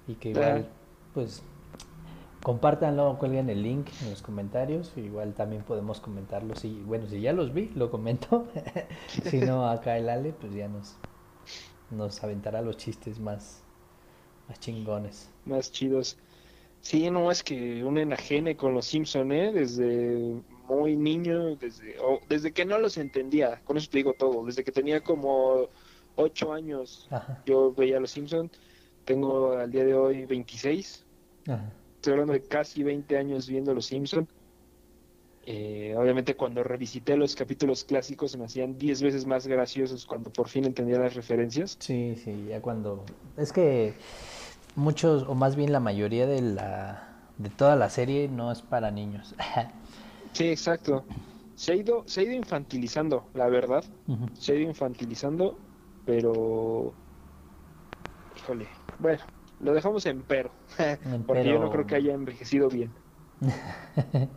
Y 0.07 0.15
que 0.15 0.29
igual, 0.29 0.67
pues, 1.13 1.43
compártanlo, 2.43 3.17
cuelguen 3.17 3.49
el 3.49 3.63
link 3.63 3.87
en 4.01 4.09
los 4.09 4.21
comentarios. 4.21 4.91
Igual 4.97 5.33
también 5.33 5.63
podemos 5.63 5.99
comentarlo. 5.99 6.55
Si, 6.55 6.81
bueno, 6.85 7.07
si 7.07 7.21
ya 7.21 7.33
los 7.33 7.53
vi, 7.53 7.71
lo 7.75 7.89
comento. 7.89 8.47
si 9.07 9.39
no, 9.39 9.69
acá 9.69 9.97
el 9.97 10.09
Ale, 10.09 10.33
pues 10.33 10.53
ya 10.53 10.67
nos, 10.67 10.97
nos 11.91 12.23
aventará 12.23 12.61
los 12.61 12.77
chistes 12.77 13.19
más, 13.19 13.63
más 14.47 14.59
chingones. 14.59 15.29
Más 15.45 15.71
chidos. 15.71 16.17
Sí, 16.83 17.09
no 17.09 17.31
es 17.31 17.43
que 17.43 17.81
un 17.85 17.97
enajene 17.97 18.57
con 18.57 18.73
los 18.73 18.85
Simpson, 18.87 19.31
¿eh? 19.31 19.53
Desde 19.53 20.35
muy 20.67 20.97
niño, 20.97 21.55
desde, 21.55 21.97
o 21.99 22.19
desde 22.27 22.51
que 22.51 22.65
no 22.65 22.77
los 22.77 22.97
entendía, 22.97 23.61
con 23.63 23.77
eso 23.77 23.89
te 23.89 23.99
digo 23.99 24.13
todo, 24.19 24.45
desde 24.45 24.65
que 24.65 24.71
tenía 24.73 24.99
como 25.01 25.69
ocho 26.15 26.51
años 26.51 27.07
Ajá, 27.09 27.41
yo 27.45 27.73
veía 27.73 28.01
los 28.01 28.11
Simpson, 28.11 28.51
tengo 29.05 29.53
al 29.53 29.71
día 29.71 29.85
de 29.85 29.93
hoy 29.93 30.25
26, 30.25 31.05
ajá. 31.47 31.71
estoy 31.95 32.11
hablando 32.11 32.33
de 32.33 32.43
casi 32.43 32.83
20 32.83 33.17
años 33.17 33.47
viendo 33.47 33.73
los 33.73 33.85
Simpson. 33.85 34.27
Eh, 35.45 35.93
obviamente 35.97 36.35
cuando 36.35 36.63
revisité 36.63 37.17
los 37.17 37.35
capítulos 37.35 37.83
clásicos 37.85 38.31
se 38.31 38.37
me 38.37 38.45
hacían 38.45 38.77
10 38.77 39.01
veces 39.01 39.25
más 39.25 39.47
graciosos 39.47 40.05
cuando 40.05 40.31
por 40.31 40.49
fin 40.49 40.65
entendía 40.65 40.99
las 40.99 41.15
referencias. 41.15 41.77
Sí, 41.79 42.15
sí, 42.21 42.45
ya 42.49 42.61
cuando... 42.61 43.03
Es 43.35 43.51
que 43.51 43.93
muchos, 44.75 45.23
o 45.23 45.35
más 45.35 45.55
bien 45.55 45.71
la 45.71 45.79
mayoría 45.79 46.27
de 46.27 46.41
la 46.41 47.09
de 47.37 47.49
toda 47.49 47.75
la 47.75 47.89
serie 47.89 48.27
no 48.29 48.51
es 48.51 48.61
para 48.61 48.91
niños. 48.91 49.35
Sí, 50.33 50.47
exacto. 50.49 51.05
Se 51.53 51.73
ha 51.73 51.75
ido, 51.75 52.03
se 52.07 52.21
ha 52.21 52.23
ido 52.23 52.33
infantilizando, 52.33 53.29
la 53.35 53.47
verdad. 53.49 53.83
Se 54.33 54.53
ha 54.53 54.55
ido 54.55 54.67
infantilizando, 54.67 55.59
pero... 56.05 56.91
Híjole. 58.35 58.67
Bueno, 58.97 59.23
lo 59.59 59.73
dejamos 59.73 60.07
en 60.07 60.23
pero. 60.23 60.51
Porque 61.27 61.45
yo 61.45 61.59
no 61.59 61.69
creo 61.69 61.85
que 61.85 61.95
haya 61.95 62.13
envejecido 62.13 62.67
bien. 62.67 62.91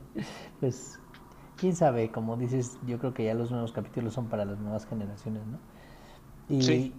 Pues, 0.60 0.98
quién 1.56 1.74
sabe, 1.74 2.10
como 2.10 2.36
dices, 2.36 2.78
yo 2.86 2.98
creo 2.98 3.14
que 3.14 3.24
ya 3.24 3.34
los 3.34 3.50
nuevos 3.50 3.72
capítulos 3.72 4.12
son 4.12 4.28
para 4.28 4.44
las 4.44 4.58
nuevas 4.58 4.86
generaciones, 4.86 5.46
¿no? 5.46 5.58
Y, 6.48 6.62
Sí. 6.62 6.94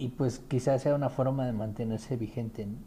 Y 0.00 0.08
pues 0.08 0.38
quizás 0.48 0.82
sea 0.82 0.94
una 0.94 1.10
forma 1.10 1.44
de 1.44 1.52
mantenerse 1.52 2.16
vigente, 2.16 2.64
¿no? 2.64 2.78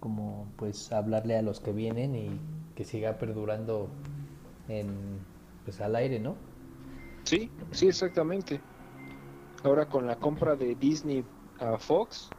Como 0.00 0.46
pues 0.56 0.92
hablarle 0.92 1.36
a 1.36 1.42
los 1.42 1.60
que 1.60 1.72
vienen 1.72 2.14
y 2.14 2.30
que 2.74 2.84
siga 2.86 3.18
perdurando 3.18 3.90
en, 4.68 4.88
pues 5.66 5.78
al 5.82 5.94
aire, 5.96 6.18
¿no? 6.18 6.36
Sí, 7.24 7.50
sí, 7.70 7.88
exactamente. 7.88 8.62
Ahora 9.62 9.90
con 9.90 10.06
la 10.06 10.16
compra 10.16 10.56
de 10.56 10.74
Disney 10.74 11.22
a 11.58 11.76
Fox, 11.76 12.30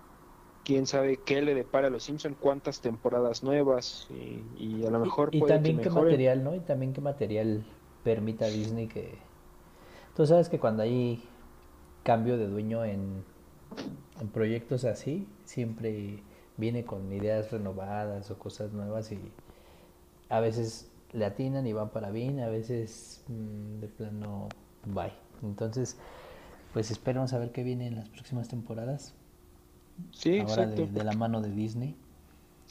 quién 0.65 0.87
sabe 0.87 1.17
qué 1.17 1.43
le 1.43 1.53
depara 1.53 1.85
a 1.85 1.89
los 1.91 2.01
Simpson, 2.01 2.35
cuántas 2.39 2.81
temporadas 2.81 3.43
nuevas 3.43 4.07
y, 4.09 4.43
y 4.57 4.85
a 4.87 4.89
lo 4.89 5.01
mejor 5.01 5.29
Y, 5.31 5.37
y 5.37 5.39
puede 5.41 5.53
también 5.53 5.77
que 5.77 5.83
qué 5.83 5.89
material, 5.91 6.43
¿no? 6.43 6.55
Y 6.55 6.61
también 6.61 6.93
qué 6.93 7.01
material 7.01 7.63
permita 8.03 8.45
a 8.45 8.49
Disney 8.49 8.87
que... 8.87 9.19
Tú 10.15 10.25
sabes 10.25 10.49
que 10.49 10.59
cuando 10.59 10.81
hay 10.81 11.23
cambio 12.01 12.39
de 12.39 12.47
dueño 12.47 12.83
en, 12.83 13.23
en 14.19 14.29
proyectos 14.29 14.85
así, 14.85 15.27
siempre 15.45 16.23
viene 16.57 16.85
con 16.85 17.11
ideas 17.11 17.51
renovadas 17.51 18.29
o 18.31 18.37
cosas 18.39 18.71
nuevas 18.73 19.11
y 19.11 19.19
a 20.29 20.39
veces 20.39 20.91
le 21.13 21.25
atinan 21.25 21.67
y 21.67 21.73
van 21.73 21.89
para 21.89 22.11
bien, 22.11 22.39
a 22.39 22.47
veces 22.49 23.23
mm, 23.27 23.79
de 23.79 23.87
plano 23.87 24.47
bye. 24.85 25.13
Entonces, 25.43 25.97
pues 26.73 26.91
esperamos 26.91 27.33
a 27.33 27.39
ver 27.39 27.51
qué 27.51 27.63
viene 27.63 27.87
en 27.87 27.95
las 27.95 28.09
próximas 28.09 28.47
temporadas, 28.47 29.13
Sí, 30.11 30.39
ahora 30.39 30.41
exacto. 30.41 30.85
de, 30.85 30.87
de 30.87 31.03
la 31.03 31.13
mano 31.13 31.41
de 31.41 31.51
Disney. 31.51 31.95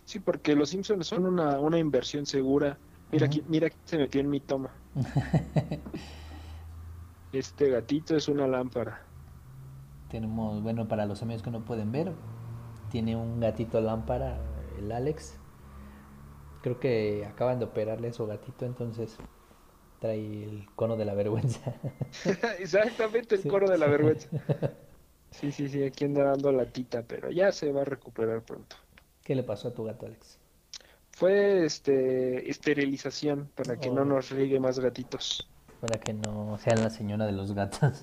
Sí, 0.04 0.18
porque 0.20 0.54
los 0.56 0.70
Simpsons 0.70 1.06
son 1.06 1.26
una, 1.26 1.60
una 1.60 1.78
inversión 1.78 2.26
segura. 2.26 2.78
Mira, 3.12 3.26
aquí, 3.26 3.42
mira, 3.48 3.68
aquí 3.68 3.76
se 3.84 3.98
metió 3.98 4.20
en 4.20 4.30
mi 4.30 4.40
toma. 4.40 4.70
Este 7.32 7.70
gatito 7.70 8.16
es 8.16 8.28
una 8.28 8.46
lámpara. 8.46 9.09
Tenemos, 10.10 10.62
bueno, 10.62 10.88
para 10.88 11.06
los 11.06 11.22
amigos 11.22 11.42
que 11.42 11.50
no 11.50 11.64
pueden 11.64 11.92
ver, 11.92 12.12
tiene 12.90 13.16
un 13.16 13.40
gatito 13.40 13.80
lámpara, 13.80 14.38
el 14.78 14.90
Alex. 14.92 15.38
Creo 16.62 16.78
que 16.80 17.24
acaban 17.26 17.58
de 17.58 17.64
operarle 17.66 18.08
a 18.08 18.12
su 18.12 18.26
gatito, 18.26 18.66
entonces 18.66 19.16
trae 20.00 20.44
el 20.44 20.66
cono 20.76 20.96
de 20.96 21.04
la 21.04 21.14
vergüenza. 21.14 21.74
Exactamente 22.58 23.36
el 23.36 23.42
Sí. 23.42 23.48
coro 23.48 23.68
de 23.68 23.78
la 23.78 23.86
vergüenza. 23.86 24.28
Sí, 25.32 25.52
sí, 25.52 25.68
sí, 25.68 25.84
aquí 25.84 26.06
anda 26.06 26.24
dando 26.24 26.50
latita, 26.50 27.04
pero 27.06 27.30
ya 27.30 27.52
se 27.52 27.70
va 27.70 27.82
a 27.82 27.84
recuperar 27.84 28.42
pronto. 28.42 28.74
¿Qué 29.22 29.36
le 29.36 29.44
pasó 29.44 29.68
a 29.68 29.72
tu 29.72 29.84
gato, 29.84 30.06
Alex? 30.06 30.40
Fue 31.12 31.64
este 31.64 32.50
esterilización 32.50 33.48
para 33.54 33.76
que 33.76 33.90
no 33.90 34.02
Oh. 34.02 34.04
nos 34.06 34.30
riegue 34.30 34.58
más 34.58 34.80
gatitos. 34.80 35.48
Para 35.80 36.00
que 36.00 36.14
no 36.14 36.58
sean 36.58 36.82
la 36.82 36.90
señora 36.90 37.26
de 37.26 37.32
los 37.32 37.52
gatos. 37.54 38.02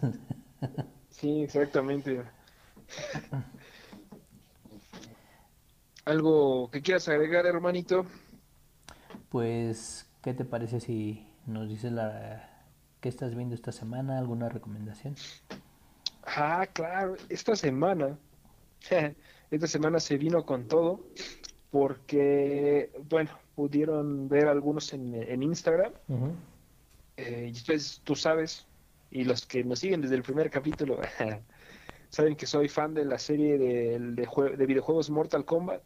Sí, 1.20 1.42
exactamente. 1.42 2.22
¿Algo 6.06 6.70
que 6.70 6.82
quieras 6.84 7.08
agregar, 7.10 7.48
hermanito? 7.48 8.06
Pues, 9.30 10.08
¿qué 10.22 10.36
te 10.36 10.46
parece 10.46 10.80
si 10.80 11.28
nos 11.48 11.68
dices 11.68 11.92
la... 11.92 12.48
qué 13.02 13.10
estás 13.10 13.36
viendo 13.36 13.56
esta 13.56 13.72
semana? 13.72 14.20
¿Alguna 14.20 14.48
recomendación? 14.48 15.16
Ah, 16.24 16.68
claro, 16.72 17.16
esta 17.30 17.56
semana, 17.56 18.20
esta 19.52 19.68
semana 19.68 20.00
se 20.00 20.18
vino 20.18 20.46
con 20.46 20.68
todo 20.68 21.02
porque, 21.72 22.92
bueno, 23.10 23.32
pudieron 23.56 24.30
ver 24.30 24.48
algunos 24.48 24.94
en, 24.94 25.16
en 25.16 25.42
Instagram. 25.42 25.94
Ujú. 26.10 26.32
Eh, 27.18 27.52
y 27.56 27.66
pues 27.66 28.02
tú 28.04 28.16
sabes, 28.16 28.68
y 29.22 29.24
los 29.24 29.46
que 29.46 29.64
nos 29.64 29.80
siguen 29.80 30.02
desde 30.02 30.16
el 30.16 30.24
primer 30.24 30.50
capítulo, 30.50 31.00
saben 32.10 32.36
que 32.36 32.46
soy 32.46 32.70
fan 32.70 32.94
de 32.94 33.06
la 33.06 33.18
serie 33.18 33.58
de, 33.58 34.00
de 34.00 34.28
jue- 34.28 34.56
de 34.56 34.66
videojuegos 34.66 35.10
Mortal 35.10 35.44
Kombat. 35.46 35.82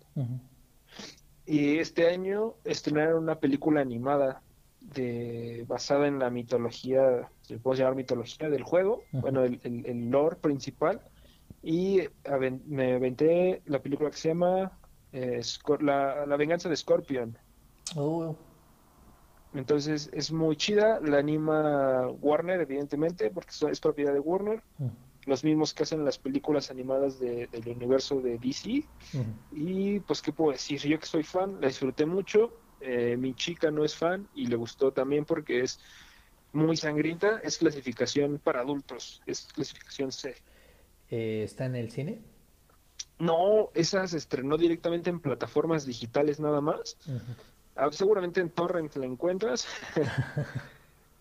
Y 1.46 1.78
este 1.80 2.08
año 2.10 2.56
estrenaron 2.64 3.24
una 3.24 3.40
película 3.40 3.82
animada 3.82 4.44
de, 4.80 5.66
basada 5.68 6.08
en 6.08 6.20
la 6.20 6.30
mitología, 6.30 7.30
se 7.42 7.58
puede 7.58 7.80
llamar 7.80 7.96
mitología 7.96 8.50
del 8.50 8.64
juego, 8.64 9.02
bueno, 9.22 9.44
el, 9.44 9.60
el, 9.64 9.86
el 9.86 10.10
lore 10.10 10.36
principal. 10.38 11.02
Y 11.64 12.02
aven- 12.26 12.62
me 12.66 12.94
aventé 12.94 13.62
la 13.66 13.80
película 13.82 14.10
que 14.12 14.18
se 14.18 14.30
llama 14.30 14.80
eh, 15.12 15.42
la 15.82 16.36
venganza 16.38 16.70
de 16.70 16.76
Scorpion. 16.76 17.38
Oh, 17.96 18.36
Entonces 19.54 20.10
es 20.14 20.32
muy 20.32 20.56
chida, 20.56 21.00
la 21.02 21.18
anima 21.18 22.08
Warner, 22.08 22.62
evidentemente, 22.62 23.30
porque 23.32 23.52
es 23.72 23.80
propiedad 23.80 24.14
de 24.14 24.20
Warner, 24.20 24.64
los 25.26 25.44
mismos 25.44 25.74
que 25.74 25.84
hacen 25.84 26.04
las 26.06 26.18
películas 26.18 26.72
animadas 26.72 27.20
de- 27.20 27.48
del 27.48 27.68
universo 27.76 28.22
de 28.22 28.38
DC. 28.38 28.90
Y 29.52 30.00
pues, 30.00 30.22
¿qué 30.22 30.32
puedo 30.32 30.52
decir? 30.52 30.80
Yo 30.82 30.98
que 30.98 31.06
soy 31.06 31.24
fan, 31.24 31.60
la 31.60 31.68
disfruté 31.68 32.06
mucho. 32.06 32.58
eh, 32.84 33.16
mi 33.16 33.36
chica 33.36 33.70
no 33.70 33.86
es 33.86 33.96
fan 33.96 34.28
y 34.34 34.48
le 34.48 34.56
gustó 34.56 34.92
también 34.92 35.24
porque 35.26 35.60
es 35.62 35.80
muy 36.52 36.76
sangrienta. 36.76 37.40
Es 37.44 37.60
clasificación 37.60 38.40
para 38.40 38.62
adultos, 38.62 39.22
es 39.28 39.46
clasificación 39.54 40.12
C. 40.12 40.36
Eh, 41.10 41.44
¿está 41.44 41.66
en 41.66 41.76
el 41.76 41.92
cine? 41.92 42.24
No, 43.20 43.70
esa 43.76 44.08
se 44.08 44.18
estrenó 44.18 44.58
directamente 44.58 45.12
en 45.12 45.20
plataformas 45.20 45.86
digitales 45.86 46.40
nada 46.40 46.60
más. 46.60 46.98
Seguramente 47.92 48.42
en 48.42 48.50
Torrent 48.50 48.96
la 48.96 49.06
encuentras. 49.06 49.68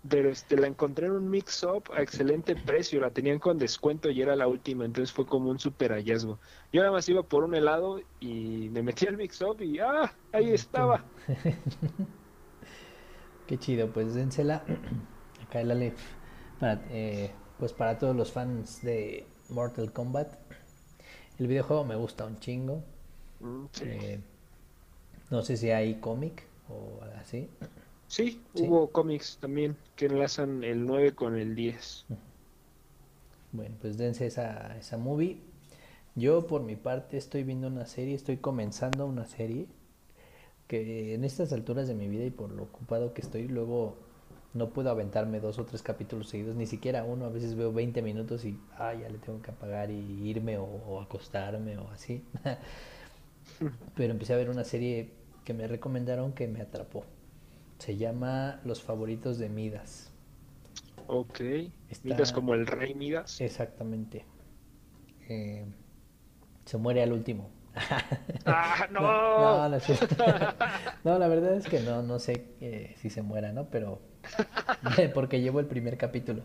Pero 0.09 0.30
este, 0.30 0.57
la 0.57 0.66
encontré 0.66 1.07
en 1.07 1.12
un 1.12 1.28
mix-up 1.28 1.84
a 1.94 2.01
excelente 2.01 2.57
precio, 2.57 3.03
la 3.03 3.11
tenían 3.11 3.38
con 3.38 3.59
descuento 3.59 4.09
y 4.09 4.22
era 4.22 4.34
la 4.34 4.48
última, 4.48 4.86
entonces 4.86 5.12
fue 5.12 5.26
como 5.26 5.51
un 5.51 5.59
super 5.59 5.92
hallazgo. 5.92 6.38
Yo 6.72 6.80
nada 6.80 6.92
más 6.92 7.07
iba 7.11 7.22
por 7.22 7.44
un 7.44 7.55
helado 7.55 8.01
y 8.18 8.70
me 8.70 8.82
metí 8.82 9.07
al 9.07 9.18
mix-up 9.18 9.61
y 9.61 9.78
¡ah! 9.78 10.11
Ahí 10.32 10.53
estaba. 10.53 11.05
Qué 13.46 13.59
chido, 13.59 13.92
pues 13.92 14.14
dénsela. 14.14 14.64
Acá 15.42 15.61
el 15.61 15.70
Ale, 15.70 15.94
para, 16.59 16.82
eh, 16.90 17.32
pues 17.59 17.72
para 17.72 17.98
todos 17.98 18.16
los 18.16 18.32
fans 18.32 18.82
de 18.82 19.26
Mortal 19.51 19.92
Kombat. 19.92 20.34
El 21.38 21.46
videojuego 21.46 21.84
me 21.84 21.96
gusta 21.96 22.24
un 22.24 22.38
chingo. 22.38 22.82
Mm, 23.40 23.64
Sí, 23.72 23.84
Eh, 23.86 24.20
no 25.31 25.43
sé 25.43 25.57
si 25.57 25.70
hay 25.70 25.97
cómic 26.01 26.45
o 26.68 27.01
así. 27.20 27.49
Sí, 28.09 28.47
Sí. 28.55 28.68
hubo 28.68 28.93
cómics 28.93 29.39
también 29.41 29.78
que 29.95 30.05
enlazan 30.05 30.62
el 30.64 30.85
9 30.85 31.14
con 31.14 31.35
el 31.39 31.55
10. 31.55 32.07
Bueno, 33.53 33.76
pues 33.81 33.97
dense 33.99 34.26
esa, 34.26 34.76
esa 34.78 34.97
movie. 34.97 35.41
Yo 36.16 36.47
por 36.47 36.62
mi 36.62 36.76
parte 36.76 37.16
estoy 37.16 37.45
viendo 37.45 37.68
una 37.68 37.87
serie, 37.87 38.14
estoy 38.14 38.39
comenzando 38.39 39.07
una 39.07 39.26
serie 39.26 39.68
que 40.68 41.14
en 41.14 41.24
estas 41.24 41.53
alturas 41.53 41.89
de 41.89 41.95
mi 41.95 42.09
vida 42.09 42.24
y 42.24 42.31
por 42.31 42.53
lo 42.53 42.64
ocupado 42.64 43.12
que 43.14 43.20
estoy, 43.22 43.49
luego 43.49 43.97
no 44.55 44.70
puedo 44.72 44.91
aventarme 44.91 45.41
dos 45.41 45.59
o 45.59 45.66
tres 45.66 45.83
capítulos 45.83 46.28
seguidos, 46.28 46.57
ni 46.57 46.66
siquiera 46.66 47.05
uno, 47.05 47.26
a 47.26 47.31
veces 47.31 47.57
veo 47.57 47.72
20 47.72 48.03
minutos 48.03 48.45
y 48.45 48.59
ah, 48.78 48.95
ya 48.95 49.09
le 49.09 49.18
tengo 49.18 49.43
que 49.43 49.51
apagar 49.51 49.91
y 49.91 50.28
irme 50.28 50.59
o, 50.59 50.64
o 50.64 51.01
acostarme 51.01 51.78
o 51.78 51.89
así. 51.91 52.24
Pero 53.95 54.12
empecé 54.12 54.33
a 54.35 54.37
ver 54.37 54.51
una 54.51 54.64
serie 54.64 55.11
que 55.51 55.55
me 55.55 55.66
recomendaron 55.66 56.32
que 56.32 56.46
me 56.46 56.61
atrapó. 56.61 57.05
Se 57.78 57.96
llama 57.96 58.61
Los 58.64 58.84
favoritos 58.84 59.36
de 59.36 59.48
Midas. 59.48 60.12
Ok, 61.09 61.40
Está- 61.88 62.09
Midas 62.09 62.30
como 62.30 62.55
el 62.55 62.68
rey 62.68 62.94
Midas. 62.94 63.40
Exactamente. 63.40 64.24
Eh, 65.28 65.64
se 66.66 66.76
muere 66.76 67.03
al 67.03 67.12
último. 67.12 67.51
¡Ah, 68.46 68.86
no! 68.92 69.01
No, 71.05 71.18
la 71.18 71.26
verdad 71.26 71.55
es 71.57 71.66
que 71.66 71.80
no, 71.80 72.03
no 72.03 72.20
sé 72.20 72.44
eh, 72.61 72.94
si 73.01 73.11
se 73.11 73.22
muera, 73.22 73.53
¿no? 73.53 73.64
Pero 73.70 73.98
porque 75.14 75.40
llevo 75.40 75.59
el 75.59 75.66
primer 75.66 75.96
capítulo. 75.96 76.42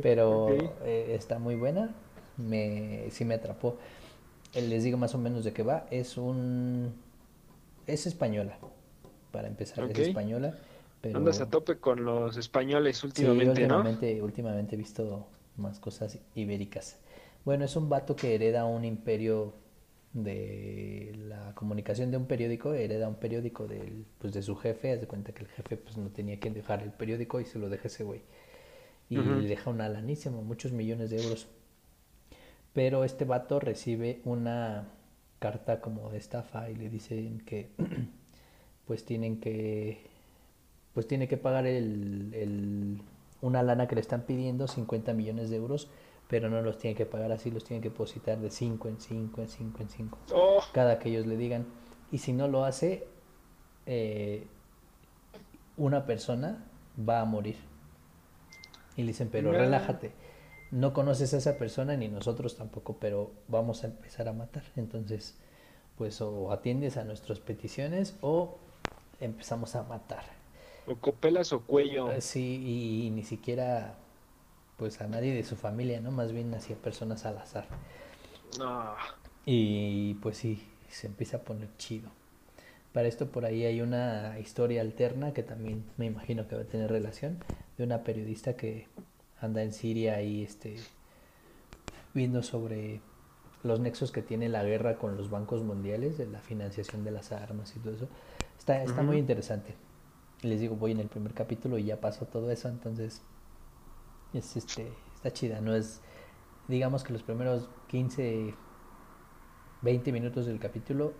Pero 0.00 0.48
eh, 0.82 1.12
está 1.14 1.38
muy 1.38 1.56
buena. 1.56 1.90
Me, 2.38 3.04
sí 3.10 3.26
me 3.26 3.34
atrapó. 3.34 3.76
Les 4.54 4.82
digo 4.82 4.96
más 4.96 5.14
o 5.14 5.18
menos 5.18 5.44
de 5.44 5.52
qué 5.52 5.62
va. 5.62 5.84
Es 5.90 6.16
un 6.16 7.03
es 7.86 8.06
española. 8.06 8.58
Para 9.30 9.48
empezar, 9.48 9.90
es 9.90 9.98
española. 9.98 10.54
Pero 11.00 11.18
Andas 11.18 11.40
a 11.40 11.50
tope 11.50 11.76
con 11.78 12.04
los 12.04 12.36
españoles 12.36 12.98
Sí, 12.98 13.06
últimamente, 13.06 13.66
¿no? 13.66 13.76
últimamente, 13.76 14.22
últimamente 14.22 14.74
he 14.74 14.78
visto 14.78 15.26
más 15.56 15.78
cosas 15.78 16.18
ibéricas. 16.34 16.98
Bueno, 17.44 17.64
es 17.64 17.76
un 17.76 17.88
vato 17.88 18.16
que 18.16 18.34
hereda 18.34 18.64
un 18.64 18.84
imperio 18.84 19.52
de 20.14 21.12
la 21.28 21.52
comunicación 21.54 22.10
de 22.10 22.16
un 22.16 22.26
periódico, 22.26 22.72
hereda 22.72 23.08
un 23.08 23.16
periódico 23.16 23.66
del, 23.66 24.06
pues 24.18 24.32
de 24.32 24.42
su 24.42 24.56
jefe, 24.56 24.92
hace 24.92 25.06
cuenta 25.06 25.32
que 25.32 25.42
el 25.42 25.48
jefe 25.48 25.76
pues 25.76 25.96
no 25.96 26.08
tenía 26.08 26.38
que 26.38 26.50
dejar 26.50 26.82
el 26.82 26.92
periódico 26.92 27.40
y 27.40 27.44
se 27.44 27.58
lo 27.58 27.68
deja 27.68 27.88
ese 27.88 28.04
güey. 28.04 28.22
Y 29.10 29.16
le 29.18 29.46
deja 29.46 29.70
una 29.70 29.88
lanísima, 29.88 30.40
muchos 30.40 30.72
millones 30.72 31.10
de 31.10 31.22
euros. 31.22 31.46
Pero 32.72 33.04
este 33.04 33.24
vato 33.24 33.60
recibe 33.60 34.20
una 34.24 34.88
carta 35.44 35.82
como 35.82 36.08
de 36.08 36.16
estafa 36.16 36.70
y 36.70 36.74
le 36.74 36.88
dicen 36.88 37.42
que 37.44 37.68
pues 38.86 39.04
tienen 39.04 39.40
que 39.40 40.06
pues 40.94 41.06
tiene 41.06 41.28
que 41.28 41.36
pagar 41.36 41.66
el, 41.66 42.32
el, 42.32 43.02
una 43.42 43.62
lana 43.62 43.86
que 43.86 43.94
le 43.94 44.00
están 44.00 44.22
pidiendo, 44.22 44.66
50 44.66 45.12
millones 45.12 45.50
de 45.50 45.56
euros, 45.56 45.90
pero 46.28 46.48
no 46.48 46.62
los 46.62 46.78
tiene 46.78 46.96
que 46.96 47.04
pagar 47.04 47.30
así, 47.30 47.50
los 47.50 47.62
tiene 47.62 47.82
que 47.82 47.90
depositar 47.90 48.38
de 48.38 48.50
5 48.50 48.88
en 48.88 48.98
5, 48.98 49.42
en 49.42 49.48
5, 49.48 49.82
en 49.82 49.88
5, 49.90 50.18
cada 50.72 50.98
que 50.98 51.10
ellos 51.10 51.26
le 51.26 51.36
digan. 51.36 51.66
Y 52.10 52.18
si 52.18 52.32
no 52.32 52.48
lo 52.48 52.64
hace, 52.64 53.06
eh, 53.84 54.46
una 55.76 56.06
persona 56.06 56.64
va 56.96 57.20
a 57.20 57.26
morir. 57.26 57.56
Y 58.96 59.02
le 59.02 59.08
dicen, 59.08 59.28
pero 59.30 59.52
relájate, 59.52 60.12
no 60.74 60.92
conoces 60.92 61.32
a 61.34 61.36
esa 61.36 61.56
persona 61.56 61.96
ni 61.96 62.08
nosotros 62.08 62.56
tampoco, 62.56 62.96
pero 62.98 63.30
vamos 63.46 63.84
a 63.84 63.86
empezar 63.86 64.26
a 64.26 64.32
matar. 64.32 64.64
Entonces, 64.74 65.36
pues 65.96 66.20
o 66.20 66.50
atiendes 66.50 66.96
a 66.96 67.04
nuestras 67.04 67.38
peticiones 67.38 68.16
o 68.22 68.58
empezamos 69.20 69.76
a 69.76 69.84
matar. 69.84 70.24
O 70.88 70.96
copelas 70.96 71.52
o 71.52 71.60
cuello. 71.60 72.10
Eh, 72.10 72.20
sí, 72.20 73.04
y, 73.06 73.10
ni 73.10 73.22
siquiera 73.22 73.94
pues 74.76 75.00
a 75.00 75.06
nadie 75.06 75.32
de 75.32 75.44
su 75.44 75.54
familia, 75.54 76.00
¿no? 76.00 76.10
Más 76.10 76.32
bien 76.32 76.52
hacia 76.52 76.74
personas 76.74 77.24
al 77.24 77.38
azar. 77.38 77.66
No. 78.58 78.96
Y 79.46 80.14
pues 80.14 80.38
sí, 80.38 80.60
se 80.88 81.06
empieza 81.06 81.36
a 81.36 81.40
poner 81.42 81.68
chido. 81.76 82.10
Para 82.92 83.06
esto 83.06 83.28
por 83.28 83.44
ahí 83.44 83.64
hay 83.64 83.80
una 83.80 84.40
historia 84.40 84.80
alterna 84.80 85.32
que 85.32 85.44
también 85.44 85.84
me 85.98 86.06
imagino 86.06 86.48
que 86.48 86.56
va 86.56 86.62
a 86.62 86.66
tener 86.66 86.90
relación 86.90 87.38
de 87.78 87.84
una 87.84 88.02
periodista 88.02 88.56
que 88.56 88.88
anda 89.44 89.62
en 89.62 89.72
Siria 89.72 90.20
y 90.22 90.42
este 90.42 90.76
viendo 92.12 92.42
sobre 92.42 93.00
los 93.62 93.80
nexos 93.80 94.12
que 94.12 94.22
tiene 94.22 94.48
la 94.48 94.62
guerra 94.62 94.96
con 94.98 95.16
los 95.16 95.30
bancos 95.30 95.62
mundiales, 95.62 96.18
de 96.18 96.26
la 96.26 96.40
financiación 96.40 97.04
de 97.04 97.10
las 97.10 97.32
armas 97.32 97.74
y 97.76 97.80
todo 97.80 97.94
eso. 97.94 98.08
Está, 98.58 98.82
está 98.82 99.02
muy 99.02 99.18
interesante 99.18 99.74
les 100.44 100.60
digo, 100.60 100.76
voy 100.76 100.92
en 100.92 101.00
el 101.00 101.08
primer 101.08 101.32
capítulo 101.32 101.78
y 101.78 101.84
ya 101.84 102.00
pasó 102.00 102.26
todo 102.26 102.50
eso, 102.50 102.68
entonces 102.68 103.22
es 104.32 104.56
este, 104.56 104.92
está 105.14 105.32
chida, 105.32 105.60
no 105.60 105.74
es, 105.74 106.00
digamos 106.68 107.02
que 107.02 107.12
los 107.12 107.22
primeros 107.22 107.68
15, 107.88 108.54
20 109.82 110.12
minutos 110.12 110.46
del 110.46 110.58
capítulo 110.58 111.12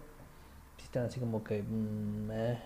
están 0.78 1.04
así 1.06 1.20
como 1.20 1.42
que, 1.42 1.62
mm, 1.62 2.30
eh. 2.30 2.62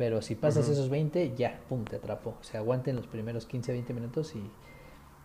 Pero 0.00 0.22
si 0.22 0.34
pasas 0.34 0.66
esos 0.66 0.88
20, 0.88 1.34
ya, 1.36 1.60
pum, 1.68 1.84
te 1.84 1.96
atrapo, 1.96 2.34
o 2.40 2.42
sea, 2.42 2.60
aguanten 2.60 2.96
los 2.96 3.06
primeros 3.06 3.44
15, 3.44 3.72
20 3.72 3.92
minutos 3.92 4.34
y, 4.34 4.50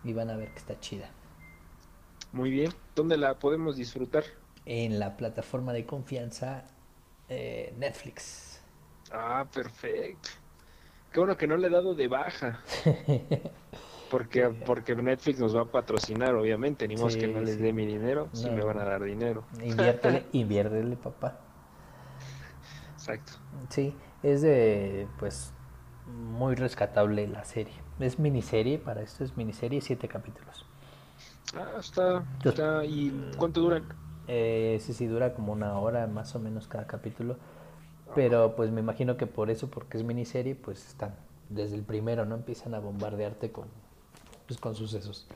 y 0.03 0.11
van 0.11 0.30
a 0.30 0.36
ver 0.36 0.49
que 0.49 0.59
está 0.59 0.78
chida. 0.82 1.11
Muy 2.34 2.51
bien, 2.51 2.73
¿dónde 2.93 3.15
la 3.15 3.39
podemos 3.39 3.78
disfrutar? 3.78 4.26
En 4.65 4.99
la 4.99 5.15
plataforma 5.15 5.71
de 5.71 5.86
confianza 5.86 6.65
eh, 7.30 7.73
Netflix. 7.78 8.59
Ah, 9.13 9.45
perfecto. 9.49 10.28
Qué 11.13 11.21
bueno 11.21 11.38
que 11.38 11.47
no 11.47 11.55
le 11.55 11.67
he 11.67 11.69
dado 11.69 11.95
de 11.95 12.09
baja. 12.09 12.59
Porque, 14.11 14.49
porque 14.49 14.95
Netflix 14.95 15.39
nos 15.39 15.55
va 15.55 15.61
a 15.61 15.65
patrocinar, 15.65 16.36
obviamente. 16.36 16.88
Ni 16.88 16.95
que 16.95 17.28
no 17.28 17.41
les 17.41 17.59
dé 17.59 17.73
mi 17.73 17.88
dinero, 17.88 18.30
si 18.34 18.49
me 18.49 18.63
van 18.63 18.78
a 18.78 18.86
dar 18.86 19.03
dinero. 19.03 19.45
Inviértele, 19.63 20.26
inviértele, 20.32 20.95
papá. 20.95 21.39
Exacto. 22.93 23.34
Sí, 23.69 23.95
es 24.26 24.41
de, 24.41 25.07
pues, 25.19 25.53
muy 26.07 26.55
rescatable 26.55 27.28
la 27.28 27.43
serie. 27.43 27.73
Es 27.99 28.17
miniserie, 28.17 28.80
para 28.80 29.01
esto 29.03 29.23
es 29.23 29.38
miniserie, 29.38 29.82
siete 29.82 30.07
capítulos. 30.07 30.65
Ah, 31.55 31.80
está, 31.80 32.23
está. 32.43 32.84
¿Y 32.84 33.32
cuánto 33.38 33.61
duran? 33.61 33.84
Eh, 34.28 34.80
sí, 34.82 34.93
sí, 34.93 35.05
dura 35.05 35.36
como 35.36 35.53
una 35.53 35.78
hora 35.78 36.07
más 36.07 36.36
o 36.36 36.39
menos 36.39 36.67
cada 36.67 36.88
capítulo. 36.88 37.38
Pero 38.15 38.55
pues 38.55 38.71
me 38.71 38.82
imagino 38.82 39.15
que 39.15 39.28
por 39.28 39.51
eso, 39.51 39.69
porque 39.69 39.97
es 39.97 40.03
miniserie, 40.03 40.55
pues 40.55 40.88
están 40.88 41.13
desde 41.49 41.76
el 41.76 41.84
primero, 41.84 42.26
¿no? 42.26 42.34
Empiezan 42.36 42.73
a 42.73 42.80
bombardearte 42.80 43.51
con, 43.51 43.67
pues, 44.47 44.59
con 44.59 44.73
sucesos. 44.76 45.28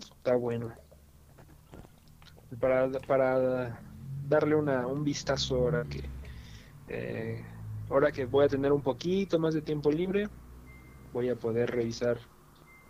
Está 0.00 0.36
bueno. 0.36 0.70
Para, 2.60 2.90
para 3.06 3.80
darle 4.28 4.54
una, 4.54 4.86
un 4.86 5.02
vistazo 5.02 5.56
ahora 5.56 5.84
que 5.84 6.02
eh, 6.92 7.44
ahora 7.88 8.12
que 8.12 8.26
voy 8.26 8.44
a 8.44 8.48
tener 8.48 8.72
un 8.72 8.82
poquito 8.82 9.38
más 9.38 9.54
de 9.54 9.62
tiempo 9.62 9.90
libre, 9.90 10.28
voy 11.12 11.28
a 11.30 11.36
poder 11.36 11.70
revisar 11.70 12.18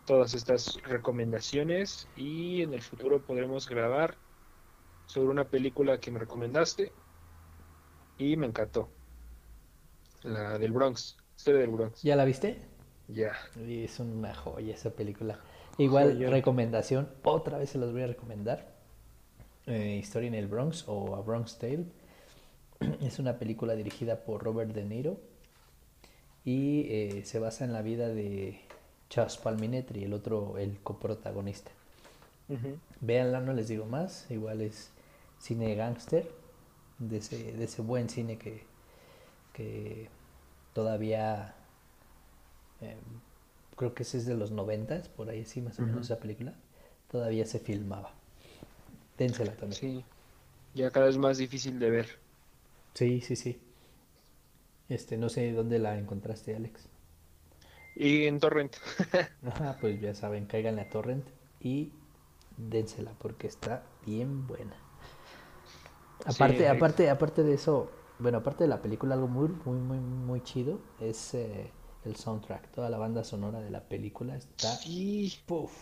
todas 0.05 0.35
estas 0.35 0.81
recomendaciones 0.83 2.09
y 2.17 2.63
en 2.63 2.75
el 2.75 2.83
futuro 2.83 3.23
podremos 3.23 3.69
grabar 3.69 4.17
sobre 5.07 5.29
una 5.29 5.45
película 5.45 5.99
que 5.99 6.11
me 6.11 6.19
recomendaste 6.19 6.93
y 8.19 8.37
me 8.37 8.47
encantó. 8.47 8.89
La 10.23 10.59
del 10.59 10.73
Bronx, 10.73 11.17
historia 11.37 11.61
del 11.61 11.71
Bronx. 11.71 12.03
¿Ya 12.03 12.17
la 12.17 12.25
viste? 12.25 12.59
Ya. 13.09 13.33
Es 13.57 14.01
una 14.01 14.35
joya 14.35 14.75
esa 14.75 14.91
película. 14.91 15.41
Igual, 15.79 16.19
recomendación, 16.31 17.09
otra 17.23 17.59
vez 17.59 17.71
se 17.71 17.79
los 17.79 17.93
voy 17.93 18.03
a 18.03 18.07
recomendar. 18.07 18.73
Eh, 19.67 19.97
historia 19.97 20.29
en 20.29 20.35
el 20.35 20.49
Bronx 20.49 20.85
o 20.89 21.15
A 21.15 21.21
Bronx 21.21 21.59
Tale. 21.59 21.87
Es 23.01 23.19
una 23.19 23.39
película 23.39 23.75
dirigida 23.75 24.25
por 24.25 24.43
Robert 24.43 24.73
De 24.73 24.85
Niro 24.85 25.19
y 26.45 26.87
eh, 26.89 27.23
se 27.25 27.39
basa 27.39 27.65
en 27.65 27.73
la 27.73 27.83
vida 27.83 28.09
de 28.09 28.61
Charles 29.09 29.37
Palminetri, 29.37 30.05
el 30.05 30.13
otro, 30.13 30.59
el 30.59 30.79
coprotagonista. 30.81 31.71
Véanla, 33.01 33.41
no 33.41 33.55
les 33.55 33.69
digo 33.69 33.87
más. 33.87 34.31
Igual 34.31 34.61
es 34.61 34.91
cine 35.39 35.75
gangster 35.75 36.29
de 36.99 37.19
ese, 37.19 37.53
de 37.53 37.65
ese 37.65 37.83
buen 37.83 38.09
cine 38.09 38.37
que, 38.37 38.65
que 39.53 40.09
todavía 40.75 41.55
em, 42.81 42.99
creo 43.77 43.95
que 43.95 44.03
ese 44.03 44.19
es 44.19 44.27
de 44.27 44.35
los 44.35 44.51
noventas, 44.51 45.09
por 45.09 45.31
ahí 45.31 45.45
sí, 45.45 45.61
más 45.61 45.79
o 45.79 45.83
menos 45.83 46.07
esa 46.07 46.19
película, 46.19 46.55
todavía 47.11 47.47
se 47.47 47.59
filmaba. 47.59 48.13
Dénsela 49.17 49.53
también. 49.53 49.81
Sí, 49.81 50.05
ya 50.75 50.91
cada 50.91 51.07
vez 51.07 51.17
más 51.17 51.39
difícil 51.39 51.79
de 51.79 51.91
ver. 51.91 52.22
Sí, 52.95 53.21
sí, 53.21 53.37
sí. 53.37 53.61
Este, 54.89 55.17
no 55.17 55.29
sé 55.29 55.53
dónde 55.53 55.79
la 55.79 55.99
encontraste, 55.99 56.55
Alex. 56.55 56.89
Y 57.95 58.25
en 58.27 58.41
Torrent. 58.41 58.77
Pues 59.81 60.01
ya 60.01 60.15
saben, 60.15 60.47
caigan 60.47 60.79
a 60.79 60.89
Torrent 60.89 61.27
y 61.61 61.93
dénsela 62.57 63.13
porque 63.19 63.47
está 63.47 63.83
bien 64.07 64.47
buena. 64.47 64.77
Aparte, 66.25 66.69
aparte, 66.69 67.11
aparte 67.11 67.43
de 67.43 67.55
eso, 67.55 67.91
bueno, 68.19 68.39
aparte 68.39 68.65
de 68.65 68.69
la 68.69 68.81
película, 68.81 69.15
algo 69.15 69.29
muy, 69.29 69.49
muy, 69.65 69.79
muy, 69.79 69.99
muy 69.99 70.41
chido 70.43 70.79
es 71.01 71.35
eh, 71.35 71.71
el 72.05 72.17
soundtrack. 72.17 72.71
Toda 72.71 72.89
la 72.91 72.99
banda 72.99 73.25
sonora 73.25 73.61
de 73.61 73.71
la 73.71 73.89
película 73.89 74.37
está. 74.37 74.69
Sí. 74.77 75.33
Puff. 75.47 75.73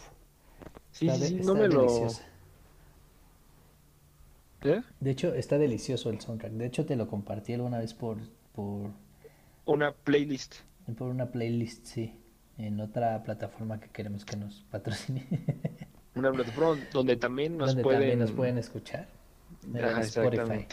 Sí, 0.93 1.11
sí, 1.11 1.41
no 1.45 1.55
me 1.55 1.69
deliciosa. 1.69 2.27
¿Eh? 4.63 4.83
De 5.01 5.11
hecho, 5.11 5.35
está 5.35 5.59
delicioso 5.59 6.11
el 6.11 6.21
soundtrack. 6.21 6.53
De 6.53 6.67
hecho, 6.67 6.87
te 6.87 6.97
lo 6.97 7.09
compartí 7.09 7.53
alguna 7.55 7.79
vez 7.79 7.95
por. 7.95 8.19
por... 8.55 8.91
Una 9.65 9.93
playlist. 9.93 10.57
Por 10.99 11.09
una 11.09 11.31
playlist, 11.31 11.87
sí. 11.87 12.15
En 12.59 12.81
otra 12.81 13.23
plataforma 13.23 13.81
que 13.81 13.89
queremos 13.89 14.25
que 14.25 14.37
nos 14.37 14.65
patrocine. 14.71 15.27
una 16.15 16.31
plataforma 16.33 16.83
donde 16.93 17.17
también 17.17 17.57
nos 17.57 17.69
donde 17.69 17.83
pueden. 17.83 18.01
También 18.01 18.19
nos 18.19 18.33
pueden 18.33 18.59
escuchar 18.59 19.09
Spotify. 20.01 20.67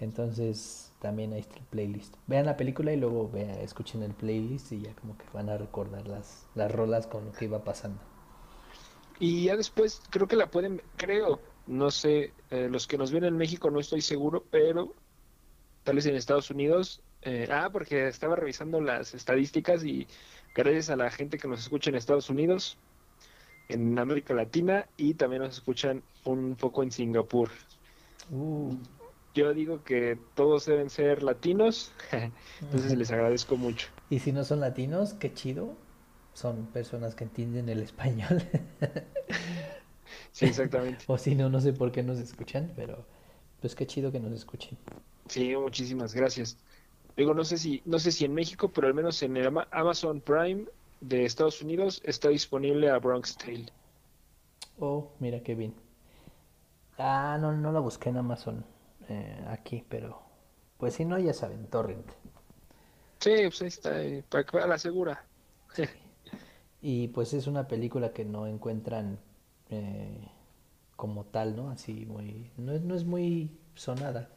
Entonces 0.00 0.92
también 1.00 1.32
hay 1.32 1.40
el 1.56 1.64
playlist. 1.70 2.14
Vean 2.26 2.46
la 2.46 2.56
película 2.56 2.92
y 2.92 2.96
luego 2.96 3.30
vean, 3.30 3.50
escuchen 3.60 4.02
el 4.02 4.12
playlist 4.12 4.72
y 4.72 4.80
ya 4.80 4.94
como 4.94 5.16
que 5.16 5.24
van 5.32 5.48
a 5.48 5.56
recordar 5.56 6.06
las, 6.08 6.46
las 6.54 6.70
rolas 6.72 7.06
con 7.06 7.26
lo 7.26 7.32
que 7.32 7.44
iba 7.44 7.62
pasando. 7.62 8.00
Y 9.20 9.44
ya 9.44 9.56
después 9.56 10.02
creo 10.10 10.26
que 10.26 10.36
la 10.36 10.50
pueden, 10.50 10.82
creo, 10.96 11.40
no 11.66 11.90
sé, 11.90 12.32
eh, 12.50 12.68
los 12.70 12.86
que 12.86 12.98
nos 12.98 13.12
ven 13.12 13.24
en 13.24 13.36
México 13.36 13.70
no 13.70 13.80
estoy 13.80 14.00
seguro, 14.00 14.44
pero 14.50 14.94
tal 15.82 15.96
vez 15.96 16.06
en 16.06 16.16
Estados 16.16 16.50
Unidos. 16.50 17.02
Eh, 17.22 17.48
ah, 17.50 17.70
porque 17.72 18.08
estaba 18.08 18.36
revisando 18.36 18.82
las 18.82 19.14
estadísticas 19.14 19.82
y 19.82 20.06
gracias 20.54 20.90
a 20.90 20.96
la 20.96 21.10
gente 21.10 21.38
que 21.38 21.48
nos 21.48 21.60
escucha 21.60 21.88
en 21.88 21.96
Estados 21.96 22.28
Unidos, 22.28 22.76
en 23.68 23.98
América 23.98 24.34
Latina 24.34 24.86
y 24.98 25.14
también 25.14 25.42
nos 25.42 25.54
escuchan 25.54 26.02
un 26.24 26.54
poco 26.54 26.82
en 26.82 26.92
Singapur. 26.92 27.48
Uh. 28.30 28.74
Yo 29.34 29.52
digo 29.52 29.82
que 29.82 30.16
todos 30.34 30.66
deben 30.66 30.90
ser 30.90 31.22
latinos, 31.22 31.92
entonces 32.60 32.96
les 32.96 33.10
agradezco 33.10 33.56
mucho. 33.56 33.88
Y 34.08 34.20
si 34.20 34.30
no 34.30 34.44
son 34.44 34.60
latinos, 34.60 35.14
qué 35.14 35.32
chido, 35.32 35.74
son 36.34 36.66
personas 36.66 37.14
que 37.14 37.24
entienden 37.24 37.68
el 37.68 37.82
español. 37.82 38.42
Sí, 40.34 40.46
exactamente. 40.46 41.04
o 41.08 41.16
si 41.16 41.36
no, 41.36 41.48
no 41.48 41.60
sé 41.60 41.72
por 41.72 41.92
qué 41.92 42.02
nos 42.02 42.18
escuchan, 42.18 42.72
pero 42.74 43.06
pues 43.60 43.76
qué 43.76 43.86
chido 43.86 44.10
que 44.10 44.18
nos 44.18 44.32
escuchen. 44.32 44.76
Sí, 45.28 45.54
muchísimas 45.56 46.12
gracias. 46.12 46.58
Digo, 47.16 47.32
no 47.34 47.44
sé 47.44 47.56
si, 47.56 47.80
no 47.84 48.00
sé 48.00 48.10
si 48.10 48.24
en 48.24 48.34
México, 48.34 48.68
pero 48.68 48.88
al 48.88 48.94
menos 48.94 49.22
en 49.22 49.36
el 49.36 49.46
Amazon 49.70 50.20
Prime 50.20 50.64
de 51.00 51.24
Estados 51.24 51.62
Unidos 51.62 52.02
está 52.04 52.30
disponible 52.30 52.90
a 52.90 52.98
Bronx 52.98 53.36
Tale. 53.36 53.66
Oh, 54.80 55.12
mira 55.20 55.40
qué 55.40 55.54
bien. 55.54 55.72
Ah, 56.98 57.38
no, 57.40 57.52
no 57.52 57.70
la 57.70 57.78
busqué 57.78 58.08
en 58.08 58.16
Amazon 58.16 58.64
eh, 59.08 59.44
aquí, 59.48 59.84
pero 59.88 60.20
pues 60.78 60.94
si 60.94 61.04
no, 61.04 61.16
ya 61.16 61.32
saben, 61.32 61.68
Torrent. 61.68 62.10
Sí, 63.20 63.34
pues 63.44 63.62
ahí 63.62 63.68
está, 63.68 64.02
eh, 64.02 64.24
para 64.28 64.42
que 64.44 64.58
la 64.58 64.78
segura. 64.78 65.24
Y 66.82 67.08
pues 67.08 67.32
es 67.34 67.46
una 67.46 67.68
película 67.68 68.12
que 68.12 68.24
no 68.24 68.48
encuentran 68.48 69.18
eh, 69.70 70.28
como 70.96 71.24
tal, 71.24 71.56
¿no? 71.56 71.70
Así 71.70 72.06
muy... 72.06 72.50
No, 72.56 72.78
no 72.78 72.94
es 72.94 73.04
muy 73.04 73.50
sonada, 73.74 74.30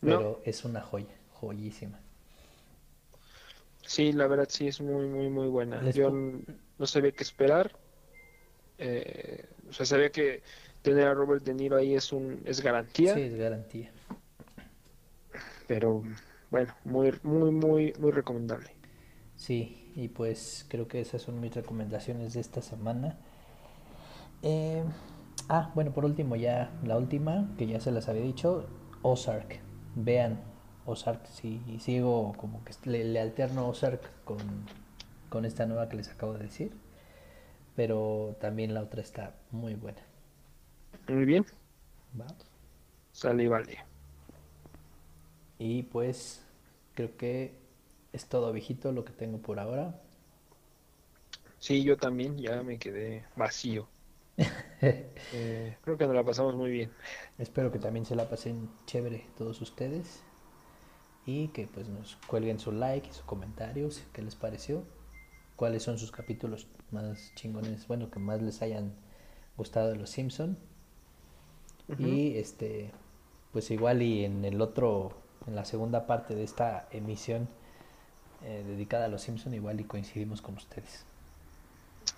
pero 0.00 0.40
es 0.44 0.64
una 0.64 0.80
joya, 0.80 1.14
joyísima. 1.34 2.00
Sí, 3.82 4.12
la 4.12 4.26
verdad 4.26 4.46
sí 4.48 4.68
es 4.68 4.80
muy, 4.80 5.06
muy, 5.06 5.28
muy 5.28 5.48
buena. 5.48 5.90
Yo 5.90 6.10
no 6.10 6.86
sabía 6.86 7.12
qué 7.12 7.24
esperar. 7.24 7.72
Eh, 8.78 9.44
o 9.68 9.72
sea, 9.72 9.84
sabía 9.84 10.10
que 10.10 10.42
tener 10.82 11.06
a 11.06 11.14
Robert 11.14 11.44
De 11.44 11.54
Niro 11.54 11.76
ahí 11.76 11.94
es 11.94 12.12
un 12.12 12.40
es 12.44 12.60
garantía. 12.60 13.14
Sí, 13.14 13.22
es 13.22 13.34
garantía. 13.34 13.90
Pero 15.66 16.02
bueno, 16.50 16.74
muy, 16.84 17.12
muy, 17.22 17.50
muy, 17.50 17.92
muy 17.98 18.10
recomendable. 18.12 18.70
Sí, 19.36 19.92
y 19.96 20.08
pues 20.08 20.66
creo 20.68 20.86
que 20.88 21.00
esas 21.00 21.22
son 21.22 21.40
mis 21.40 21.54
recomendaciones 21.54 22.34
de 22.34 22.40
esta 22.40 22.62
semana. 22.62 23.18
Eh, 24.42 24.82
ah, 25.48 25.70
bueno, 25.74 25.92
por 25.92 26.04
último, 26.04 26.36
ya 26.36 26.70
la 26.84 26.96
última, 26.96 27.48
que 27.58 27.66
ya 27.66 27.80
se 27.80 27.92
las 27.92 28.08
había 28.08 28.22
dicho, 28.22 28.66
Ozark. 29.02 29.60
Vean 29.94 30.40
Ozark, 30.86 31.26
si 31.26 31.60
sigo 31.80 32.32
como 32.36 32.62
que 32.64 32.72
le, 32.84 33.20
alterno 33.20 33.68
Ozark 33.68 34.24
con, 34.24 34.38
con 35.28 35.44
esta 35.44 35.66
nueva 35.66 35.88
que 35.88 35.96
les 35.96 36.08
acabo 36.08 36.34
de 36.34 36.44
decir. 36.44 36.72
Pero 37.76 38.36
también 38.40 38.74
la 38.74 38.82
otra 38.82 39.00
está 39.00 39.34
muy 39.50 39.74
buena. 39.74 40.02
Muy 41.08 41.24
bien. 41.24 41.46
Va. 42.18 42.26
Sale 43.12 43.44
y 43.44 43.46
vale. 43.48 43.78
Y 45.58 45.82
pues 45.84 46.44
creo 46.94 47.16
que 47.16 47.54
es 48.12 48.26
todo 48.26 48.52
viejito 48.52 48.92
lo 48.92 49.04
que 49.04 49.12
tengo 49.12 49.38
por 49.38 49.60
ahora. 49.60 50.00
Sí, 51.58 51.84
yo 51.84 51.96
también 51.96 52.38
ya 52.38 52.62
me 52.62 52.78
quedé 52.78 53.24
vacío. 53.36 53.86
Eh, 55.32 55.76
creo 55.82 55.98
que 55.98 56.06
nos 56.06 56.16
la 56.16 56.24
pasamos 56.24 56.56
muy 56.56 56.70
bien. 56.70 56.90
Espero 57.38 57.70
que 57.70 57.78
también 57.78 58.06
se 58.06 58.16
la 58.16 58.28
pasen 58.28 58.70
chévere 58.86 59.26
todos 59.36 59.60
ustedes 59.60 60.22
y 61.26 61.48
que 61.48 61.66
pues 61.66 61.88
nos 61.88 62.16
cuelguen 62.26 62.58
su 62.58 62.72
like 62.72 63.08
y 63.08 63.12
sus 63.12 63.22
comentarios, 63.22 64.02
qué 64.12 64.22
les 64.22 64.34
pareció, 64.34 64.82
cuáles 65.56 65.82
son 65.82 65.98
sus 65.98 66.10
capítulos 66.10 66.66
más 66.90 67.32
chingones, 67.34 67.86
bueno, 67.86 68.10
que 68.10 68.18
más 68.18 68.42
les 68.42 68.62
hayan 68.62 68.94
gustado 69.56 69.90
de 69.90 69.96
los 69.96 70.10
Simpson. 70.10 70.58
Y 71.98 72.36
este 72.36 72.92
pues 73.52 73.70
igual 73.70 74.00
y 74.02 74.24
en 74.24 74.44
el 74.44 74.60
otro 74.60 75.12
en 75.46 75.56
la 75.56 75.64
segunda 75.64 76.06
parte 76.06 76.34
de 76.34 76.44
esta 76.44 76.88
emisión 76.92 77.48
eh, 78.42 78.64
dedicada 78.66 79.06
a 79.06 79.08
los 79.08 79.22
Simpson 79.22 79.52
igual 79.54 79.80
y 79.80 79.84
coincidimos 79.84 80.40
con 80.40 80.54
ustedes. 80.54 81.04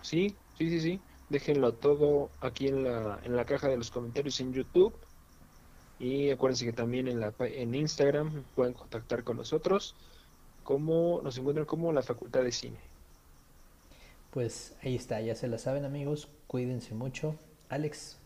Sí, 0.03 0.37
sí, 0.57 0.69
sí, 0.69 0.81
sí. 0.81 1.01
Déjenlo 1.33 1.73
todo 1.73 2.29
aquí 2.43 2.69
en 2.69 2.85
la, 2.85 3.19
en 3.25 3.35
la 3.35 3.47
caja 3.47 3.67
de 3.69 3.79
los 3.79 3.91
comentarios 3.91 4.39
en 4.41 4.53
YouTube. 4.53 4.93
Y 5.99 6.29
acuérdense 6.29 6.67
que 6.67 6.75
también 6.75 7.09
en, 7.09 7.21
la, 7.21 7.33
en 7.39 7.75
Instagram 7.75 8.45
pueden 8.55 8.75
contactar 8.75 9.25
con 9.25 9.39
nosotros. 9.39 9.97
Como 10.63 11.23
nos 11.23 11.39
encuentran 11.39 11.65
como 11.65 11.91
la 11.91 12.03
Facultad 12.03 12.43
de 12.43 12.53
Cine. 12.53 12.77
Pues 14.31 14.77
ahí 14.83 14.95
está, 14.95 15.23
ya 15.23 15.35
se 15.35 15.49
la 15.49 15.57
saben 15.57 15.87
amigos. 15.87 16.29
Cuídense 16.49 16.95
mucho. 16.95 17.35
Alex, 17.71 18.19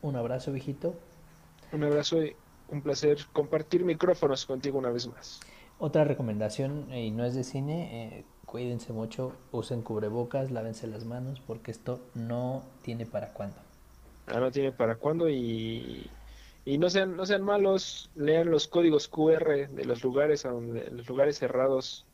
un 0.00 0.14
abrazo, 0.14 0.52
viejito. 0.52 0.94
Un 1.72 1.82
abrazo 1.82 2.22
y 2.22 2.36
un 2.68 2.82
placer 2.82 3.18
compartir 3.32 3.84
micrófonos 3.84 4.46
contigo 4.46 4.78
una 4.78 4.90
vez 4.90 5.08
más. 5.08 5.40
Otra 5.80 6.04
recomendación, 6.04 6.94
y 6.94 7.10
no 7.10 7.24
es 7.24 7.34
de 7.34 7.42
cine, 7.42 8.18
eh, 8.18 8.24
cuídense 8.54 8.92
mucho, 8.92 9.32
usen 9.50 9.82
cubrebocas, 9.82 10.52
lávense 10.52 10.86
las 10.86 11.04
manos, 11.04 11.40
porque 11.44 11.72
esto 11.72 12.06
no 12.14 12.62
tiene 12.82 13.04
para 13.04 13.32
cuándo. 13.32 13.56
Ah, 14.28 14.38
no 14.38 14.52
tiene 14.52 14.70
para 14.70 14.94
cuándo 14.94 15.28
y, 15.28 16.08
y 16.64 16.78
no 16.78 16.88
sean, 16.88 17.16
no 17.16 17.26
sean 17.26 17.42
malos, 17.42 18.12
lean 18.14 18.52
los 18.52 18.68
códigos 18.68 19.08
QR 19.08 19.68
de 19.68 19.84
los 19.84 20.04
lugares 20.04 20.46
a 20.46 20.50
donde, 20.50 20.88
los 20.92 21.08
lugares 21.08 21.36
cerrados. 21.36 22.06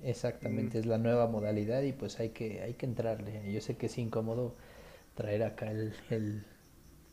Exactamente, 0.00 0.78
mm. 0.78 0.80
es 0.80 0.86
la 0.86 0.96
nueva 0.96 1.26
modalidad 1.26 1.82
y 1.82 1.92
pues 1.92 2.20
hay 2.20 2.28
que, 2.28 2.62
hay 2.62 2.74
que 2.74 2.86
entrarle. 2.86 3.52
Yo 3.52 3.60
sé 3.60 3.76
que 3.76 3.86
es 3.86 3.98
incómodo 3.98 4.54
traer 5.16 5.42
acá 5.42 5.72
el, 5.72 5.92
el 6.10 6.44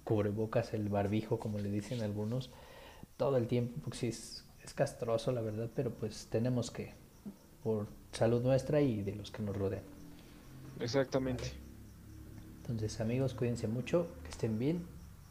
cubrebocas, 0.04 0.76
el 0.76 0.88
barbijo, 0.88 1.40
como 1.40 1.58
le 1.58 1.72
dicen 1.72 2.04
algunos, 2.04 2.52
todo 3.18 3.38
el 3.38 3.48
tiempo, 3.48 3.82
porque 3.82 3.98
sí 3.98 4.08
es, 4.10 4.46
es 4.64 4.76
castroso, 4.76 5.32
la 5.32 5.42
verdad, 5.42 5.72
pero 5.74 5.96
pues 5.96 6.28
tenemos 6.30 6.70
que, 6.70 6.94
por 7.64 7.88
salud 8.16 8.42
nuestra 8.42 8.82
y 8.82 9.02
de 9.02 9.16
los 9.16 9.32
que 9.32 9.44
nos 9.44 9.56
rodean. 9.56 9.84
Exactamente. 10.80 11.52
Entonces, 12.62 13.00
amigos, 13.00 13.34
cuídense 13.34 13.68
mucho, 13.68 14.08
que 14.24 14.30
estén 14.30 14.58
bien. 14.58 14.86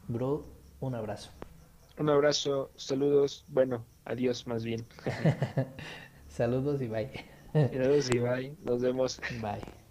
Bro, 0.07 0.45
un 0.79 0.95
abrazo. 0.95 1.31
Un 1.97 2.09
abrazo, 2.09 2.71
saludos, 2.75 3.45
bueno, 3.47 3.85
adiós 4.05 4.47
más 4.47 4.63
bien. 4.63 4.85
saludos 6.27 6.81
y 6.81 6.87
bye. 6.87 7.11
saludos 7.53 8.09
y 8.13 8.19
bye, 8.19 8.55
nos 8.63 8.81
vemos. 8.81 9.19
Bye. 9.41 9.84